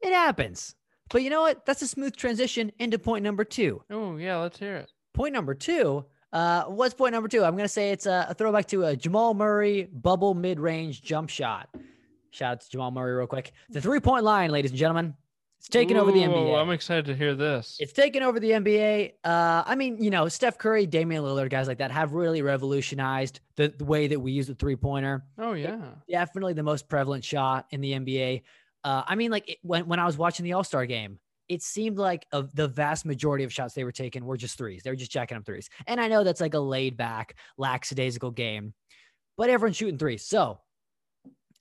It 0.01 0.13
happens. 0.13 0.75
But 1.09 1.21
you 1.23 1.29
know 1.29 1.41
what? 1.41 1.65
That's 1.65 1.81
a 1.81 1.87
smooth 1.87 2.15
transition 2.15 2.71
into 2.79 2.97
point 2.97 3.23
number 3.23 3.43
two. 3.43 3.81
Oh 3.89 4.17
yeah, 4.17 4.37
let's 4.37 4.57
hear 4.59 4.75
it. 4.77 4.91
Point 5.13 5.33
number 5.33 5.53
two. 5.53 6.05
Uh, 6.33 6.63
what's 6.65 6.93
point 6.93 7.13
number 7.13 7.29
two? 7.29 7.43
I'm 7.43 7.55
gonna 7.55 7.67
say 7.67 7.91
it's 7.91 8.05
a, 8.05 8.27
a 8.29 8.33
throwback 8.33 8.67
to 8.67 8.85
a 8.85 8.95
Jamal 8.95 9.33
Murray 9.33 9.87
bubble 9.93 10.33
mid-range 10.33 11.01
jump 11.01 11.29
shot. 11.29 11.69
Shout 12.31 12.51
out 12.53 12.61
to 12.61 12.69
Jamal 12.69 12.91
Murray 12.91 13.13
real 13.15 13.27
quick. 13.27 13.53
The 13.69 13.79
three-point 13.79 14.23
line, 14.25 14.49
ladies 14.49 14.71
and 14.71 14.77
gentlemen. 14.77 15.13
It's 15.59 15.69
taking 15.69 15.97
over 15.97 16.11
the 16.11 16.19
NBA. 16.19 16.61
I'm 16.61 16.69
excited 16.69 17.05
to 17.05 17.15
hear 17.15 17.33
this. 17.33 17.77
It's 17.79 17.93
taken 17.93 18.21
over 18.21 18.39
the 18.39 18.51
NBA. 18.51 19.13
Uh, 19.23 19.63
I 19.65 19.73
mean, 19.73 19.97
you 20.03 20.11
know, 20.11 20.27
Steph 20.27 20.59
Curry, 20.59 20.85
Damian 20.85 21.23
Lillard, 21.23 21.49
guys 21.49 21.67
like 21.67 21.79
that 21.79 21.89
have 21.89 22.13
really 22.13 22.43
revolutionized 22.43 23.39
the, 23.55 23.73
the 23.75 23.85
way 23.85 24.05
that 24.07 24.19
we 24.19 24.31
use 24.31 24.45
the 24.45 24.53
three 24.53 24.75
pointer. 24.75 25.23
oh 25.39 25.53
yeah. 25.53 25.77
Definitely 26.07 26.53
the 26.53 26.61
most 26.61 26.87
prevalent 26.87 27.23
shot 27.23 27.65
in 27.71 27.81
the 27.81 27.93
NBA. 27.93 28.43
Uh, 28.85 29.03
I 29.07 29.15
mean, 29.15 29.31
like 29.31 29.49
it, 29.49 29.57
when 29.63 29.87
when 29.87 29.99
I 29.99 30.05
was 30.05 30.15
watching 30.15 30.43
the 30.43 30.53
All 30.53 30.63
Star 30.63 30.85
game, 30.85 31.19
it 31.49 31.63
seemed 31.63 31.97
like 31.97 32.27
the 32.31 32.67
vast 32.67 33.03
majority 33.03 33.43
of 33.43 33.51
shots 33.51 33.73
they 33.73 33.83
were 33.83 33.91
taking 33.91 34.23
were 34.23 34.37
just 34.37 34.59
threes. 34.59 34.83
They 34.83 34.91
were 34.91 34.95
just 34.95 35.11
jacking 35.11 35.37
up 35.37 35.45
threes. 35.45 35.69
And 35.87 35.99
I 35.99 36.07
know 36.07 36.23
that's 36.23 36.39
like 36.39 36.53
a 36.53 36.59
laid 36.59 36.95
back, 36.95 37.35
lackadaisical 37.57 38.31
game, 38.31 38.75
but 39.37 39.49
everyone's 39.49 39.75
shooting 39.75 39.97
threes. 39.97 40.23
So 40.23 40.59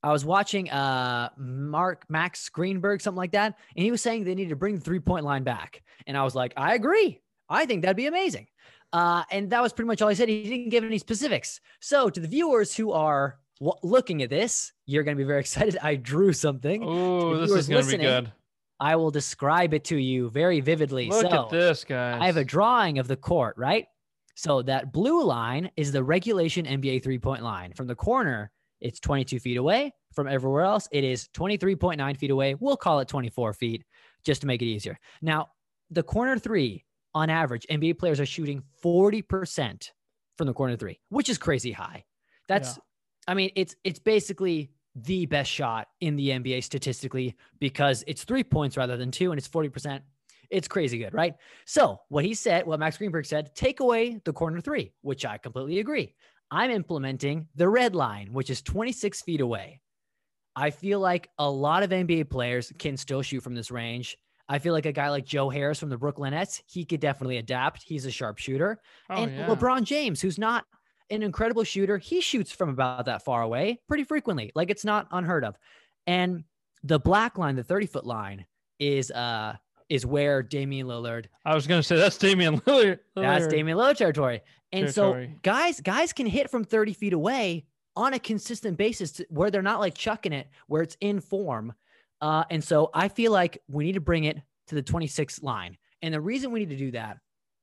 I 0.03 0.13
was 0.13 0.23
watching 0.23 0.69
uh 0.69 1.31
Mark 1.39 2.05
Max 2.11 2.51
Greenberg, 2.51 3.01
something 3.01 3.17
like 3.17 3.33
that, 3.33 3.57
and 3.75 3.85
he 3.85 3.91
was 3.91 4.03
saying 4.03 4.25
they 4.25 4.35
need 4.35 4.51
to 4.51 4.57
bring 4.57 4.75
the 4.75 4.83
three 4.83 5.01
point 5.01 5.25
line 5.25 5.45
back. 5.45 5.83
And 6.07 6.19
I 6.19 6.25
was 6.25 6.35
like, 6.35 6.53
I 6.59 6.75
agree. 6.75 7.23
I 7.49 7.65
think 7.65 7.83
that'd 7.83 7.97
be 7.97 8.07
amazing. 8.07 8.49
Uh, 8.93 9.25
and 9.31 9.49
that 9.51 9.63
was 9.63 9.73
pretty 9.73 9.87
much 9.87 10.03
all 10.03 10.11
he 10.11 10.15
said. 10.15 10.29
He 10.29 10.43
didn't 10.45 10.69
give 10.69 10.85
any 10.85 10.99
specifics. 10.99 11.61
So 11.81 12.11
to 12.11 12.21
the 12.21 12.29
viewers 12.29 12.77
who 12.77 12.93
are 12.93 13.39
w- 13.61 13.79
looking 13.83 14.23
at 14.23 14.31
this, 14.31 14.73
you're 14.87 15.03
going 15.03 15.17
to 15.17 15.23
be 15.23 15.27
very 15.27 15.41
excited. 15.47 15.79
I 15.83 15.97
drew 15.97 16.33
something. 16.33 16.83
Oh, 16.85 17.37
this 17.37 17.51
is 17.51 17.69
gonna 17.69 17.85
be 17.85 17.97
good. 17.97 18.33
I 18.81 18.97
will 18.97 19.11
describe 19.11 19.73
it 19.73 19.85
to 19.85 19.97
you 19.97 20.29
very 20.31 20.61
vividly. 20.61 21.09
Look 21.09 21.31
so 21.31 21.45
at 21.45 21.51
this, 21.51 21.85
guys. 21.85 22.21
I 22.21 22.27
have 22.27 22.37
a 22.37 22.45
drawing 22.45 22.99
of 22.99 23.07
the 23.09 23.17
court, 23.17 23.57
right? 23.57 23.87
So 24.35 24.63
that 24.63 24.93
blue 24.93 25.23
line 25.23 25.71
is 25.77 25.93
the 25.93 26.03
regulation 26.03 26.67
NBA 26.67 27.03
three 27.03 27.19
point 27.19 27.43
line. 27.43 27.73
From 27.73 27.87
the 27.87 27.95
corner, 27.95 28.51
it's 28.81 28.99
22 29.01 29.39
feet 29.39 29.57
away. 29.57 29.95
From 30.13 30.29
everywhere 30.29 30.63
else, 30.63 30.89
it 30.93 31.03
is 31.05 31.29
23.9 31.35 32.17
feet 32.17 32.31
away. 32.31 32.55
We'll 32.55 32.77
call 32.77 33.01
it 33.01 33.09
24 33.09 33.53
feet 33.55 33.85
just 34.25 34.41
to 34.43 34.47
make 34.47 34.63
it 34.63 34.67
easier. 34.67 34.99
Now, 35.23 35.49
the 35.91 36.03
corner 36.03 36.39
three, 36.39 36.85
on 37.15 37.31
average, 37.31 37.67
NBA 37.71 37.99
players 37.99 38.21
are 38.21 38.27
shooting 38.27 38.63
40% 38.85 39.91
from 40.37 40.47
the 40.47 40.53
corner 40.53 40.77
three, 40.77 41.01
which 41.09 41.29
is 41.29 41.39
crazy 41.39 41.73
high. 41.73 42.05
That's, 42.49 42.77
Yeah. 42.77 42.83
I 43.27 43.35
mean, 43.35 43.51
it's 43.55 43.75
it's 43.85 43.99
basically 43.99 44.71
the 44.95 45.27
best 45.27 45.51
shot 45.51 45.89
in 46.01 46.17
the 46.17 46.31
NBA 46.31 46.63
statistically 46.63 47.37
because 47.59 48.05
it's 48.07 48.25
three 48.25 48.45
points 48.45 48.77
rather 48.77 48.97
than 48.97 49.11
two, 49.11 49.33
and 49.33 49.39
it's 49.39 49.49
40%. 49.49 50.01
It's 50.51 50.69
crazy 50.69 50.99
good, 50.99 51.15
right? 51.15 51.35
So 51.65 52.01
what 52.09 52.25
he 52.25 52.35
said, 52.35 52.67
what 52.67 52.79
Max 52.79 52.97
Greenberg 52.97 53.27
said, 53.27 53.55
take 53.57 53.81
away 53.81 54.21
the 54.25 54.33
corner 54.33 54.61
three, 54.61 54.93
which 55.01 55.25
I 55.25 55.39
completely 55.39 55.81
agree. 55.81 56.15
I'm 56.51 56.71
implementing 56.71 57.49
the 57.57 57.69
red 57.69 57.97
line, 57.97 58.33
which 58.33 58.51
is 58.51 58.63
26 58.63 59.23
feet 59.23 59.41
away. 59.41 59.81
I 60.55 60.71
feel 60.71 61.01
like 61.01 61.31
a 61.39 61.51
lot 61.51 61.83
of 61.83 61.91
NBA 61.91 62.31
players 62.31 62.73
can 62.79 62.97
still 62.97 63.23
shoot 63.23 63.43
from 63.43 63.55
this 63.55 63.73
range. 63.73 64.17
I 64.49 64.59
feel 64.59 64.75
like 64.75 64.87
a 64.87 64.93
guy 64.93 65.11
like 65.11 65.25
Joe 65.25 65.49
Harris 65.49 65.81
from 65.81 65.89
the 65.89 65.97
Brooklyn 65.97 66.33
Nets, 66.33 66.63
he 66.67 66.85
could 66.85 67.01
definitely 67.01 67.39
adapt. 67.39 67.83
He's 67.83 68.07
a 68.07 68.11
sharpshooter. 68.11 68.81
oh, 69.11 69.15
and 69.15 69.35
yeah. 69.35 69.47
LeBron 69.49 69.85
James, 69.85 70.21
who's 70.21 70.39
not 70.39 70.65
an 71.11 71.23
incredible 71.23 71.65
shooter, 71.65 71.99
he 71.99 72.21
shoots 72.21 72.51
from 72.53 72.69
about 72.71 73.07
that 73.07 73.25
far 73.25 73.43
away 73.43 73.81
pretty 73.89 74.05
frequently. 74.05 74.53
Like 74.55 74.71
it's 74.71 74.85
not 74.85 75.09
unheard 75.11 75.45
of. 75.45 75.57
And 76.07 76.45
the 76.83 76.99
black 76.99 77.39
line, 77.39 77.57
the 77.57 77.65
30 77.65 77.87
foot 77.87 78.07
line, 78.07 78.47
is 78.79 79.11
uh 79.11 79.55
is 79.89 80.05
where 80.07 80.43
Damian 80.43 80.87
Lillard 80.87 81.27
I 81.45 81.55
was 81.55 81.67
gonna 81.67 81.83
say 81.83 81.97
that's 81.97 82.19
Damian 82.19 82.61
Lillard. 82.63 82.99
that's 83.15 83.45
Lillard. 83.47 83.51
Damian 83.51 83.79
Lillard 83.79 83.97
territory. 83.97 84.41
And 84.73 84.93
Territory. 84.93 85.31
so 85.33 85.39
guys, 85.43 85.81
guys 85.81 86.13
can 86.13 86.27
hit 86.27 86.51
from 86.51 86.65
30 86.65 86.95
feet 86.95 87.13
away 87.13 87.67
on 87.97 88.15
a 88.15 88.19
consistent 88.19 88.77
basis 88.77 89.13
to, 89.13 89.27
where 89.31 89.51
they're 89.51 89.63
not 89.63 89.79
like 89.79 89.95
chucking 89.95 90.33
it, 90.33 90.49
where 90.67 90.83
it's 90.83 90.97
in 91.01 91.21
form. 91.21 91.73
Uh, 92.21 92.43
and 92.51 92.63
so 92.65 92.91
I 92.93 93.07
feel 93.09 93.31
like 93.31 93.63
we 93.69 93.85
need 93.85 93.93
to 93.93 94.01
bring 94.01 94.25
it 94.25 94.39
to 94.67 94.75
the 94.75 94.83
26 94.83 95.43
line. 95.43 95.77
And 96.03 96.13
the 96.13 96.21
reason 96.21 96.51
we 96.51 96.61
need 96.61 96.71
to 96.71 96.77
do 96.77 96.91
that 96.91 97.19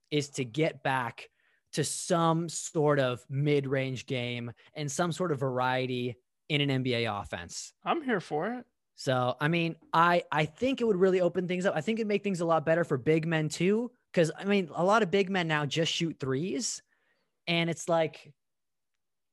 is 0.10 0.30
to 0.30 0.46
get 0.46 0.84
back 0.84 1.30
to 1.74 1.84
some 1.84 2.50
sort 2.50 3.00
of 3.00 3.24
mid-range 3.30 4.06
game 4.06 4.52
and 4.74 4.92
some 4.92 5.12
sort 5.12 5.32
of 5.32 5.40
variety 5.40 6.18
in 6.50 6.62
an 6.62 6.84
NBA 6.84 7.22
offense. 7.22 7.74
I'm 7.86 8.02
here 8.02 8.20
for 8.20 8.54
it. 8.54 8.66
So, 8.96 9.36
I 9.40 9.48
mean, 9.48 9.78
I 9.94 10.24
I 10.32 10.46
think 10.46 10.80
it 10.80 10.84
would 10.84 10.98
really 10.98 11.22
open 11.22 11.48
things 11.48 11.66
up. 11.66 11.76
I 11.76 11.82
think 11.82 11.98
it'd 11.98 12.08
make 12.08 12.24
things 12.24 12.42
a 12.42 12.46
lot 12.46 12.66
better 12.66 12.84
for 12.84 12.98
big 12.98 13.26
men 13.26 13.50
too, 13.50 13.90
because 14.12 14.32
I 14.38 14.44
mean, 14.44 14.70
a 14.76 14.84
lot 14.84 15.02
of 15.02 15.10
big 15.10 15.30
men 15.30 15.48
now 15.48 15.66
just 15.66 15.92
shoot 15.92 16.18
threes, 16.20 16.84
and 17.48 17.70
it's 17.70 17.90
like, 17.90 18.32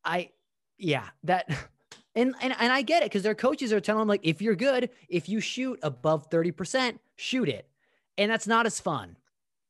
I, 0.04 0.30
yeah, 0.78 1.08
that, 1.24 1.48
and 2.14 2.34
and 2.40 2.54
and 2.58 2.72
I 2.72 2.80
get 2.80 3.02
it 3.02 3.06
because 3.06 3.22
their 3.22 3.34
coaches 3.34 3.72
are 3.72 3.80
telling 3.80 3.98
them 3.98 4.08
like, 4.08 4.24
if 4.24 4.40
you're 4.40 4.54
good, 4.54 4.88
if 5.08 5.28
you 5.28 5.40
shoot 5.40 5.78
above 5.82 6.28
thirty 6.30 6.50
percent, 6.50 6.98
shoot 7.16 7.48
it, 7.48 7.68
and 8.16 8.30
that's 8.30 8.46
not 8.46 8.64
as 8.64 8.80
fun. 8.80 9.16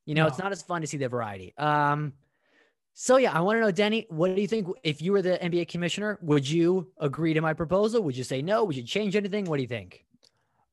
You 0.04 0.14
know, 0.14 0.26
it's 0.26 0.38
not 0.38 0.52
as 0.52 0.62
fun 0.62 0.80
to 0.82 0.86
see 0.86 0.96
the 0.96 1.08
variety. 1.08 1.54
Um, 1.58 2.12
so 3.00 3.16
yeah, 3.16 3.30
I 3.32 3.40
want 3.42 3.58
to 3.58 3.60
know, 3.60 3.70
Denny, 3.70 4.06
what 4.08 4.34
do 4.34 4.42
you 4.42 4.48
think? 4.48 4.66
If 4.82 5.00
you 5.00 5.12
were 5.12 5.22
the 5.22 5.38
NBA 5.40 5.68
commissioner, 5.68 6.18
would 6.20 6.50
you 6.50 6.90
agree 6.98 7.32
to 7.32 7.40
my 7.40 7.54
proposal? 7.54 8.02
Would 8.02 8.16
you 8.16 8.24
say 8.24 8.42
no? 8.42 8.64
Would 8.64 8.74
you 8.74 8.82
change 8.82 9.14
anything? 9.14 9.44
What 9.44 9.58
do 9.58 9.62
you 9.62 9.68
think? 9.68 10.04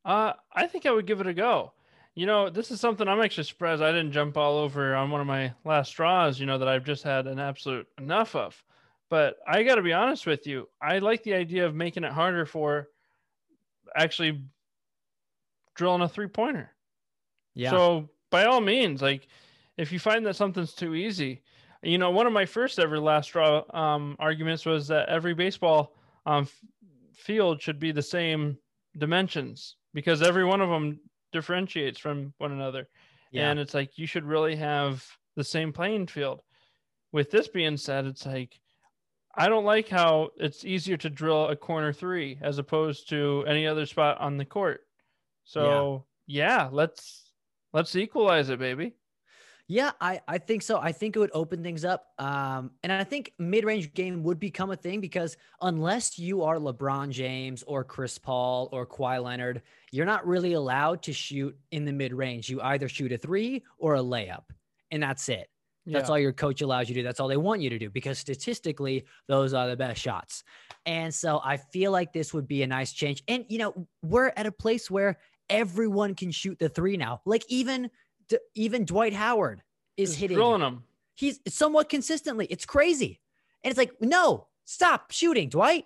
Uh, 0.04 0.34
I 0.52 0.66
think 0.66 0.88
I 0.88 0.92
would 0.92 1.06
give 1.06 1.22
it 1.22 1.28
a 1.28 1.36
go. 1.36 1.74
You 2.16 2.26
know, 2.26 2.50
this 2.50 2.72
is 2.72 2.80
something 2.80 3.08
I'm 3.08 3.22
actually 3.22 3.44
surprised 3.44 3.84
I 3.84 3.92
didn't 3.92 4.12
jump 4.12 4.38
all 4.38 4.58
over 4.58 4.96
on 4.96 5.12
one 5.12 5.22
of 5.22 5.28
my 5.28 5.54
last 5.66 5.90
straws, 5.90 6.40
you 6.40 6.48
know, 6.48 6.58
that 6.58 6.68
I've 6.68 6.84
just 6.84 7.04
had 7.04 7.28
an 7.28 7.38
absolute 7.38 7.86
enough 8.00 8.36
of. 8.36 8.60
But 9.12 9.36
I 9.48 9.62
got 9.62 9.76
to 9.76 9.84
be 9.84 9.94
honest 9.94 10.26
with 10.26 10.48
you. 10.48 10.68
I 10.82 10.98
like 10.98 11.22
the 11.22 11.36
idea 11.36 11.68
of 11.68 11.76
making 11.76 12.06
it 12.06 12.12
harder 12.12 12.48
for 12.48 12.88
actually 13.96 14.42
drilling 15.76 16.02
a 16.02 16.10
three 16.10 16.28
pointer. 16.28 16.72
Yeah. 17.54 17.70
So 17.70 18.10
by 18.32 18.46
all 18.46 18.62
means, 18.62 19.04
like 19.04 19.28
if 19.78 19.92
you 19.92 20.00
find 20.00 20.26
that 20.26 20.36
something's 20.36 20.74
too 20.74 20.96
easy, 20.96 21.44
you 21.84 21.98
know, 21.98 22.12
one 22.12 22.28
of 22.28 22.34
my 22.34 22.46
first 22.46 22.80
ever 22.80 23.00
last 23.00 23.28
straw 23.28 23.64
um, 23.74 24.16
arguments 24.20 24.66
was 24.66 24.88
that 24.88 25.10
every 25.10 25.34
baseball 25.34 25.96
um, 26.26 26.44
f- 26.44 26.62
field 27.14 27.62
should 27.62 27.80
be 27.80 27.92
the 27.92 28.02
same 28.02 28.58
dimensions 28.98 29.76
because 29.94 30.22
every 30.22 30.44
one 30.44 30.62
of 30.62 30.70
them 30.70 31.00
differentiates 31.32 32.00
from 32.00 32.34
one 32.38 32.52
another. 32.52 32.88
yeah. 33.32 33.50
And 33.50 33.60
it's 33.60 33.74
like 33.74 33.98
you 33.98 34.08
should 34.08 34.26
really 34.26 34.56
have 34.56 35.06
the 35.36 35.44
same 35.44 35.74
playing 35.74 36.08
field. 36.08 36.42
With 37.12 37.32
this 37.32 37.48
being 37.48 37.78
said, 37.78 38.06
it's 38.06 38.26
like 38.26 38.60
I 39.36 39.50
don't 39.50 39.66
like 39.66 39.90
how 39.90 40.30
it's 40.38 40.64
easier 40.64 40.98
to 40.98 41.10
drill 41.10 41.50
a 41.50 41.56
corner 41.56 41.92
three 41.92 42.40
as 42.42 42.58
opposed 42.58 43.10
to 43.10 43.44
any 43.48 43.68
other 43.68 43.86
spot 43.86 44.20
on 44.20 44.38
the 44.38 44.46
court. 44.46 44.82
So 45.44 46.06
yeah, 46.26 46.70
let's 46.72 47.32
let's 47.74 47.96
equalize 47.96 48.50
it, 48.50 48.60
baby. 48.60 48.96
Yeah, 49.68 49.94
I, 50.00 50.22
I 50.28 50.38
think 50.38 50.62
so. 50.62 50.78
I 50.80 50.92
think 50.92 51.16
it 51.16 51.20
would 51.20 51.32
open 51.34 51.64
things 51.64 51.84
up. 51.84 52.14
Um, 52.20 52.72
and 52.84 52.92
I 52.92 53.04
think 53.04 53.34
mid 53.40 53.66
range 53.66 53.94
game 53.96 54.22
would 54.22 54.40
become 54.40 54.70
a 54.70 54.76
thing 54.76 55.02
because 55.02 55.38
unless 55.62 56.20
you 56.20 56.44
are 56.44 56.58
LeBron 56.58 57.10
James 57.10 57.64
or 57.64 57.84
Chris 57.84 58.20
Paul 58.20 58.70
or 58.72 58.86
Kawhi 58.86 59.24
Leonard, 59.24 59.64
you're 59.92 60.06
not 60.06 60.28
really 60.28 60.54
allowed 60.54 61.02
to 61.04 61.14
shoot 61.14 61.58
in 61.72 61.84
the 61.86 61.92
mid 61.94 62.14
range. 62.14 62.48
You 62.48 62.62
either 62.62 62.88
shoot 62.88 63.12
a 63.12 63.18
three 63.18 63.64
or 63.80 63.96
a 63.96 64.02
layup, 64.02 64.44
and 64.92 65.02
that's 65.02 65.28
it. 65.30 65.50
That's 65.88 66.10
Yeah. 66.10 66.14
all 66.14 66.20
your 66.20 66.34
coach 66.34 66.62
allows 66.62 66.88
you 66.88 66.94
to 66.96 67.02
do. 67.02 67.04
That's 67.04 67.20
all 67.20 67.28
they 67.28 67.38
want 67.38 67.62
you 67.62 67.70
to 67.72 67.80
do 67.80 67.90
because 67.90 68.20
statistically, 68.20 69.06
those 69.28 69.54
are 69.56 69.68
the 69.68 69.76
best 69.78 70.00
shots. 70.00 70.44
And 70.86 71.14
so 71.14 71.42
I 71.44 71.58
feel 71.58 71.92
like 71.92 72.14
this 72.14 72.34
would 72.36 72.48
be 72.48 72.62
a 72.62 72.68
nice 72.68 72.94
change. 72.94 73.24
And, 73.28 73.46
you 73.50 73.58
know, 73.58 73.88
we're 74.04 74.32
at 74.36 74.46
a 74.46 74.52
place 74.52 74.90
where 74.92 75.18
everyone 75.50 76.16
can 76.16 76.32
shoot 76.32 76.58
the 76.60 76.70
three 76.70 76.98
now. 76.98 77.22
Like 77.26 77.44
even, 77.50 77.90
D- 78.30 78.38
even 78.56 78.86
Dwight 78.86 79.14
Howard 79.14 79.62
is 79.98 80.10
Just 80.10 80.20
hitting. 80.22 80.36
drilling 80.38 80.62
them. 80.62 80.84
He's 81.16 81.40
somewhat 81.48 81.90
consistently. 81.90 82.46
It's 82.50 82.66
crazy. 82.66 83.20
And 83.64 83.72
it's 83.72 83.78
like, 83.78 83.94
no, 84.02 84.48
stop 84.66 85.12
shooting, 85.12 85.50
Dwight. 85.50 85.86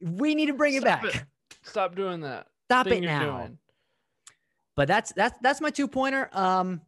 We 0.00 0.34
need 0.34 0.46
to 0.46 0.54
bring 0.54 0.74
it 0.74 0.82
Stop 0.82 1.02
back. 1.02 1.14
it. 1.14 1.24
Stop 1.62 1.94
doing 1.94 2.20
that. 2.22 2.46
Stop 2.66 2.86
it 2.88 3.00
now. 3.02 3.38
doing. 3.38 3.58
But 4.76 4.88
that's 4.88 5.12
that's 5.12 5.38
that's 5.40 5.60
my 5.60 5.70
two 5.70 5.86
pointer. 5.86 6.28
Um, 6.32 6.80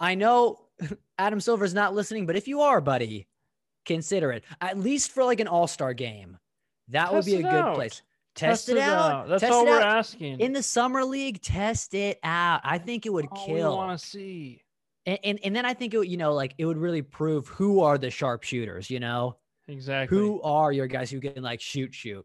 I 0.00 0.14
know 0.16 0.60
Adam 1.18 1.40
Silver's 1.40 1.74
not 1.74 1.94
listening, 1.94 2.26
but 2.26 2.34
if 2.36 2.48
you 2.48 2.62
are, 2.62 2.80
buddy, 2.80 3.26
consider 3.84 4.32
it 4.32 4.44
at 4.60 4.78
least 4.78 5.12
for 5.12 5.22
like 5.24 5.38
an 5.40 5.46
All 5.48 5.66
Star 5.68 5.94
game. 5.94 6.36
That 6.88 7.12
would 7.14 7.24
be 7.24 7.36
a 7.36 7.42
good 7.42 7.46
out. 7.46 7.74
place. 7.76 8.02
Test, 8.36 8.68
it 8.68 8.78
out. 8.78 9.28
That's 9.28 9.40
Test 9.40 9.52
all 9.52 9.64
we're 9.64 9.80
out. 9.80 9.98
asking. 9.98 10.40
in 10.40 10.52
the 10.52 10.62
summer 10.62 11.04
league. 11.04 11.40
Test 11.42 11.94
it 11.94 12.18
out. 12.22 12.60
I 12.64 12.78
think 12.78 13.06
it 13.06 13.12
would 13.12 13.26
all 13.32 13.46
we 13.48 13.54
kill. 13.54 13.76
want 13.76 13.98
to 13.98 14.06
see. 14.06 14.62
and, 15.06 15.18
and 15.24 15.40
and 15.42 15.56
then 15.56 15.64
I 15.64 15.74
think 15.74 15.94
it 15.94 15.98
would, 15.98 16.08
you 16.08 16.16
know 16.16 16.34
like 16.34 16.54
it 16.58 16.66
would 16.66 16.78
really 16.78 17.02
prove 17.02 17.48
who 17.48 17.80
are 17.80 17.98
the 17.98 18.10
sharpshooters. 18.10 18.90
You 18.90 19.00
know 19.00 19.36
Exactly. 19.68 20.16
who 20.16 20.40
are 20.42 20.70
your 20.72 20.86
guys 20.86 21.10
who 21.10 21.20
can 21.20 21.42
like 21.42 21.60
shoot 21.60 21.94
shoot. 21.94 22.24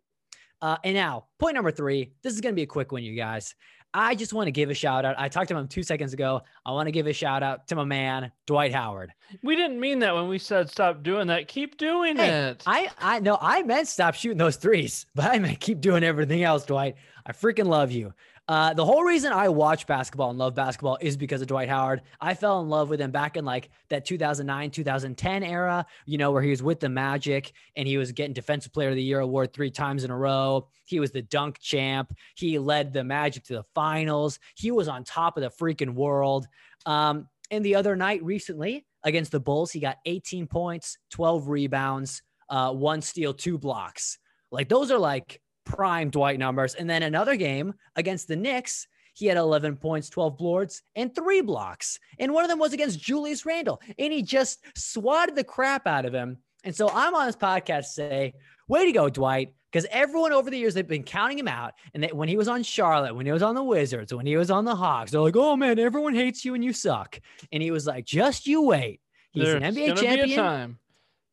Uh, 0.62 0.78
and 0.84 0.94
now 0.94 1.26
point 1.40 1.56
number 1.56 1.72
three. 1.72 2.12
This 2.22 2.34
is 2.34 2.42
gonna 2.42 2.54
be 2.54 2.62
a 2.62 2.68
quick 2.68 2.92
one, 2.92 3.04
you 3.04 3.16
guys. 3.16 3.56
I 3.94 4.16
just 4.16 4.34
want 4.34 4.48
to 4.48 4.52
give 4.52 4.70
a 4.70 4.74
shout 4.74 5.04
out. 5.06 5.16
I 5.18 5.28
talked 5.28 5.50
to 5.50 5.58
him 5.58 5.68
two 5.68 5.84
seconds 5.84 6.14
ago. 6.14 6.42
I 6.66 6.72
want 6.72 6.88
to 6.88 6.92
give 6.92 7.08
a 7.08 7.14
shout 7.14 7.44
out 7.44 7.68
to 7.68 7.76
my 7.76 7.84
man 7.84 8.32
Dwight 8.46 8.74
Howard. 8.74 9.12
We 9.44 9.56
didn't 9.56 9.80
mean 9.80 10.00
that 10.00 10.16
when 10.16 10.28
we 10.28 10.38
said 10.38 10.70
stop 10.70 11.04
doing 11.04 11.28
that. 11.28 11.48
Keep 11.48 11.78
doing 11.78 12.18
Hey, 12.18 12.30
it. 12.30 12.64
I 12.66 12.90
I 13.00 13.20
know 13.20 13.38
I 13.42 13.64
meant 13.64 13.88
stop 13.88 14.14
shooting 14.14 14.38
those 14.38 14.56
threes, 14.56 15.06
but 15.16 15.26
I 15.26 15.40
meant 15.40 15.60
keep 15.60 15.82
doing 15.82 16.04
everything 16.04 16.44
else, 16.44 16.66
Dwight. 16.66 16.96
I 17.26 17.34
freaking 17.34 17.68
love 17.68 17.92
you. 17.92 18.14
Uh, 18.52 18.74
the 18.74 18.84
whole 18.84 19.06
reason 19.06 19.32
I 19.32 19.48
watch 19.48 19.88
basketball 19.88 20.30
and 20.30 20.38
love 20.38 20.54
basketball 20.54 20.98
is 21.00 21.16
because 21.16 21.40
of 21.42 21.48
Dwight 21.48 21.70
Howard. 21.70 22.02
I 22.20 22.34
fell 22.34 22.60
in 22.60 22.68
love 22.68 22.90
with 22.90 23.00
him 23.00 23.10
back 23.10 23.38
in 23.38 23.46
like 23.46 23.70
that 23.88 24.04
2009, 24.04 24.72
2010 24.72 25.44
era, 25.44 25.86
you 26.06 26.18
know, 26.18 26.34
where 26.34 26.42
he 26.42 26.50
was 26.50 26.62
with 26.62 26.82
the 26.82 26.90
Magic 26.90 27.54
and 27.78 27.88
he 27.88 27.98
was 27.98 28.12
getting 28.12 28.34
Defensive 28.34 28.74
Player 28.74 28.90
of 28.90 28.96
the 28.96 29.04
Year 29.04 29.22
award 29.22 29.54
three 29.54 29.72
times 29.72 30.04
in 30.04 30.12
a 30.12 30.18
row. 30.18 30.68
He 30.84 31.00
was 31.00 31.12
the 31.12 31.22
dunk 31.22 31.60
champ. 31.60 32.14
He 32.36 32.60
led 32.60 32.92
the 32.92 33.06
Magic 33.06 33.46
to 33.46 33.54
the 33.54 33.64
finals. 33.74 34.38
He 34.56 34.70
was 34.70 34.90
on 34.90 35.06
top 35.06 35.38
of 35.38 35.44
the 35.44 35.50
freaking 35.50 35.94
world. 35.94 36.46
Um, 36.86 37.30
and 37.52 37.64
the 37.64 37.76
other 37.76 37.96
night 37.96 38.22
recently 38.22 38.86
against 39.06 39.32
the 39.32 39.40
Bulls, 39.40 39.72
he 39.72 39.80
got 39.80 40.00
18 40.06 40.48
points, 40.48 40.98
12 41.12 41.48
rebounds, 41.48 42.22
uh, 42.50 42.74
one 42.74 43.02
steal, 43.02 43.34
two 43.34 43.58
blocks. 43.58 44.18
Like 44.52 44.68
those 44.68 44.92
are 44.92 45.00
like 45.00 45.41
prime 45.66 46.10
Dwight 46.10 46.40
numbers. 46.40 46.76
And 46.76 46.90
then 46.90 47.04
another 47.04 47.36
game 47.36 47.74
against 47.96 48.28
the 48.28 48.36
Knicks, 48.36 48.88
he 49.14 49.26
had 49.26 49.38
11 49.38 49.78
points, 49.78 50.10
12 50.10 50.38
boards, 50.38 50.82
and 50.96 51.14
three 51.14 51.42
blocks. 51.42 52.00
And 52.20 52.34
one 52.34 52.44
of 52.44 52.50
them 52.50 52.60
was 52.60 52.74
against 52.74 53.00
Julius 53.00 53.46
Randle. 53.46 53.82
And 54.00 54.14
he 54.14 54.22
just 54.22 54.60
swatted 54.78 55.36
the 55.36 55.44
crap 55.44 55.88
out 55.88 56.06
of 56.06 56.14
him. 56.14 56.38
And 56.64 56.76
so 56.76 56.90
I'm 56.90 57.16
on 57.16 57.26
this 57.26 57.36
podcast 57.36 57.82
to 57.82 57.90
say, 57.90 58.34
way 58.68 58.86
to 58.86 58.92
go, 58.92 59.10
Dwight. 59.10 59.54
Because 59.72 59.88
everyone 59.90 60.34
over 60.34 60.50
the 60.50 60.58
years, 60.58 60.74
they've 60.74 60.86
been 60.86 61.04
counting 61.04 61.40
him 61.40 61.48
out. 61.48 61.74
And 61.94 62.04
that 62.04 62.14
when 62.14 62.28
he 62.28 62.36
was 62.36 62.50
on 62.50 62.62
Charlotte, 62.62 63.16
when 63.16 63.26
he 63.26 63.32
was 63.32 63.42
on 63.42 63.56
the 63.56 63.64
Wizards, 63.64 64.14
when 64.14 64.26
he 64.26 64.36
was 64.36 64.52
on 64.52 64.66
the 64.66 64.76
Hawks, 64.76 65.12
they're 65.12 65.22
like, 65.22 65.38
oh 65.38 65.56
man, 65.56 65.80
everyone 65.80 66.14
hates 66.14 66.44
you 66.44 66.56
and 66.56 66.64
you 66.64 66.74
suck. 66.74 67.20
And 67.54 67.64
he 67.64 67.72
was 67.72 67.88
like, 67.88 68.06
just 68.06 68.48
you 68.48 68.64
wait. 68.64 69.00
He's 69.32 69.46
There's 69.46 69.64
an 69.64 69.74
NBA 69.74 69.88
gonna 69.88 70.02
be 70.02 70.10
a 70.10 70.36
champion. 70.36 70.78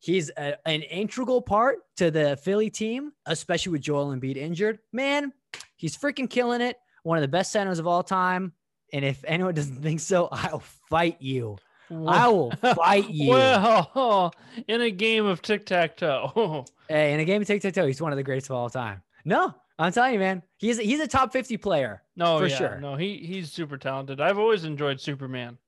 He's 0.00 0.30
a, 0.30 0.56
an 0.66 0.82
integral 0.82 1.42
part 1.42 1.78
to 1.96 2.10
the 2.10 2.36
Philly 2.36 2.70
team, 2.70 3.12
especially 3.26 3.72
with 3.72 3.80
Joel 3.80 4.14
Embiid 4.14 4.36
injured. 4.36 4.78
Man, 4.92 5.32
he's 5.76 5.96
freaking 5.96 6.30
killing 6.30 6.60
it. 6.60 6.76
One 7.02 7.18
of 7.18 7.22
the 7.22 7.28
best 7.28 7.52
centers 7.52 7.78
of 7.78 7.86
all 7.86 8.02
time. 8.02 8.52
And 8.92 9.04
if 9.04 9.24
anyone 9.26 9.54
doesn't 9.54 9.82
think 9.82 10.00
so, 10.00 10.28
I'll 10.30 10.62
fight 10.88 11.20
you. 11.20 11.56
I 11.90 12.28
will 12.28 12.50
fight 12.76 13.08
you. 13.08 13.30
Well, 13.30 14.34
in 14.68 14.82
a 14.82 14.90
game 14.90 15.24
of 15.26 15.40
tic 15.42 15.66
tac 15.66 15.96
toe. 15.96 16.64
Hey, 16.88 17.14
in 17.14 17.20
a 17.20 17.24
game 17.24 17.40
of 17.40 17.48
tic 17.48 17.62
tac 17.62 17.74
toe, 17.74 17.86
he's 17.86 18.00
one 18.00 18.12
of 18.12 18.16
the 18.16 18.22
greatest 18.22 18.50
of 18.50 18.56
all 18.56 18.68
time. 18.68 19.02
No, 19.24 19.54
I'm 19.78 19.92
telling 19.92 20.12
you, 20.12 20.18
man, 20.18 20.42
he's 20.58 20.78
he's 20.78 21.00
a 21.00 21.08
top 21.08 21.32
50 21.32 21.56
player. 21.56 22.02
No, 22.16 22.38
For 22.38 22.46
yeah, 22.46 22.56
sure. 22.56 22.80
No, 22.80 22.96
he 22.96 23.16
he's 23.18 23.50
super 23.50 23.78
talented. 23.78 24.20
I've 24.20 24.38
always 24.38 24.64
enjoyed 24.64 25.00
Superman. 25.00 25.58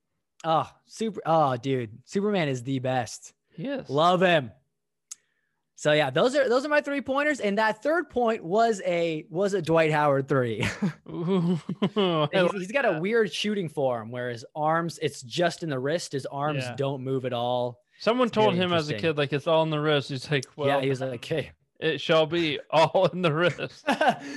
Oh, 0.45 0.71
super. 0.87 1.21
Oh, 1.27 1.57
dude, 1.57 1.91
Superman 2.05 2.49
is 2.49 2.63
the 2.63 2.79
best. 2.79 3.33
He 3.61 3.69
is. 3.69 3.89
Love 3.91 4.21
him. 4.23 4.51
So 5.77 5.93
yeah, 5.93 6.11
those 6.11 6.37
are 6.37 6.47
those 6.47 6.67
are 6.67 6.69
my 6.69 6.83
three 6.83 7.01
pointers, 7.01 7.41
and 7.41 7.57
that 7.57 7.83
third 7.83 8.11
point 8.11 8.45
was 8.45 8.83
a 8.85 9.25
was 9.31 9.55
a 9.55 9.63
Dwight 9.63 9.91
Howard 9.91 10.29
three. 10.29 10.67
Ooh, 11.09 11.59
he's, 12.35 12.53
he's 12.53 12.73
got 12.73 12.85
a 12.85 13.01
weird 13.01 13.33
shooting 13.33 13.67
form 13.71 14.11
where 14.11 14.29
his 14.29 14.45
arms 14.55 14.99
it's 15.01 15.23
just 15.23 15.63
in 15.63 15.71
the 15.71 15.79
wrist. 15.79 16.13
His 16.13 16.27
arms 16.27 16.65
Yeah. 16.65 16.75
don't 16.77 17.03
move 17.03 17.25
at 17.25 17.33
all. 17.33 17.81
Someone 17.99 18.27
it's 18.27 18.35
told 18.35 18.55
him 18.57 18.75
as 18.75 18.91
a 18.91 18.95
kid, 18.95 19.17
like 19.17 19.33
it's 19.33 19.47
all 19.47 19.63
in 19.63 19.71
the 19.71 19.81
wrist. 19.81 20.11
He's 20.11 20.31
like, 20.31 20.45
well, 20.55 20.69
yeah, 20.69 20.81
he's 20.87 21.01
like, 21.01 21.13
"Okay, 21.15 21.51
it 21.81 21.99
shall 21.99 22.27
be 22.27 22.61
all 22.71 23.07
in 23.07 23.23
the 23.23 23.33
wrist. 23.33 23.83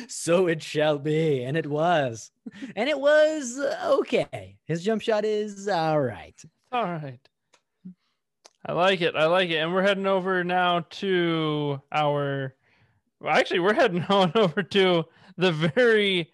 so 0.07 0.47
it 0.47 0.63
shall 0.63 0.97
be," 0.97 1.43
and 1.43 1.57
it 1.57 1.65
was, 1.65 2.31
and 2.77 2.87
it 2.87 2.97
was 2.97 3.59
okay. 3.83 4.57
His 4.63 4.81
jump 4.81 5.01
shot 5.01 5.25
is 5.25 5.67
all 5.67 5.99
right. 5.99 6.41
All 6.71 6.83
right. 6.85 7.19
I 8.65 8.71
like 8.73 9.01
it. 9.01 9.15
I 9.15 9.25
like 9.25 9.49
it. 9.49 9.57
And 9.57 9.73
we're 9.73 9.81
heading 9.81 10.07
over 10.07 10.43
now 10.43 10.85
to 10.89 11.81
our. 11.91 12.55
Well, 13.19 13.33
actually, 13.35 13.59
we're 13.59 13.73
heading 13.81 14.03
on 14.03 14.31
over 14.35 14.63
to 14.63 15.05
the 15.37 15.51
very 15.51 16.31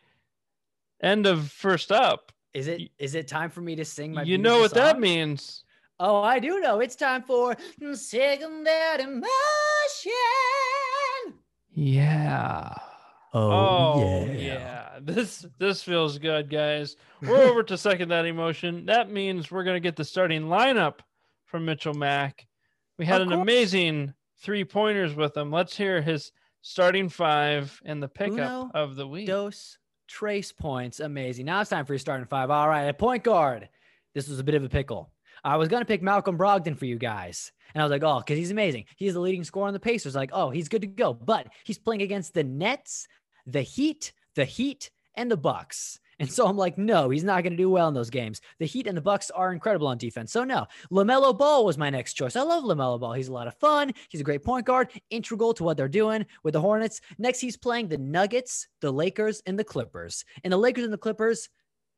end 1.01 1.25
of 1.25 1.49
first 1.51 1.91
up. 1.91 2.31
Is 2.53 2.67
it 2.67 2.89
is 2.97 3.15
it 3.15 3.27
time 3.27 3.49
for 3.49 3.61
me 3.61 3.75
to 3.75 3.85
sing 3.85 4.13
my? 4.13 4.23
you 4.23 4.37
know 4.37 4.59
beautiful 4.59 4.79
what 4.79 4.93
that 4.93 4.99
means. 4.99 5.63
Oh, 5.99 6.21
I 6.21 6.39
do 6.39 6.59
know. 6.61 6.79
It's 6.79 6.95
time 6.95 7.23
for 7.23 7.57
second 7.93 8.63
that 8.63 8.99
emotion. 8.99 9.31
Yeah. 11.73 12.73
Oh, 13.33 13.51
Oh 13.51 14.25
yeah. 14.31 14.99
This 15.01 15.45
this 15.59 15.83
feels 15.83 16.17
good, 16.17 16.49
guys. 16.49 16.95
We're 17.21 17.43
over 17.43 17.63
to 17.63 17.77
second 17.77 18.09
that 18.09 18.25
emotion. 18.25 18.85
That 18.85 19.11
means 19.11 19.51
we're 19.51 19.63
gonna 19.63 19.79
get 19.79 19.95
the 19.95 20.05
starting 20.05 20.43
lineup 20.43 20.99
from 21.49 21.65
Mitchell 21.65 21.93
Mack. 21.93 22.45
We 22.97 23.05
had 23.05 23.21
an 23.21 23.31
amazing 23.31 24.13
three 24.41 24.63
pointers 24.63 25.15
with 25.15 25.35
him. 25.35 25.51
Let's 25.51 25.75
hear 25.75 26.01
his 26.01 26.31
starting 26.61 27.09
five 27.09 27.81
and 27.85 28.01
the 28.01 28.07
pickup 28.07 28.33
Uno, 28.33 28.71
of 28.73 28.95
the 28.95 29.07
week. 29.07 29.27
Dos, 29.27 29.77
trace 30.07 30.51
points. 30.51 30.99
Amazing. 30.99 31.45
Now 31.45 31.61
it's 31.61 31.69
time 31.69 31.85
for 31.85 31.93
your 31.93 31.99
starting 31.99 32.27
five. 32.27 32.51
All 32.51 32.69
right. 32.69 32.85
At 32.85 32.99
point 32.99 33.23
guard, 33.23 33.67
this 34.13 34.27
was 34.27 34.39
a 34.39 34.43
bit 34.43 34.55
of 34.55 34.63
a 34.63 34.69
pickle. 34.69 35.11
I 35.43 35.57
was 35.57 35.69
going 35.69 35.81
to 35.81 35.87
pick 35.87 36.03
Malcolm 36.03 36.37
Brogdon 36.37 36.77
for 36.77 36.85
you 36.85 36.97
guys. 36.97 37.51
And 37.73 37.81
I 37.81 37.85
was 37.85 37.91
like, 37.91 38.03
oh, 38.03 38.19
because 38.19 38.37
he's 38.37 38.51
amazing. 38.51 38.85
He's 38.95 39.13
the 39.13 39.19
leading 39.19 39.43
scorer 39.43 39.67
on 39.67 39.73
the 39.73 39.79
Pacers. 39.79 40.15
Like, 40.15 40.31
oh, 40.33 40.49
he's 40.49 40.69
good 40.69 40.81
to 40.81 40.87
go. 40.87 41.13
But 41.13 41.47
he's 41.63 41.77
playing 41.77 42.01
against 42.01 42.33
the 42.33 42.43
Nets, 42.43 43.07
the 43.45 43.61
Heat, 43.61 44.11
the 44.35 44.45
Heat, 44.45 44.91
and 45.15 45.31
the 45.31 45.37
Bucks. 45.37 45.99
And 46.19 46.31
so 46.31 46.45
I'm 46.45 46.57
like, 46.57 46.77
no, 46.77 47.09
he's 47.09 47.23
not 47.23 47.43
going 47.43 47.53
to 47.53 47.57
do 47.57 47.69
well 47.69 47.87
in 47.87 47.93
those 47.93 48.09
games. 48.09 48.41
The 48.59 48.65
Heat 48.65 48.87
and 48.87 48.97
the 48.97 49.01
Bucks 49.01 49.31
are 49.31 49.53
incredible 49.53 49.87
on 49.87 49.97
defense. 49.97 50.31
So 50.31 50.43
no, 50.43 50.67
LaMelo 50.91 51.37
Ball 51.37 51.65
was 51.65 51.77
my 51.77 51.89
next 51.89 52.13
choice. 52.13 52.35
I 52.35 52.41
love 52.41 52.63
LaMelo 52.63 52.99
Ball. 52.99 53.13
He's 53.13 53.29
a 53.29 53.33
lot 53.33 53.47
of 53.47 53.55
fun. 53.55 53.93
He's 54.09 54.21
a 54.21 54.25
great 54.25 54.43
point 54.43 54.65
guard, 54.65 54.89
integral 55.09 55.53
to 55.53 55.63
what 55.63 55.77
they're 55.77 55.87
doing 55.87 56.25
with 56.43 56.53
the 56.53 56.61
Hornets. 56.61 57.01
Next, 57.17 57.39
he's 57.39 57.57
playing 57.57 57.87
the 57.87 57.97
Nuggets, 57.97 58.67
the 58.81 58.91
Lakers, 58.91 59.41
and 59.45 59.57
the 59.57 59.63
Clippers. 59.63 60.25
And 60.43 60.51
the 60.51 60.57
Lakers 60.57 60.83
and 60.83 60.93
the 60.93 60.97
Clippers 60.97 61.49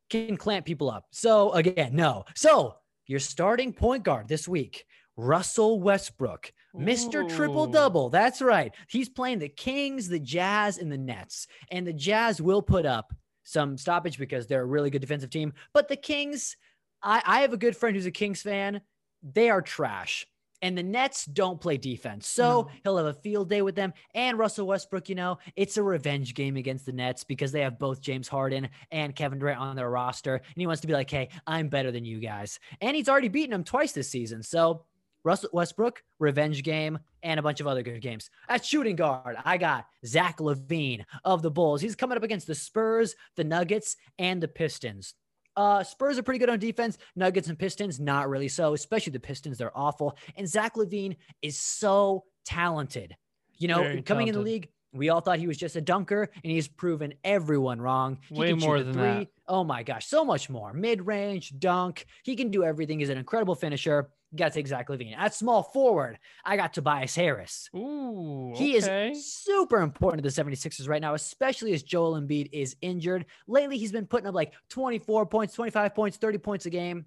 can 0.09 0.38
clamp 0.38 0.65
people 0.65 0.89
up. 0.89 1.05
So 1.11 1.51
again, 1.53 1.95
no. 1.95 2.26
So 2.36 2.76
your 3.07 3.19
starting 3.19 3.74
point 3.74 4.03
guard 4.03 4.28
this 4.28 4.47
week, 4.47 4.86
Russell 5.17 5.80
Westbrook. 5.80 6.51
Mr. 6.76 7.28
Triple 7.28 7.67
Double. 7.67 8.09
That's 8.09 8.41
right. 8.41 8.74
He's 8.88 9.09
playing 9.09 9.39
the 9.39 9.49
Kings, 9.49 10.07
the 10.07 10.19
Jazz, 10.19 10.78
and 10.78 10.89
the 10.89 10.97
Nets. 10.97 11.47
And 11.69 11.86
the 11.86 11.91
Jazz 11.91 12.41
will 12.41 12.61
put 12.61 12.86
up 12.86 13.13
some 13.51 13.77
stoppage 13.77 14.17
because 14.17 14.47
they're 14.47 14.61
a 14.61 14.65
really 14.65 14.89
good 14.89 15.01
defensive 15.01 15.29
team. 15.29 15.53
But 15.73 15.87
the 15.87 15.95
Kings, 15.95 16.57
I, 17.03 17.21
I 17.25 17.41
have 17.41 17.53
a 17.53 17.57
good 17.57 17.75
friend 17.75 17.95
who's 17.95 18.05
a 18.05 18.11
Kings 18.11 18.41
fan. 18.41 18.81
They 19.21 19.49
are 19.49 19.61
trash. 19.61 20.25
And 20.63 20.77
the 20.77 20.83
Nets 20.83 21.25
don't 21.25 21.59
play 21.59 21.77
defense. 21.77 22.27
So 22.27 22.43
No. 22.43 22.69
he'll 22.83 22.97
have 22.97 23.07
a 23.07 23.13
field 23.13 23.49
day 23.49 23.63
with 23.63 23.73
them. 23.73 23.93
And 24.13 24.37
Russell 24.37 24.67
Westbrook, 24.67 25.09
you 25.09 25.15
know, 25.15 25.39
it's 25.55 25.77
a 25.77 25.81
revenge 25.83 26.35
game 26.35 26.55
against 26.55 26.85
the 26.85 26.91
Nets 26.91 27.23
because 27.23 27.51
they 27.51 27.61
have 27.61 27.79
both 27.79 27.99
James 27.99 28.27
Harden 28.27 28.69
and 28.91 29.15
Kevin 29.15 29.39
Durant 29.39 29.59
on 29.59 29.75
their 29.75 29.89
roster. 29.89 30.35
And 30.35 30.43
he 30.55 30.67
wants 30.67 30.81
to 30.81 30.87
be 30.87 30.93
like, 30.93 31.09
hey, 31.09 31.29
I'm 31.47 31.67
better 31.67 31.91
than 31.91 32.05
you 32.05 32.19
guys. 32.19 32.59
And 32.79 32.95
he's 32.95 33.09
already 33.09 33.27
beaten 33.27 33.49
them 33.49 33.63
twice 33.63 33.91
this 33.93 34.09
season. 34.09 34.43
So 34.43 34.85
Russell 35.24 35.49
Westbrook, 35.53 36.03
revenge 36.19 36.63
game, 36.63 36.99
and 37.24 37.39
a 37.39 37.43
bunch 37.43 37.59
of 37.59 37.67
other 37.67 37.84
good 37.84 38.01
games. 38.01 38.30
At 38.49 38.65
shooting 38.65 38.95
guard, 38.95 39.38
I 39.45 39.57
got 39.57 39.86
Zach 40.05 40.38
LaVine 40.39 41.03
of 41.24 41.41
the 41.41 41.51
Bulls. 41.51 41.82
He's 41.82 41.95
coming 41.95 42.17
up 42.17 42.24
against 42.24 42.47
the 42.47 42.55
Spurs, 42.55 43.15
the 43.36 43.43
Nuggets, 43.43 43.95
and 44.17 44.41
the 44.41 44.47
Pistons. 44.47 45.13
Uh, 45.55 45.84
Spurs 45.84 46.17
are 46.17 46.24
pretty 46.24 46.39
good 46.39 46.49
on 46.49 46.59
defense. 46.59 46.97
Nuggets 47.15 47.49
and 47.49 47.59
Pistons, 47.59 47.99
not 47.99 48.30
really 48.30 48.47
so, 48.47 48.74
especially 48.74 49.11
the 49.11 49.19
Pistons. 49.19 49.57
They're 49.57 49.78
awful. 49.78 50.17
And 50.36 50.47
Zach 50.47 50.76
LaVine 50.76 51.17
is 51.41 51.59
so 51.59 52.24
talented. 52.45 53.15
You 53.57 53.67
know, 53.67 53.84
Very 53.84 54.01
coming 54.01 54.28
in 54.28 54.34
the 54.34 54.41
league, 54.41 54.69
we 54.93 55.09
all 55.09 55.22
thought 55.22 55.39
he 55.39 55.47
was 55.47 55.57
just 55.57 55.76
a 55.76 55.82
dunker, 55.82 56.30
and 56.43 56.51
he's 56.51 56.67
proven 56.67 57.13
everyone 57.24 57.80
wrong. 57.82 58.17
He 58.30 58.39
Way 58.39 58.53
more 58.53 58.82
than 58.82 58.93
three. 58.93 59.01
that. 59.01 59.28
Oh 59.47 59.63
my 59.63 59.84
gosh, 59.84 60.07
so 60.07 60.26
much 60.26 60.49
more. 60.49 60.74
Mid 60.74 61.05
range, 61.05 61.53
dunk. 61.59 62.05
He 62.24 62.36
can 62.36 62.49
do 62.49 62.63
everything. 62.63 62.99
He's 62.99 63.09
an 63.09 63.17
incredible 63.17 63.55
finisher. 63.55 64.09
Got 64.34 64.49
to 64.49 64.53
take 64.53 64.67
Zach 64.67 64.88
LaVine. 64.88 65.17
At 65.17 65.34
small 65.34 65.61
forward, 65.61 66.17
I 66.45 66.55
got 66.55 66.73
Tobias 66.73 67.13
Harris. 67.15 67.69
Ooh, 67.75 68.53
He 68.55 68.77
okay. 68.77 69.11
is 69.11 69.34
super 69.34 69.82
important 69.82 70.23
to 70.23 70.29
the 70.29 70.43
76ers 70.43 70.88
right 70.88 71.01
now, 71.01 71.15
especially 71.15 71.73
as 71.73 71.84
Joel 71.84 72.19
Embiid 72.19 72.49
is 72.53 72.77
injured. 72.82 73.25
Lately, 73.47 73.77
he's 73.77 73.91
been 73.91 74.05
putting 74.05 74.27
up 74.27 74.36
like 74.36 74.53
24 74.69 75.25
points, 75.25 75.53
25 75.53 75.93
points, 75.93 76.17
30 76.17 76.38
points 76.38 76.65
a 76.65 76.69
game. 76.69 77.05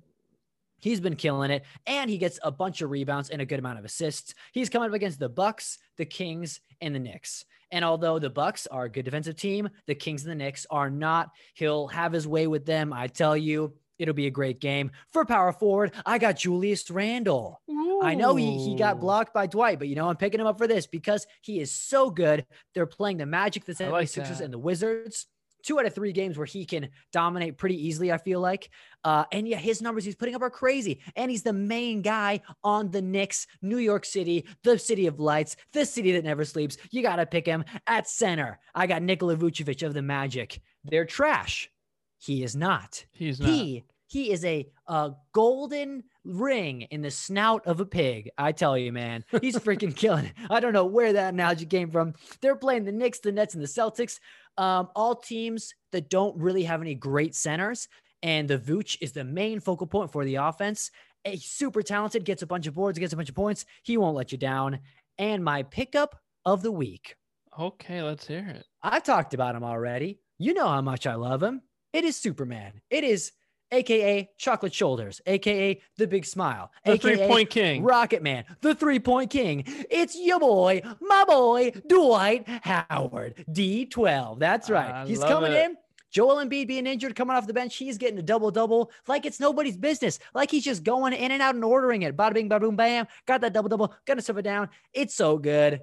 He's 0.81 1.01
been 1.01 1.17
killing 1.17 1.51
it, 1.51 1.65
and 1.87 2.11
he 2.11 2.19
gets 2.19 2.39
a 2.43 2.51
bunch 2.51 2.83
of 2.83 2.91
rebounds 2.91 3.31
and 3.31 3.41
a 3.41 3.47
good 3.47 3.59
amount 3.59 3.79
of 3.79 3.87
assists. 3.87 4.35
He's 4.53 4.69
coming 4.69 4.91
up 4.91 4.95
against 4.95 5.19
the 5.19 5.31
Bucks, 5.31 5.79
the 5.97 6.05
Kings, 6.05 6.61
and 6.83 6.95
the 6.95 6.99
Knicks. 6.99 7.47
And 7.71 7.87
although 7.87 8.19
the 8.19 8.29
Bucks 8.29 8.67
are 8.67 8.85
a 8.85 8.91
good 8.91 9.07
defensive 9.07 9.37
team, 9.37 9.71
the 9.87 9.95
Kings 9.95 10.25
and 10.25 10.31
the 10.31 10.35
Knicks 10.45 10.67
are 10.71 10.91
not. 10.91 11.31
He'll 11.55 11.89
have 11.89 12.13
his 12.13 12.29
way 12.29 12.47
with 12.47 12.67
them. 12.67 12.93
I 12.93 13.07
tell 13.07 13.35
you, 13.35 13.73
it'll 13.99 14.15
be 14.15 14.27
a 14.27 14.31
great 14.31 14.61
game. 14.61 14.91
For 15.13 15.25
power 15.25 15.53
forward, 15.53 15.93
I 16.05 16.19
got 16.19 16.37
Julius 16.37 16.91
Randle. 16.91 17.61
I 18.03 18.15
know 18.15 18.37
he, 18.37 18.59
he 18.59 18.75
got 18.77 19.01
blocked 19.01 19.33
by 19.33 19.47
Dwight, 19.47 19.79
but 19.79 19.89
you 19.89 19.95
know, 19.95 20.09
I'm 20.09 20.17
picking 20.17 20.41
him 20.41 20.47
up 20.47 20.59
for 20.59 20.67
this 20.67 20.87
because 20.87 21.27
he 21.43 21.61
is 21.61 21.71
so 21.73 22.11
good. 22.11 22.45
They're 22.75 22.87
playing 22.87 23.19
the 23.19 23.27
Magic, 23.27 23.65
the 23.65 23.73
I 23.73 24.05
76ers, 24.05 24.15
that. 24.15 24.41
and 24.41 24.53
the 24.53 24.59
Wizards. 24.59 25.27
two 25.63 25.79
out 25.81 25.87
of 25.87 25.95
three 25.95 26.13
games 26.13 26.37
where 26.37 26.47
he 26.47 26.67
can 26.67 26.91
dominate 27.13 27.57
pretty 27.57 27.87
easily, 27.87 28.13
I 28.13 28.19
feel 28.19 28.41
like. 28.41 28.69
Uh, 29.03 29.25
and 29.33 29.49
yeah, 29.49 29.57
his 29.57 29.81
numbers 29.81 30.05
he's 30.05 30.15
putting 30.15 30.35
up 30.35 30.43
are 30.43 30.51
crazy. 30.51 31.01
And 31.17 31.31
he's 31.31 31.43
the 31.43 31.55
main 31.55 32.03
guy 32.03 32.43
on 32.63 32.91
the 32.91 33.01
Knicks, 33.01 33.47
New 33.63 33.79
York 33.79 34.05
City, 34.05 34.47
the 34.63 34.79
city 34.79 35.07
of 35.07 35.19
lights, 35.21 35.57
the 35.73 35.87
city 35.87 36.13
that 36.13 36.25
never 36.25 36.45
sleeps. 36.45 36.77
You 36.91 37.01
got 37.01 37.17
to 37.17 37.25
pick 37.27 37.47
him 37.47 37.65
at 37.87 38.09
center. 38.09 38.59
I 38.75 38.87
got 38.87 39.03
Nikola 39.03 39.37
Vucevic 39.37 39.87
of 39.87 39.95
the 39.95 40.03
Magic. 40.03 40.61
They're 40.85 41.07
trash. 41.07 41.71
He 42.19 42.43
is 42.43 42.57
not. 42.57 43.05
He's 43.13 43.41
not. 43.41 43.51
He 43.51 43.85
he 44.07 44.31
is 44.31 44.45
a, 44.45 44.69
a 44.87 45.13
golden 45.33 46.05
ring 46.25 46.83
in 46.83 47.03
the 47.03 47.11
snout 47.11 47.67
of 47.67 47.81
a 47.81 47.87
pig. 47.87 48.31
I 48.39 48.53
tell 48.53 48.79
you, 48.79 48.93
man, 48.93 49.25
he's 49.41 49.57
freaking 49.59 49.95
killing 49.95 50.27
it. 50.27 50.35
I 50.49 50.61
don't 50.61 50.73
know 50.73 50.85
where 50.87 51.13
that 51.13 51.35
analogy 51.35 51.67
came 51.67 51.91
from. 51.91 52.15
They're 52.41 52.57
playing 52.57 52.85
the 52.85 52.93
Knicks, 52.93 53.19
the 53.19 53.33
Nets, 53.33 53.55
and 53.55 53.63
the 53.63 53.67
Celtics. 53.67 54.21
Um, 54.57 54.89
all 54.95 55.17
teams 55.17 55.75
that 55.91 56.11
don't 56.11 56.37
really 56.37 56.63
have 56.63 56.81
any 56.81 56.95
great 56.95 57.35
centers. 57.35 57.89
And 58.23 58.49
the 58.49 58.59
Vooch 58.59 58.97
is 59.01 59.13
the 59.13 59.25
main 59.25 59.59
focal 59.61 59.87
point 59.87 60.13
for 60.13 60.25
the 60.25 60.37
offense. 60.37 60.91
A 61.25 61.37
super 61.39 61.83
talented, 61.83 62.25
gets 62.25 62.43
a 62.43 62.47
bunch 62.47 62.67
of 62.67 62.75
boards, 62.75 62.99
gets 62.99 63.13
a 63.13 63.17
bunch 63.17 63.31
of 63.31 63.35
points. 63.35 63.65
He 63.83 63.97
won't 63.97 64.17
let 64.17 64.31
you 64.31 64.39
down. 64.39 64.79
And 65.19 65.43
my 65.43 65.65
pickup 65.65 66.21
of 66.45 66.63
the 66.63 66.73
week. 66.73 67.17
Okay, 67.59 68.03
let's 68.03 68.27
hear 68.27 68.47
it. 68.49 68.65
I've 68.83 69.03
talked 69.03 69.35
about 69.35 69.55
him 69.55 69.65
already. 69.65 70.21
You 70.39 70.55
know 70.55 70.69
how 70.69 70.83
much 70.83 71.07
I 71.07 71.15
love 71.15 71.43
him. 71.43 71.63
It 71.95 72.05
is 72.05 72.17
Superman. 72.17 72.73
It 72.91 73.05
is 73.05 73.31
aka 73.71 74.29
Chocolate 74.37 74.75
Shoulders, 74.75 75.21
aka 75.27 75.81
The 75.97 76.07
Big 76.09 76.27
Smile, 76.27 76.73
The 76.85 76.95
aka 76.95 77.17
three 77.17 77.27
point 77.29 77.51
king. 77.51 77.85
Rocket 77.85 78.21
Man, 78.21 78.45
the 78.63 78.75
three 78.75 78.99
point 78.99 79.31
king. 79.31 79.63
It's 79.89 80.17
your 80.19 80.41
boy, 80.41 80.83
my 81.01 81.25
boy, 81.25 81.71
Dwight 81.89 82.49
Howard, 82.49 83.45
D12. 83.49 84.41
That's 84.41 84.69
right. 84.69 84.91
I 84.93 85.07
He's 85.07 85.21
coming 85.21 85.53
it. 85.53 85.65
in. 85.65 85.77
Joel 86.11 86.45
Embiid 86.45 86.67
being 86.67 86.87
injured, 86.89 87.15
coming 87.15 87.37
off 87.37 87.47
the 87.47 87.55
bench, 87.55 87.77
he's 87.77 87.97
getting 87.97 88.19
a 88.19 88.23
double 88.23 88.51
double 88.51 88.91
like 89.07 89.25
it's 89.25 89.39
nobody's 89.39 89.77
business. 89.77 90.19
Like 90.35 90.51
he's 90.51 90.65
just 90.65 90.83
going 90.83 91.13
in 91.13 91.31
and 91.31 91.41
out 91.41 91.55
and 91.55 91.63
ordering 91.65 92.03
it. 92.03 92.17
Bada 92.17 92.35
bing, 92.35 92.49
bada 92.49 92.61
boom, 92.61 92.75
bam. 92.75 93.07
Got 93.25 93.41
that 93.43 93.53
double 93.53 93.69
double. 93.69 93.95
Gonna 94.05 94.21
serve 94.21 94.39
it 94.39 94.43
down. 94.43 94.69
It's 94.93 95.15
so 95.15 95.39
good. 95.39 95.81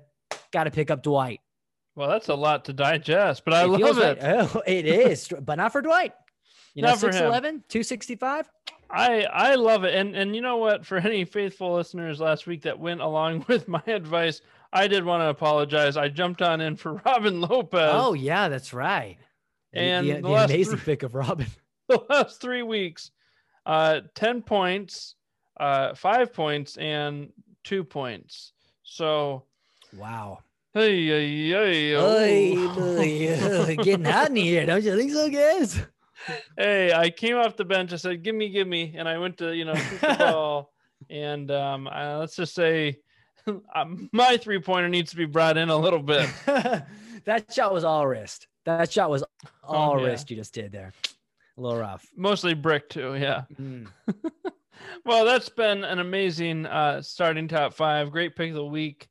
Got 0.51 0.65
to 0.65 0.71
pick 0.71 0.91
up 0.91 1.03
Dwight. 1.03 1.39
Well, 1.95 2.09
that's 2.09 2.29
a 2.29 2.35
lot 2.35 2.65
to 2.65 2.73
digest, 2.73 3.43
but 3.45 3.53
I 3.53 3.63
It 3.63 3.67
love 3.67 3.97
it. 3.97 4.21
like- 4.21 4.23
oh, 4.23 4.61
it 4.65 4.85
is, 4.85 5.27
but 5.41 5.55
not 5.55 5.71
for 5.71 5.81
Dwight. 5.81 6.13
You 6.73 6.83
know, 6.83 6.89
Not 6.89 7.01
him. 7.03 7.11
6'11, 7.11 7.41
265. 7.67 8.49
I 8.89 9.23
I 9.23 9.55
love 9.55 9.83
it, 9.85 9.93
and 9.95 10.15
and 10.15 10.35
you 10.35 10.41
know 10.41 10.57
what? 10.57 10.85
For 10.85 10.97
any 10.97 11.23
faithful 11.25 11.73
listeners 11.75 12.19
last 12.19 12.45
week 12.47 12.61
that 12.63 12.77
went 12.79 13.01
along 13.01 13.45
with 13.49 13.67
my 13.67 13.81
advice, 13.87 14.41
I 14.73 14.87
did 14.87 15.03
want 15.05 15.21
to 15.21 15.27
apologize. 15.27 15.95
I 15.97 16.07
jumped 16.09 16.41
on 16.41 16.59
in 16.61 16.75
for 16.77 16.93
Robin 17.05 17.41
Lopez. 17.41 17.91
Oh, 17.93 18.13
yeah, 18.13 18.47
that's 18.49 18.73
right. 18.73 19.17
The- 19.73 19.79
And 19.79 20.07
the, 20.07 20.13
the 20.15 20.21
the 20.21 20.29
last 20.29 20.49
amazing 20.49 20.77
three- 20.77 20.85
pick 20.93 21.03
of 21.03 21.15
Robin. 21.15 21.47
the 21.89 22.01
last 22.09 22.39
three 22.41 22.63
weeks, 22.63 23.11
uh, 23.65 24.01
ten 24.15 24.41
points, 24.41 25.15
uh, 25.59 25.93
five 25.95 26.33
points, 26.33 26.77
and 26.77 27.31
two 27.63 27.83
points. 27.83 28.53
So, 28.83 29.43
Wow. 29.97 30.39
Hey, 30.73 31.05
hey, 31.07 31.49
hey, 31.49 31.95
oh. 31.95 32.17
Oy, 32.17 32.57
oy, 32.99 33.75
getting 33.77 34.05
hot 34.05 34.29
in 34.29 34.35
here, 34.37 34.65
don't 34.65 34.83
you 34.83 34.95
think 34.97 35.11
so, 35.11 35.29
guys? 35.29 35.81
hey, 36.57 36.93
I 36.93 37.09
came 37.09 37.35
off 37.37 37.55
the 37.57 37.65
bench. 37.65 37.93
I 37.93 37.95
said, 37.95 38.23
"Give 38.23 38.35
me, 38.35 38.49
give 38.49 38.67
me," 38.67 38.93
and 38.97 39.07
I 39.07 39.17
went 39.17 39.37
to 39.39 39.55
you 39.55 39.65
know 39.65 39.75
shoot 39.75 40.01
the 40.01 40.15
ball. 40.19 40.71
And 41.09 41.49
um, 41.49 41.87
uh, 41.87 42.17
let's 42.19 42.35
just 42.35 42.53
say 42.53 42.99
um, 43.75 44.09
my 44.13 44.37
three 44.37 44.59
pointer 44.59 44.87
needs 44.89 45.11
to 45.11 45.17
be 45.17 45.25
brought 45.25 45.57
in 45.57 45.69
a 45.69 45.75
little 45.75 46.01
bit. 46.01 46.29
that 46.45 47.45
shot 47.51 47.73
was 47.73 47.83
all 47.83 48.05
wrist. 48.05 48.47
That 48.65 48.91
shot 48.91 49.09
was 49.09 49.23
all 49.63 49.93
Oh, 49.93 49.99
yeah. 49.99 50.05
wrist 50.07 50.29
you 50.29 50.37
just 50.37 50.53
did 50.53 50.71
there. 50.71 50.93
A 51.57 51.61
little 51.61 51.79
rough. 51.79 52.05
Mostly 52.15 52.53
brick 52.53 52.87
too. 52.89 53.15
Yeah. 53.15 53.43
Mm. 53.59 53.87
Well, 55.05 55.25
that's 55.25 55.49
been 55.49 55.83
an 55.83 55.99
amazing 55.99 56.65
uh, 56.65 57.01
starting 57.01 57.47
top 57.47 57.73
five. 57.73 58.11
Great 58.11 58.35
pick 58.35 58.49
of 58.49 58.55
the 58.55 58.65
week. 58.65 59.07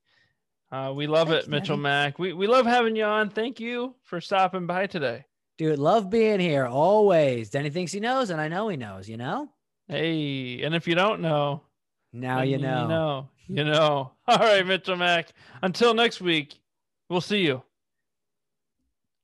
Uh, 0.72 0.92
we 0.94 1.06
love 1.06 1.28
Thanks, 1.28 1.46
it, 1.46 1.50
Mitchell 1.50 1.76
Daddy. 1.76 1.82
Mack. 1.82 2.18
We 2.18 2.32
we 2.32 2.46
love 2.46 2.66
having 2.66 2.94
you 2.94 3.04
on. 3.04 3.30
Thank 3.30 3.58
you 3.58 3.94
for 4.04 4.20
stopping 4.20 4.66
by 4.66 4.86
today. 4.86 5.24
Dude, 5.58 5.78
love 5.78 6.08
being 6.08 6.40
here 6.40 6.66
always. 6.66 7.50
Danny 7.50 7.70
thinks 7.70 7.92
he 7.92 8.00
knows, 8.00 8.30
and 8.30 8.40
I 8.40 8.48
know 8.48 8.68
he 8.68 8.78
knows, 8.78 9.08
you 9.08 9.18
know? 9.18 9.50
Hey, 9.88 10.62
and 10.62 10.74
if 10.74 10.88
you 10.88 10.94
don't 10.94 11.20
know, 11.20 11.60
Now 12.14 12.40
you 12.40 12.56
know. 12.56 12.82
You 12.82 12.88
know. 12.88 13.28
You 13.48 13.64
know. 13.70 14.12
All 14.26 14.38
right, 14.38 14.66
Mitchell 14.66 14.96
Mack. 14.96 15.34
Until 15.62 15.92
next 15.92 16.20
week, 16.22 16.58
we'll 17.10 17.20
see 17.20 17.40
you. 17.40 17.62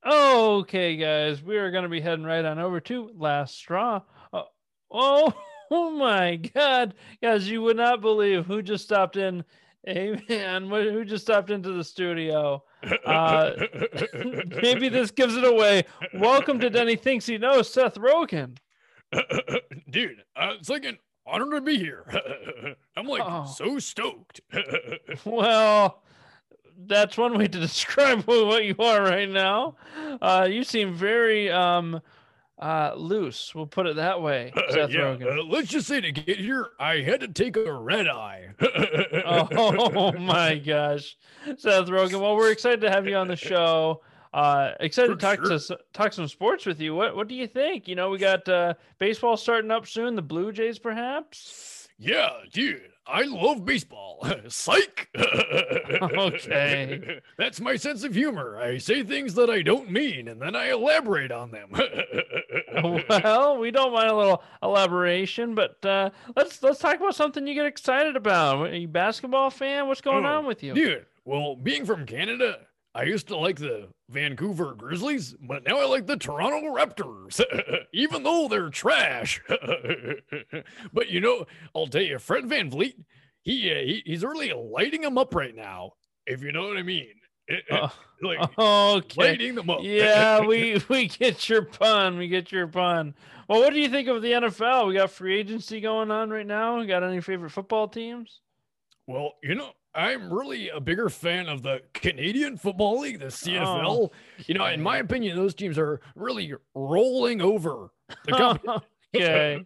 Okay, 0.04 0.96
guys, 0.96 1.42
we 1.42 1.56
are 1.56 1.70
going 1.70 1.84
to 1.84 1.88
be 1.88 2.00
heading 2.00 2.24
right 2.24 2.44
on 2.44 2.58
over 2.58 2.80
to 2.80 3.10
Last 3.16 3.56
Straw. 3.56 4.02
Uh, 4.32 4.42
oh, 4.90 5.32
oh 5.70 5.90
my 5.92 6.36
God, 6.36 6.94
guys, 7.22 7.48
you 7.48 7.62
would 7.62 7.76
not 7.76 8.00
believe 8.00 8.44
who 8.46 8.60
just 8.60 8.84
stopped 8.84 9.16
in. 9.16 9.42
Hey 9.86 10.20
man, 10.28 10.68
wh- 10.68 10.82
who 10.92 11.04
just 11.04 11.24
stepped 11.24 11.50
into 11.50 11.72
the 11.72 11.84
studio? 11.84 12.62
Uh, 13.04 13.50
maybe 14.62 14.88
this 14.88 15.10
gives 15.10 15.34
it 15.36 15.42
away. 15.44 15.84
Welcome 16.14 16.60
to 16.60 16.70
Denny 16.70 16.94
Thinks 16.94 17.26
He 17.26 17.36
Knows, 17.36 17.72
Seth 17.72 17.94
Rogen. 17.96 18.58
Dude, 19.90 20.22
uh, 20.36 20.52
it's 20.60 20.68
like 20.68 20.84
an 20.84 20.96
honor 21.26 21.50
to 21.56 21.60
be 21.60 21.78
here. 21.78 22.04
I'm 22.96 23.06
like 23.06 23.22
Oh. 23.24 23.44
so 23.46 23.80
stoked. 23.80 24.40
Well, 25.24 26.00
that's 26.86 27.16
one 27.18 27.36
way 27.36 27.48
to 27.48 27.58
describe 27.58 28.22
what 28.24 28.64
you 28.64 28.76
are 28.78 29.02
right 29.02 29.28
now. 29.28 29.74
Uh, 30.22 30.46
you 30.48 30.62
seem 30.62 30.94
very 30.94 31.50
um, 31.50 32.00
uh, 32.58 32.92
loose. 32.96 33.54
We'll 33.54 33.66
put 33.66 33.86
it 33.86 33.96
that 33.96 34.20
way, 34.20 34.52
Seth 34.70 34.90
yeah, 34.90 35.00
Rogen. 35.00 35.38
uh, 35.38 35.42
let's 35.44 35.68
just 35.68 35.86
say 35.86 36.00
to 36.00 36.12
get 36.12 36.38
here, 36.38 36.70
I 36.80 37.00
had 37.00 37.20
to 37.20 37.28
take 37.28 37.56
a 37.56 37.72
red 37.72 38.08
eye. 38.08 38.48
oh 38.62 40.12
my 40.12 40.58
gosh, 40.58 41.16
Seth 41.58 41.86
Rogen. 41.86 42.20
Well, 42.20 42.36
we're 42.36 42.52
excited 42.52 42.80
to 42.82 42.90
have 42.90 43.06
you 43.06 43.16
on 43.16 43.28
the 43.28 43.36
show. 43.36 44.02
Uh, 44.32 44.72
excited 44.80 45.08
to 45.08 45.16
talk 45.16 45.38
sure. 45.44 45.58
to 45.58 45.78
talk 45.92 46.12
some 46.12 46.28
sports 46.28 46.66
with 46.66 46.80
you. 46.80 46.94
What 46.94 47.16
what 47.16 47.28
do 47.28 47.34
you 47.34 47.46
think? 47.46 47.88
You 47.88 47.94
know, 47.94 48.10
we 48.10 48.18
got 48.18 48.48
uh, 48.48 48.74
baseball 48.98 49.36
starting 49.36 49.70
up 49.70 49.86
soon. 49.86 50.14
The 50.14 50.22
Blue 50.22 50.52
Jays, 50.52 50.78
perhaps. 50.78 51.88
Yeah, 51.98 52.30
dude, 52.52 52.82
I 53.08 53.22
love 53.22 53.64
baseball. 53.64 54.26
Psych. 54.48 55.08
Okay. 56.16 57.20
That's 57.38 57.60
my 57.60 57.76
sense 57.76 58.04
of 58.04 58.14
humor. 58.14 58.58
I 58.60 58.78
say 58.78 59.02
things 59.02 59.34
that 59.34 59.48
I 59.50 59.62
don't 59.62 59.90
mean 59.90 60.28
and 60.28 60.40
then 60.40 60.54
I 60.56 60.70
elaborate 60.70 61.30
on 61.30 61.50
them. 61.50 61.70
well, 63.08 63.58
we 63.58 63.70
don't 63.70 63.92
mind 63.92 64.10
a 64.10 64.16
little 64.16 64.42
elaboration, 64.62 65.54
but 65.54 65.84
uh, 65.86 66.10
let's 66.34 66.62
let's 66.62 66.78
talk 66.80 66.96
about 66.96 67.14
something 67.14 67.46
you 67.46 67.54
get 67.54 67.66
excited 67.66 68.16
about. 68.16 68.66
Are 68.68 68.74
you 68.74 68.86
a 68.88 68.90
basketball 68.90 69.50
fan? 69.50 69.86
What's 69.88 70.00
going 70.00 70.24
Oh, 70.26 70.38
on 70.38 70.46
with 70.46 70.62
you? 70.62 70.74
Dude, 70.74 71.06
well, 71.24 71.56
being 71.56 71.84
from 71.86 72.04
Canada, 72.06 72.58
I 72.96 73.02
used 73.02 73.28
to 73.28 73.36
like 73.36 73.58
the 73.58 73.88
Vancouver 74.08 74.74
Grizzlies, 74.74 75.34
but 75.46 75.66
now 75.66 75.78
I 75.78 75.84
like 75.84 76.06
the 76.06 76.16
Toronto 76.16 76.74
Raptors, 76.74 77.42
even 77.92 78.22
though 78.22 78.48
they're 78.48 78.70
trash. 78.70 79.38
but 80.94 81.10
you 81.10 81.20
know, 81.20 81.44
I'll 81.74 81.88
tell 81.88 82.00
you, 82.00 82.18
Fred 82.18 82.44
VanVleet, 82.44 82.94
he, 83.42 83.70
uh, 83.70 83.74
he 83.74 84.02
he's 84.06 84.24
really 84.24 84.50
lighting 84.50 85.02
them 85.02 85.18
up 85.18 85.34
right 85.34 85.54
now, 85.54 85.92
if 86.26 86.42
you 86.42 86.52
know 86.52 86.66
what 86.68 86.78
I 86.78 86.82
mean. 86.82 87.08
Uh, 87.70 87.88
like 88.22 88.58
okay. 88.58 89.22
lighting 89.22 89.54
them 89.54 89.70
up. 89.70 89.78
Yeah, 89.80 90.40
we 90.44 90.82
we 90.88 91.06
get 91.06 91.48
your 91.48 91.62
pun. 91.62 92.18
We 92.18 92.26
get 92.26 92.50
your 92.50 92.66
pun. 92.66 93.14
Well, 93.48 93.60
what 93.60 93.72
do 93.72 93.78
you 93.78 93.88
think 93.88 94.08
of 94.08 94.20
the 94.20 94.32
NFL? 94.32 94.88
We 94.88 94.94
got 94.94 95.12
free 95.12 95.38
agency 95.38 95.80
going 95.80 96.10
on 96.10 96.28
right 96.28 96.46
now. 96.46 96.80
We 96.80 96.86
got 96.86 97.04
any 97.04 97.20
favorite 97.20 97.50
football 97.50 97.86
teams? 97.86 98.40
Well, 99.06 99.34
you 99.44 99.54
know, 99.54 99.70
I'm 99.96 100.32
really 100.32 100.68
a 100.68 100.80
bigger 100.80 101.08
fan 101.08 101.48
of 101.48 101.62
the 101.62 101.82
Canadian 101.94 102.56
Football 102.56 103.00
League, 103.00 103.20
the 103.20 103.26
CFL. 103.26 103.84
Oh, 103.86 104.10
you 104.46 104.54
know, 104.54 104.66
in 104.66 104.82
my 104.82 104.98
opinion, 104.98 105.36
those 105.36 105.54
teams 105.54 105.78
are 105.78 106.00
really 106.14 106.52
rolling 106.74 107.40
over 107.40 107.90
the 108.26 108.82
okay. 109.14 109.64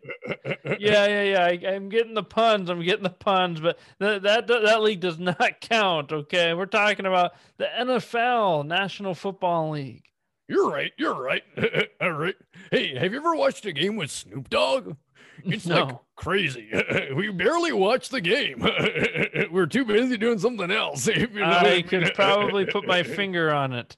Yeah, 0.78 1.06
yeah, 1.06 1.22
yeah. 1.22 1.44
I, 1.44 1.74
I'm 1.74 1.88
getting 1.88 2.14
the 2.14 2.22
puns. 2.22 2.70
I'm 2.70 2.82
getting 2.82 3.02
the 3.02 3.10
puns, 3.10 3.60
but 3.60 3.78
that, 3.98 4.22
that 4.22 4.46
that 4.46 4.82
league 4.82 5.00
does 5.00 5.18
not 5.18 5.60
count. 5.60 6.12
Okay, 6.12 6.54
we're 6.54 6.66
talking 6.66 7.06
about 7.06 7.32
the 7.58 7.66
NFL, 7.80 8.66
National 8.66 9.14
Football 9.14 9.70
League. 9.70 10.04
You're 10.48 10.68
right. 10.68 10.92
You're 10.98 11.14
right. 11.14 11.42
All 12.00 12.12
right. 12.12 12.34
Hey, 12.72 12.96
have 12.98 13.12
you 13.12 13.20
ever 13.20 13.36
watched 13.36 13.66
a 13.66 13.72
game 13.72 13.94
with 13.94 14.10
Snoop 14.10 14.50
Dogg? 14.50 14.96
It's 15.44 15.66
like 15.66 15.88
No. 15.88 16.00
crazy. 16.16 16.70
we 17.14 17.30
barely 17.30 17.72
watch 17.72 18.08
the 18.08 18.20
game. 18.20 18.60
We're 19.52 19.66
too 19.66 19.84
busy 19.84 20.16
doing 20.16 20.38
something 20.38 20.70
else. 20.70 21.06
if 21.08 21.16
you 21.16 21.40
know 21.40 21.48
what 21.48 21.66
I 21.66 21.74
mean. 21.76 21.88
could 21.88 22.12
probably 22.14 22.66
put 22.66 22.86
my 22.86 23.02
finger 23.02 23.52
on 23.52 23.72
it. 23.72 23.96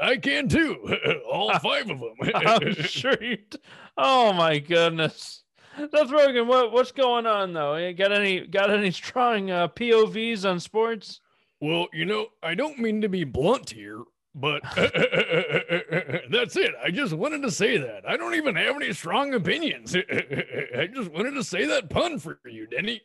I 0.00 0.16
can 0.16 0.48
too. 0.48 0.96
All 1.30 1.56
five 1.60 1.88
of 1.88 2.00
them. 2.00 2.14
I'm 2.34 2.74
sure 2.74 3.16
you. 3.22 3.36
d- 3.48 3.58
Oh 3.96 4.32
my 4.32 4.58
goodness, 4.58 5.44
Seth 5.76 5.92
Rogen, 6.08 6.46
what 6.46 6.72
what's 6.72 6.90
going 6.92 7.26
on 7.26 7.52
though? 7.52 7.76
You 7.76 7.92
got 7.92 8.10
any 8.10 8.46
got 8.46 8.70
any 8.70 8.90
strong 8.90 9.50
uh, 9.50 9.68
POVs 9.68 10.48
on 10.48 10.58
sports? 10.58 11.20
Well, 11.60 11.86
you 11.92 12.06
know, 12.06 12.26
I 12.42 12.54
don't 12.56 12.78
mean 12.80 13.02
to 13.02 13.08
be 13.08 13.22
blunt 13.24 13.70
here, 13.70 14.00
but 14.34 14.62
that 14.74 16.22
that's 16.30 16.56
it. 16.56 16.72
I 16.82 16.90
just 16.90 17.12
wanted 17.12 17.42
to 17.42 17.50
say 17.50 17.76
that. 17.76 18.08
I 18.08 18.16
don't 18.16 18.34
even 18.34 18.56
have 18.56 18.76
any 18.76 18.92
strong 18.92 19.34
opinions. 19.34 19.94
I 20.76 20.88
just 20.92 21.10
wanted 21.12 21.32
to 21.32 21.44
say 21.44 21.66
that 21.66 21.90
pun 21.90 22.18
for 22.18 22.38
you, 22.44 22.66
Denny. 22.66 23.02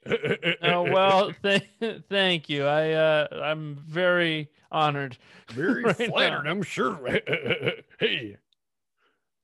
oh 0.63 0.83
well, 0.83 1.31
th- 1.43 1.63
thank 2.09 2.49
you. 2.49 2.65
I 2.65 2.91
uh, 2.91 3.27
I'm 3.43 3.75
very 3.75 4.49
honored. 4.71 5.17
Very 5.49 5.83
right 5.83 5.95
flattered, 5.95 6.43
now. 6.43 6.51
I'm 6.51 6.63
sure. 6.63 6.97
hey, 7.99 8.37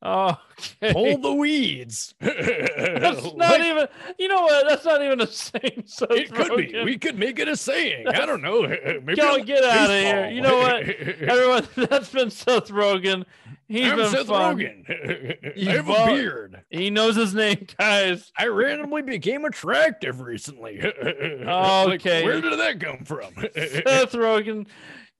Okay. 0.05 0.91
pull 0.93 1.17
the 1.17 1.33
weeds. 1.33 2.13
That's 2.21 3.23
not 3.23 3.35
Like- 3.37 3.61
even. 3.61 3.87
You 4.19 4.27
know 4.27 4.41
what? 4.41 4.67
That's 4.67 4.83
not 4.85 5.01
even 5.01 5.21
a 5.21 5.27
saying. 5.27 5.83
So 5.85 6.05
It 6.09 6.33
could 6.33 6.57
be. 6.57 6.83
We 6.83 6.97
could 6.97 7.17
make 7.17 7.39
it 7.39 7.47
a 7.47 7.55
saying. 7.55 8.07
I 8.07 8.25
don't 8.25 8.41
know. 8.41 8.61
Maybe 8.67 9.15
Go 9.15 9.41
get 9.43 9.63
of 9.63 9.89
here. 9.89 10.29
You 10.29 10.41
know 10.41 10.57
what? 10.57 10.83
Everyone, 10.89 11.67
that's 11.75 12.09
been 12.09 12.29
Seth 12.31 12.67
Rogen. 12.69 13.23
He's 13.69 13.89
I'm 13.89 13.95
been 13.97 14.11
Seth 14.11 14.27
fun. 14.27 14.57
Rogen. 14.57 15.55
He's 15.55 15.67
I 15.69 15.71
have 15.77 15.85
vol- 15.85 16.03
a 16.03 16.05
beard. 16.07 16.61
He 16.69 16.89
knows 16.89 17.15
his 17.15 17.33
name, 17.33 17.65
guys. 17.79 18.31
I 18.37 18.47
randomly 18.47 19.01
became 19.03 19.45
attractive 19.45 20.19
recently. 20.21 20.81
Like, 20.81 21.95
Okay. 22.01 22.23
where 22.23 22.41
did 22.41 22.59
that 22.59 22.79
come 22.79 23.05
from? 23.05 23.33
Seth 23.35 24.11
Rogen. 24.13 24.67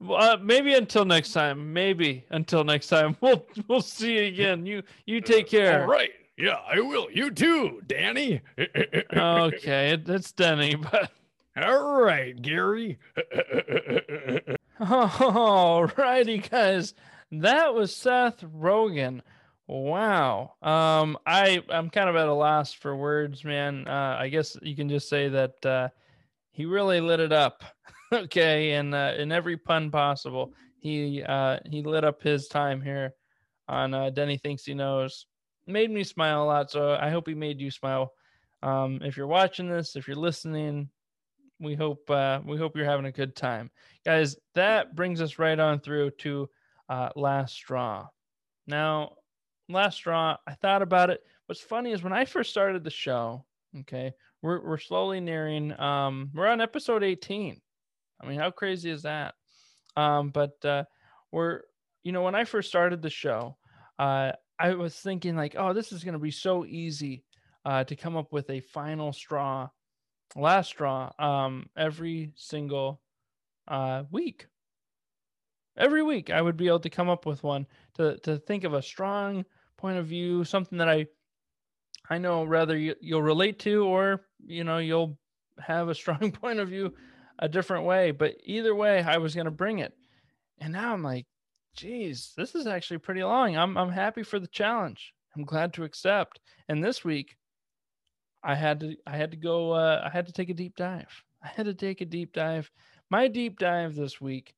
Uh, 0.08 0.38
maybe 0.42 0.74
until 0.74 1.06
next 1.06 1.32
time. 1.34 1.72
Maybe 1.74 2.26
until 2.30 2.64
next 2.64 2.88
time. 2.88 3.16
We'll 3.22 3.46
we'll 3.68 3.82
see 3.82 4.16
you 4.18 4.24
again. 4.26 4.66
You 4.66 4.84
you 5.06 5.22
take 5.22 5.48
care. 5.48 5.82
All 5.82 5.88
right. 5.88 6.10
Yeah, 6.38 6.58
I 6.68 6.80
will. 6.80 7.08
You 7.12 7.30
too, 7.32 7.82
Danny. 7.88 8.42
Okay, 9.16 9.92
it, 9.92 10.10
it's 10.10 10.32
Denny, 10.32 10.76
but 10.92 11.12
All 11.56 12.02
right, 12.02 12.40
Gary. 12.42 12.98
all 14.80 15.86
righty, 15.98 16.40
guys. 16.40 16.94
That 17.32 17.74
was 17.74 17.96
Seth 17.96 18.42
Rogen. 18.42 19.22
Wow. 19.68 20.54
Um, 20.62 21.18
I 21.26 21.62
I'm 21.70 21.90
kind 21.90 22.10
of 22.10 22.16
at 22.16 22.28
a 22.28 22.34
loss 22.34 22.74
for 22.74 22.96
words, 22.96 23.44
man. 23.46 23.88
Uh, 23.88 24.18
I 24.20 24.30
guess 24.30 24.58
you 24.62 24.76
can 24.76 24.90
just 24.90 25.08
say 25.10 25.30
that 25.30 25.66
uh, 25.66 25.90
he 26.52 26.66
really 26.66 27.00
lit 27.02 27.20
it 27.20 27.32
up. 27.32 27.64
okay, 28.24 28.74
and 28.74 28.94
uh, 28.94 29.14
in 29.18 29.32
every 29.32 29.58
pun 29.58 29.90
possible, 29.90 30.54
he 30.80 31.24
uh, 31.24 31.58
he 31.70 31.82
lit 31.82 32.04
up 32.04 32.22
his 32.22 32.48
time 32.48 32.82
here 32.82 33.14
on 33.68 33.94
uh, 33.94 34.10
Denny 34.10 34.38
thinks 34.38 34.66
he 34.66 34.74
knows. 34.74 35.26
Made 35.66 35.90
me 35.90 36.04
smile 36.04 36.44
a 36.44 36.46
lot, 36.46 36.70
so 36.70 36.98
I 37.00 37.10
hope 37.10 37.28
he 37.28 37.34
made 37.34 37.60
you 37.60 37.72
smile. 37.72 38.14
Um, 38.62 39.00
if 39.02 39.18
you're 39.18 39.28
watching 39.28 39.68
this, 39.68 39.96
if 39.96 40.08
you're 40.08 40.16
listening, 40.16 40.90
we 41.60 41.74
hope 41.74 42.08
uh, 42.10 42.42
we 42.46 42.58
hope 42.58 42.76
you're 42.76 42.86
having 42.86 43.06
a 43.06 43.12
good 43.12 43.36
time, 43.36 43.72
guys. 44.06 44.36
That 44.54 44.96
brings 44.96 45.22
us 45.22 45.40
right 45.40 45.60
on 45.60 45.80
through 45.80 46.12
to 46.20 46.50
uh, 46.90 47.10
last 47.16 47.56
straw. 47.56 48.08
Now, 48.68 49.14
last 49.70 49.96
straw. 49.96 50.38
I 50.46 50.54
thought 50.54 50.82
about 50.82 51.10
it. 51.10 51.22
What's 51.48 51.62
funny 51.62 51.92
is 51.92 52.04
when 52.04 52.14
I 52.14 52.26
first 52.26 52.52
started 52.52 52.84
the 52.84 52.92
show. 52.92 53.46
Okay, 53.80 54.14
we're 54.44 54.64
we're 54.64 54.78
slowly 54.78 55.20
nearing. 55.20 55.80
Um, 55.80 56.30
we're 56.36 56.48
on 56.48 56.62
episode 56.62 57.04
18. 57.04 57.60
I 58.24 58.30
mean, 58.30 58.40
how 58.40 58.52
crazy 58.52 58.90
is 58.90 59.04
that? 59.04 59.36
Um, 59.96 60.30
but 60.30 60.64
uh, 60.64 60.84
we're 61.32 61.62
you 62.04 62.12
know 62.12 62.22
when 62.22 62.36
I 62.36 62.44
first 62.44 62.70
started 62.70 63.02
the 63.02 63.10
show, 63.10 63.58
uh, 64.00 64.32
I 64.60 64.74
was 64.76 64.96
thinking 64.96 65.36
like, 65.36 65.56
oh, 65.58 65.74
this 65.74 65.92
is 65.92 66.04
going 66.04 66.14
to 66.14 66.20
be 66.20 66.32
so 66.32 66.66
easy 66.66 67.24
uh, 67.66 67.84
to 67.86 67.96
come 67.96 68.16
up 68.16 68.32
with 68.32 68.50
a 68.50 68.60
final 68.62 69.14
straw, 69.14 69.70
last 70.36 70.70
straw, 70.70 71.12
um, 71.20 71.70
every 71.78 72.34
single 72.36 73.02
uh, 73.68 74.04
week. 74.12 74.48
Every 75.76 76.04
week, 76.04 76.30
I 76.30 76.42
would 76.42 76.58
be 76.58 76.68
able 76.68 76.82
to 76.82 76.90
come 76.90 77.10
up 77.10 77.26
with 77.26 77.44
one 77.44 77.66
to 77.96 78.18
to 78.20 78.38
think 78.38 78.64
of 78.64 78.74
a 78.74 78.82
strong 78.82 79.44
point 79.78 79.98
of 79.98 80.06
view, 80.06 80.44
something 80.44 80.78
that 80.78 80.90
I 80.90 81.08
I 82.10 82.20
know 82.20 82.44
rather 82.44 82.78
you, 82.78 82.96
you'll 83.02 83.24
relate 83.24 83.60
to, 83.60 83.86
or 83.86 84.26
you 84.46 84.64
know 84.64 84.78
you'll 84.78 85.18
have 85.60 85.90
a 85.90 85.96
strong 86.04 86.32
point 86.32 86.60
of 86.60 86.70
view 86.70 86.94
a 87.40 87.50
different 87.50 87.86
way. 87.86 88.12
But 88.12 88.36
either 88.44 88.74
way, 88.76 89.02
I 89.02 89.18
was 89.18 89.36
going 89.36 89.46
to 89.46 89.52
bring 89.52 89.80
it, 89.80 89.94
and 90.60 90.74
now 90.74 90.94
I'm 90.94 91.04
like, 91.04 91.26
geez, 91.76 92.34
this 92.38 92.56
is 92.56 92.68
actually 92.68 93.00
pretty 93.00 93.24
long. 93.24 93.58
I'm 93.58 93.78
I'm 93.78 93.92
happy 93.92 94.24
for 94.24 94.40
the 94.40 94.48
challenge. 94.48 95.14
I'm 95.36 95.44
glad 95.44 95.74
to 95.74 95.84
accept. 95.84 96.40
And 96.70 96.84
this 96.84 97.04
week, 97.04 97.36
I 98.44 98.56
had 98.56 98.80
to 98.82 98.96
I 99.08 99.18
had 99.18 99.32
to 99.32 99.38
go 99.38 99.72
uh, 99.72 100.02
I 100.06 100.10
had 100.10 100.28
to 100.28 100.34
take 100.34 100.50
a 100.50 100.54
deep 100.54 100.76
dive. 100.76 101.24
I 101.44 101.48
had 101.48 101.66
to 101.66 101.74
take 101.74 102.02
a 102.02 102.06
deep 102.06 102.34
dive. 102.34 102.70
My 103.10 103.28
deep 103.28 103.60
dive 103.60 103.96
this 103.96 104.22
week 104.22 104.54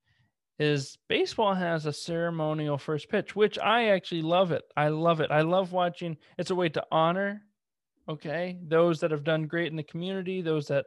is 0.59 0.97
baseball 1.09 1.53
has 1.53 1.85
a 1.85 1.93
ceremonial 1.93 2.77
first 2.77 3.09
pitch, 3.09 3.35
which 3.35 3.59
I 3.59 3.89
actually 3.89 4.21
love 4.21 4.51
it. 4.51 4.63
I 4.77 4.89
love 4.89 5.19
it. 5.19 5.31
I 5.31 5.41
love 5.41 5.71
watching. 5.71 6.17
It's 6.37 6.51
a 6.51 6.55
way 6.55 6.69
to 6.69 6.85
honor, 6.91 7.41
okay, 8.07 8.57
those 8.63 8.99
that 9.01 9.11
have 9.11 9.23
done 9.23 9.47
great 9.47 9.67
in 9.67 9.75
the 9.75 9.83
community, 9.83 10.41
those 10.41 10.67
that 10.67 10.85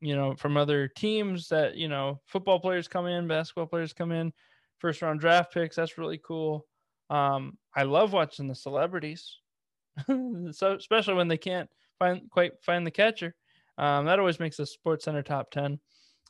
you 0.00 0.16
know 0.16 0.34
from 0.36 0.56
other 0.56 0.88
teams 0.88 1.48
that 1.48 1.76
you 1.76 1.88
know 1.88 2.20
football 2.26 2.60
players 2.60 2.88
come 2.88 3.06
in, 3.06 3.26
basketball 3.26 3.66
players 3.66 3.92
come 3.92 4.12
in, 4.12 4.32
first 4.78 5.02
round 5.02 5.20
draft 5.20 5.52
picks. 5.52 5.76
That's 5.76 5.98
really 5.98 6.20
cool. 6.24 6.66
Um, 7.10 7.58
I 7.74 7.82
love 7.82 8.12
watching 8.12 8.48
the 8.48 8.54
celebrities, 8.54 9.38
so 10.06 10.74
especially 10.74 11.14
when 11.14 11.28
they 11.28 11.38
can't 11.38 11.68
find 11.98 12.30
quite 12.30 12.52
find 12.62 12.86
the 12.86 12.90
catcher. 12.90 13.34
Um, 13.76 14.06
that 14.06 14.18
always 14.18 14.40
makes 14.40 14.56
the 14.56 14.66
Sports 14.66 15.04
Center 15.04 15.22
top 15.22 15.50
ten, 15.50 15.80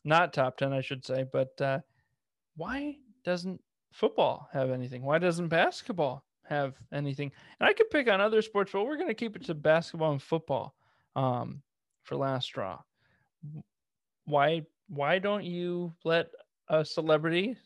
not 0.05 0.33
top 0.33 0.57
ten, 0.57 0.73
I 0.73 0.81
should 0.81 1.05
say. 1.05 1.25
But 1.31 1.61
uh, 1.61 1.81
why 2.57 2.97
doesn't 3.25 3.61
football 3.93 4.49
have 4.53 4.71
anything? 4.71 5.03
Why 5.03 5.19
doesn't 5.19 5.49
basketball 5.49 6.25
have 6.45 6.75
anything? 6.93 7.33
And 7.61 7.69
I 7.69 7.73
could 7.73 7.91
pick 7.91 8.09
on 8.09 8.21
other 8.21 8.43
sports, 8.43 8.73
but 8.73 8.85
we're 8.85 8.97
going 8.97 9.09
to 9.09 9.15
keep 9.15 9.37
it 9.37 9.45
to 9.47 9.55
basketball 9.55 10.12
and 10.12 10.23
football 10.23 10.75
um, 11.17 11.62
for 12.05 12.17
last 12.17 12.47
straw. 12.47 12.79
Why 14.25 14.63
why 14.89 15.19
don't 15.19 15.45
you 15.45 15.95
let 16.05 16.29
a 16.69 16.85
celebrity 16.85 17.57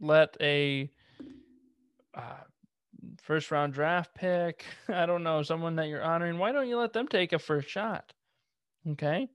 let 0.00 0.36
a 0.40 0.90
uh, 2.14 2.42
first 3.22 3.50
round 3.50 3.72
draft 3.72 4.14
pick, 4.14 4.64
I 4.88 5.06
don't 5.06 5.22
know, 5.22 5.42
someone 5.42 5.76
that 5.76 5.88
you're 5.88 6.02
honoring, 6.02 6.38
why 6.38 6.52
don't 6.52 6.68
you 6.68 6.78
let 6.78 6.92
them 6.92 7.08
take 7.08 7.32
a 7.32 7.38
first 7.38 7.68
shot? 7.68 8.12
Okay. 8.90 9.28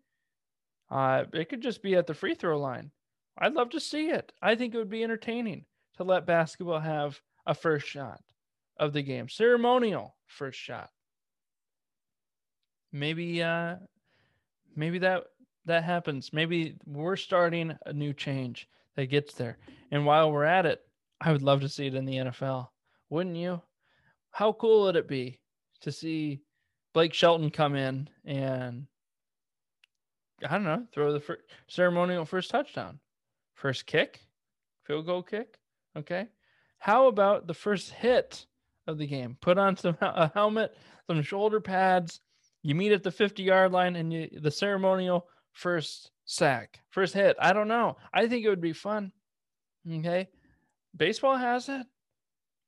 Uh, 0.89 1.25
it 1.33 1.49
could 1.49 1.61
just 1.61 1.81
be 1.81 1.95
at 1.95 2.07
the 2.07 2.13
free 2.13 2.35
throw 2.35 2.59
line. 2.59 2.91
I'd 3.37 3.53
love 3.53 3.69
to 3.71 3.79
see 3.79 4.09
it. 4.09 4.31
I 4.41 4.55
think 4.55 4.73
it 4.73 4.77
would 4.77 4.89
be 4.89 5.03
entertaining 5.03 5.65
to 5.97 6.03
let 6.03 6.25
basketball 6.25 6.79
have 6.79 7.19
a 7.45 7.53
first 7.53 7.87
shot 7.87 8.21
of 8.77 8.93
the 8.93 9.01
game, 9.01 9.29
ceremonial 9.29 10.15
first 10.25 10.59
shot. 10.59 10.89
Maybe, 12.91 13.43
uh, 13.43 13.75
maybe 14.75 14.99
that 14.99 15.25
that 15.67 15.83
happens. 15.83 16.33
Maybe 16.33 16.75
we're 16.85 17.15
starting 17.15 17.77
a 17.85 17.93
new 17.93 18.13
change 18.13 18.67
that 18.95 19.07
gets 19.07 19.33
there. 19.33 19.57
And 19.91 20.05
while 20.05 20.31
we're 20.31 20.43
at 20.43 20.65
it, 20.65 20.81
I 21.21 21.31
would 21.31 21.43
love 21.43 21.61
to 21.61 21.69
see 21.69 21.87
it 21.87 21.95
in 21.95 22.05
the 22.05 22.15
NFL. 22.15 22.69
Wouldn't 23.09 23.35
you? 23.35 23.61
How 24.31 24.53
cool 24.53 24.83
would 24.83 24.95
it 24.95 25.07
be 25.07 25.39
to 25.81 25.91
see 25.91 26.41
Blake 26.93 27.13
Shelton 27.13 27.49
come 27.49 27.75
in 27.75 28.09
and 28.25 28.87
I 30.43 30.53
don't 30.53 30.63
know, 30.63 30.85
throw 30.93 31.13
the 31.13 31.19
fir- 31.19 31.43
ceremonial 31.67 32.25
first 32.25 32.51
touchdown, 32.51 32.99
first 33.55 33.85
kick, 33.85 34.21
field 34.83 35.05
goal 35.05 35.23
kick. 35.23 35.57
Okay. 35.95 36.27
How 36.79 37.07
about 37.07 37.47
the 37.47 37.53
first 37.53 37.91
hit 37.91 38.45
of 38.85 38.97
the 38.97 39.07
game? 39.07 39.37
Put 39.41 39.57
on 39.57 39.75
some 39.75 39.97
a 40.01 40.31
helmet, 40.33 40.75
some 41.07 41.21
shoulder 41.23 41.59
pads. 41.59 42.21
You 42.61 42.75
meet 42.75 42.91
at 42.91 43.03
the 43.03 43.11
50 43.11 43.43
yard 43.43 43.71
line 43.71 43.95
and 43.95 44.13
you, 44.13 44.29
the 44.41 44.51
ceremonial 44.51 45.27
first 45.57 46.11
sack, 46.25 46.81
first 46.91 47.15
hit. 47.15 47.35
I 47.39 47.51
don't 47.51 47.67
know. 47.67 47.97
I 48.13 48.27
think 48.27 48.45
it 48.45 48.49
would 48.49 48.61
be 48.61 48.73
fun. 48.73 49.11
Okay. 49.91 50.27
Baseball 50.95 51.35
has 51.35 51.67
it. 51.67 51.85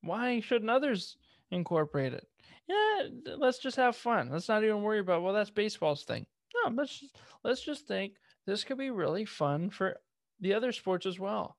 Why 0.02 0.40
shouldn't 0.40 0.72
others 0.72 1.18
incorporate 1.52 2.14
it? 2.14 2.26
Yeah, 2.68 3.36
let's 3.38 3.60
just 3.60 3.78
have 3.78 3.96
fun. 3.96 4.30
Let's 4.32 4.50
not 4.50 4.64
even 4.64 4.82
worry 4.82 5.00
about 5.00 5.22
well, 5.22 5.34
that's 5.34 5.52
baseball's 5.52 6.04
thing. 6.04 6.26
No, 6.56 6.72
let's 6.72 7.00
just, 7.00 7.16
let's 7.44 7.62
just 7.62 7.88
think 7.88 8.14
this 8.48 8.64
could 8.64 8.78
be 8.78 8.90
really 8.90 9.26
fun 9.26 9.70
for 9.70 9.98
the 10.40 10.54
other 10.54 10.72
sports 10.72 11.06
as 11.06 11.20
well. 11.20 11.58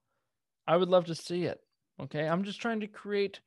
I 0.66 0.76
would 0.76 0.88
love 0.88 1.06
to 1.06 1.14
see 1.14 1.44
it. 1.44 1.60
Okay, 2.00 2.26
I'm 2.26 2.44
just 2.44 2.60
trying 2.60 2.80
to 2.80 2.86
create 2.86 3.40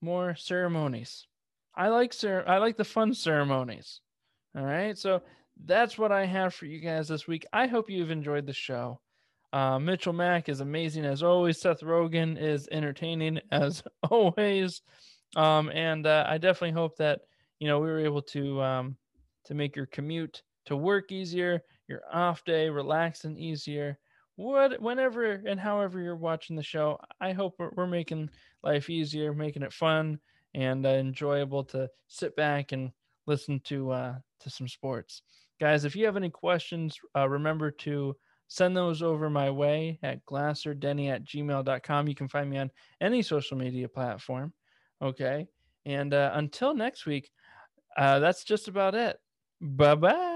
more 0.00 0.34
ceremonies. 0.34 1.26
I 1.74 1.88
like 1.88 2.12
cer- 2.12 2.48
I 2.48 2.58
like 2.58 2.76
the 2.76 2.84
fun 2.84 3.14
ceremonies. 3.14 4.00
All 4.56 4.64
right, 4.64 4.96
so 4.98 5.22
that's 5.64 5.98
what 5.98 6.12
I 6.12 6.24
have 6.26 6.54
for 6.54 6.66
you 6.66 6.80
guys 6.80 7.08
this 7.08 7.26
week. 7.26 7.46
I 7.52 7.66
hope 7.66 7.90
you've 7.90 8.10
enjoyed 8.10 8.46
the 8.46 8.52
show. 8.52 9.00
Uh, 9.52 9.78
Mitchell 9.78 10.12
Mack 10.12 10.48
is 10.48 10.60
amazing 10.60 11.04
as 11.04 11.22
always. 11.22 11.60
Seth 11.60 11.80
Rogen 11.80 12.40
is 12.40 12.68
entertaining 12.70 13.40
as 13.52 13.82
always, 14.10 14.82
um, 15.36 15.70
and 15.70 16.06
uh, 16.06 16.24
I 16.28 16.38
definitely 16.38 16.72
hope 16.72 16.96
that 16.98 17.20
you 17.58 17.68
know 17.68 17.80
we 17.80 17.88
were 17.88 18.00
able 18.00 18.22
to 18.22 18.62
um, 18.62 18.96
to 19.46 19.54
make 19.54 19.74
your 19.74 19.86
commute 19.86 20.42
to 20.66 20.76
work 20.76 21.12
easier, 21.12 21.62
your 21.88 22.02
off 22.12 22.44
day 22.44 22.68
relaxing 22.68 23.38
easier, 23.38 23.98
what 24.38 24.80
whenever 24.80 25.32
and 25.32 25.58
however 25.58 26.00
you're 26.00 26.14
watching 26.14 26.54
the 26.54 26.62
show 26.62 26.96
i 27.20 27.32
hope 27.32 27.56
we're, 27.58 27.72
we're 27.74 27.88
making 27.88 28.30
life 28.62 28.88
easier 28.88 29.34
making 29.34 29.64
it 29.64 29.72
fun 29.72 30.16
and 30.54 30.86
uh, 30.86 30.90
enjoyable 30.90 31.64
to 31.64 31.90
sit 32.06 32.36
back 32.36 32.70
and 32.70 32.92
listen 33.26 33.60
to 33.64 33.90
uh, 33.90 34.14
to 34.38 34.48
some 34.48 34.68
sports 34.68 35.22
guys 35.60 35.84
if 35.84 35.96
you 35.96 36.04
have 36.04 36.16
any 36.16 36.30
questions 36.30 36.98
uh, 37.16 37.28
remember 37.28 37.70
to 37.70 38.16
send 38.48 38.76
those 38.76 39.02
over 39.02 39.28
my 39.28 39.50
way 39.50 39.98
at 40.02 40.24
glasserdenny 40.24 41.10
at 41.10 41.24
gmail.com 41.24 42.08
you 42.08 42.14
can 42.14 42.28
find 42.28 42.48
me 42.48 42.58
on 42.58 42.70
any 43.00 43.22
social 43.22 43.56
media 43.56 43.88
platform 43.88 44.52
okay? 45.02 45.46
And 45.86 46.12
uh, 46.12 46.32
until 46.34 46.74
next 46.74 47.06
week 47.06 47.30
uh, 47.96 48.20
that's 48.20 48.44
just 48.44 48.68
about 48.68 48.94
it. 48.94 49.18
Bye 49.60 49.94
bye 49.96 50.27